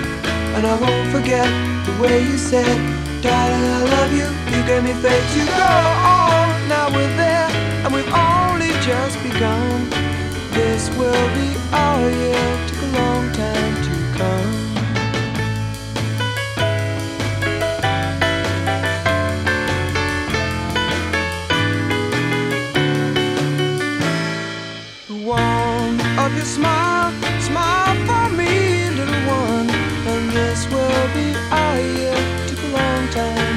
and 0.55 0.63
I 0.65 0.75
won't 0.79 1.11
forget 1.11 1.49
the 1.87 1.93
way 2.01 2.23
you 2.23 2.37
said. 2.37 2.77
Darling, 3.21 3.65
I 3.77 3.83
love 3.95 4.11
you. 4.19 4.27
You 4.53 4.61
gave 4.65 4.83
me 4.87 4.93
faith 5.03 5.27
to 5.33 5.41
go 5.59 5.71
on. 6.07 6.52
Now 6.67 6.89
we're 6.89 7.15
there, 7.17 7.49
and 7.83 7.93
we've 7.93 8.13
only 8.13 8.71
just 8.81 9.21
begun. 9.21 9.89
This 10.51 10.89
will 10.97 11.27
be 11.35 11.55
our 11.71 12.09
year. 12.09 12.67
Took 12.67 12.81
a 12.81 12.91
long 12.99 13.31
time 13.33 13.75
to 13.87 13.93
come. 14.17 14.51
The 25.07 25.15
warmth 25.27 26.19
of 26.19 26.35
your 26.35 26.45
smile, 26.45 27.11
smile 27.41 27.95
for 28.07 28.29
me, 28.35 28.89
little 28.89 29.21
one. 29.27 29.69
And 30.11 30.29
this 30.31 30.65
will 30.69 31.07
be 31.13 31.35
our 31.51 31.79
year. 31.79 32.17
Took 32.47 32.63
a 32.63 32.67
long 32.77 33.07
time. 33.09 33.52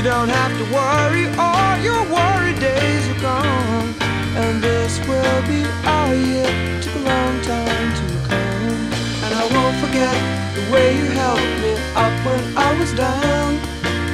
You 0.00 0.06
don't 0.06 0.30
have 0.30 0.56
to 0.56 0.64
worry, 0.72 1.26
all 1.36 1.76
your 1.76 2.02
worry 2.08 2.54
days 2.58 3.06
are 3.12 3.20
gone. 3.20 3.94
And 4.32 4.62
this 4.62 4.98
will 5.06 5.42
be 5.46 5.60
our 5.84 6.14
year. 6.14 6.48
Took 6.80 6.94
a 6.94 7.04
long 7.04 7.36
time 7.42 7.88
to 7.98 8.04
come. 8.24 8.80
And 9.24 9.32
I 9.36 9.44
won't 9.52 9.76
forget 9.76 10.16
the 10.56 10.72
way 10.72 10.96
you 10.96 11.04
helped 11.04 11.52
me 11.60 11.74
up 11.92 12.16
when 12.24 12.40
I 12.56 12.80
was 12.80 12.94
down. 12.94 13.60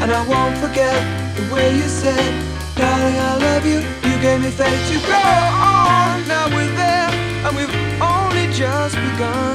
And 0.03 0.11
I 0.11 0.27
won't 0.27 0.59
forget 0.59 0.99
the 1.37 1.55
way 1.55 1.77
you 1.77 1.87
said, 1.87 2.35
Darling, 2.75 3.19
I 3.31 3.37
love 3.37 3.65
you. 3.65 3.79
You 4.11 4.21
gave 4.21 4.41
me 4.41 4.51
faith 4.51 4.83
to 4.91 4.99
go 5.07 5.23
on. 5.23 6.27
Now 6.27 6.49
we're 6.51 6.75
there, 6.75 7.11
and 7.47 7.55
we've 7.55 7.77
only 8.03 8.53
just 8.53 8.97
begun. 8.97 9.55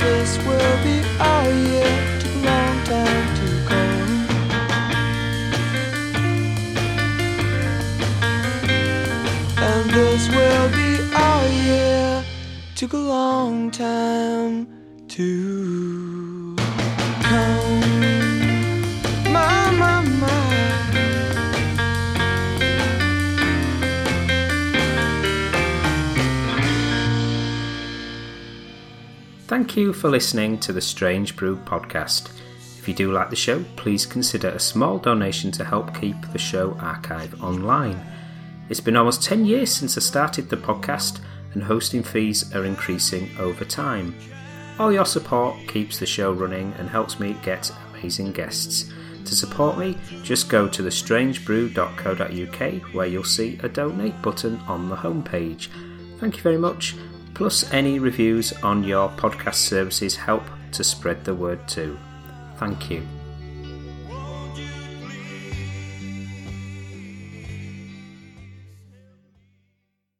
This 0.00 0.38
will 0.48 0.76
be 0.82 1.04
our 1.20 1.50
year. 1.52 1.92
Took 2.20 2.34
a 2.36 2.46
long 2.48 2.84
time 2.84 3.37
This 9.90 10.28
will 10.28 10.68
be 10.70 11.14
our 11.14 11.48
year. 11.48 12.24
Took 12.74 12.92
a 12.92 12.98
long 12.98 13.70
time 13.70 14.68
to 15.08 16.56
come. 17.22 17.80
My, 19.32 19.70
my, 19.72 20.02
my. 20.02 20.28
Thank 29.46 29.76
you 29.76 29.94
for 29.94 30.10
listening 30.10 30.58
to 30.58 30.74
the 30.74 30.82
Strange 30.82 31.34
Brew 31.34 31.56
podcast. 31.56 32.28
If 32.78 32.86
you 32.86 32.92
do 32.92 33.10
like 33.10 33.30
the 33.30 33.36
show, 33.36 33.64
please 33.76 34.04
consider 34.04 34.48
a 34.48 34.60
small 34.60 34.98
donation 34.98 35.50
to 35.52 35.64
help 35.64 35.94
keep 35.98 36.16
the 36.32 36.38
show 36.38 36.76
archive 36.80 37.42
online. 37.42 37.98
It's 38.68 38.80
been 38.80 38.96
almost 38.96 39.22
10 39.22 39.46
years 39.46 39.72
since 39.72 39.96
I 39.96 40.00
started 40.00 40.48
the 40.48 40.56
podcast, 40.56 41.20
and 41.54 41.62
hosting 41.62 42.02
fees 42.02 42.52
are 42.54 42.64
increasing 42.64 43.30
over 43.38 43.64
time. 43.64 44.14
All 44.78 44.92
your 44.92 45.06
support 45.06 45.56
keeps 45.66 45.98
the 45.98 46.06
show 46.06 46.32
running 46.32 46.72
and 46.78 46.88
helps 46.88 47.18
me 47.18 47.36
get 47.42 47.72
amazing 47.90 48.32
guests. 48.32 48.92
To 49.24 49.34
support 49.34 49.78
me, 49.78 49.96
just 50.22 50.48
go 50.48 50.68
to 50.68 50.82
thestrangebrew.co.uk 50.82 52.94
where 52.94 53.06
you'll 53.06 53.24
see 53.24 53.58
a 53.62 53.68
donate 53.68 54.22
button 54.22 54.56
on 54.66 54.88
the 54.88 54.96
homepage. 54.96 55.68
Thank 56.18 56.36
you 56.36 56.42
very 56.42 56.58
much. 56.58 56.94
Plus, 57.34 57.70
any 57.72 57.98
reviews 57.98 58.52
on 58.62 58.84
your 58.84 59.08
podcast 59.10 59.54
services 59.54 60.16
help 60.16 60.44
to 60.72 60.84
spread 60.84 61.24
the 61.24 61.34
word 61.34 61.66
too. 61.68 61.98
Thank 62.56 62.90
you. 62.90 63.06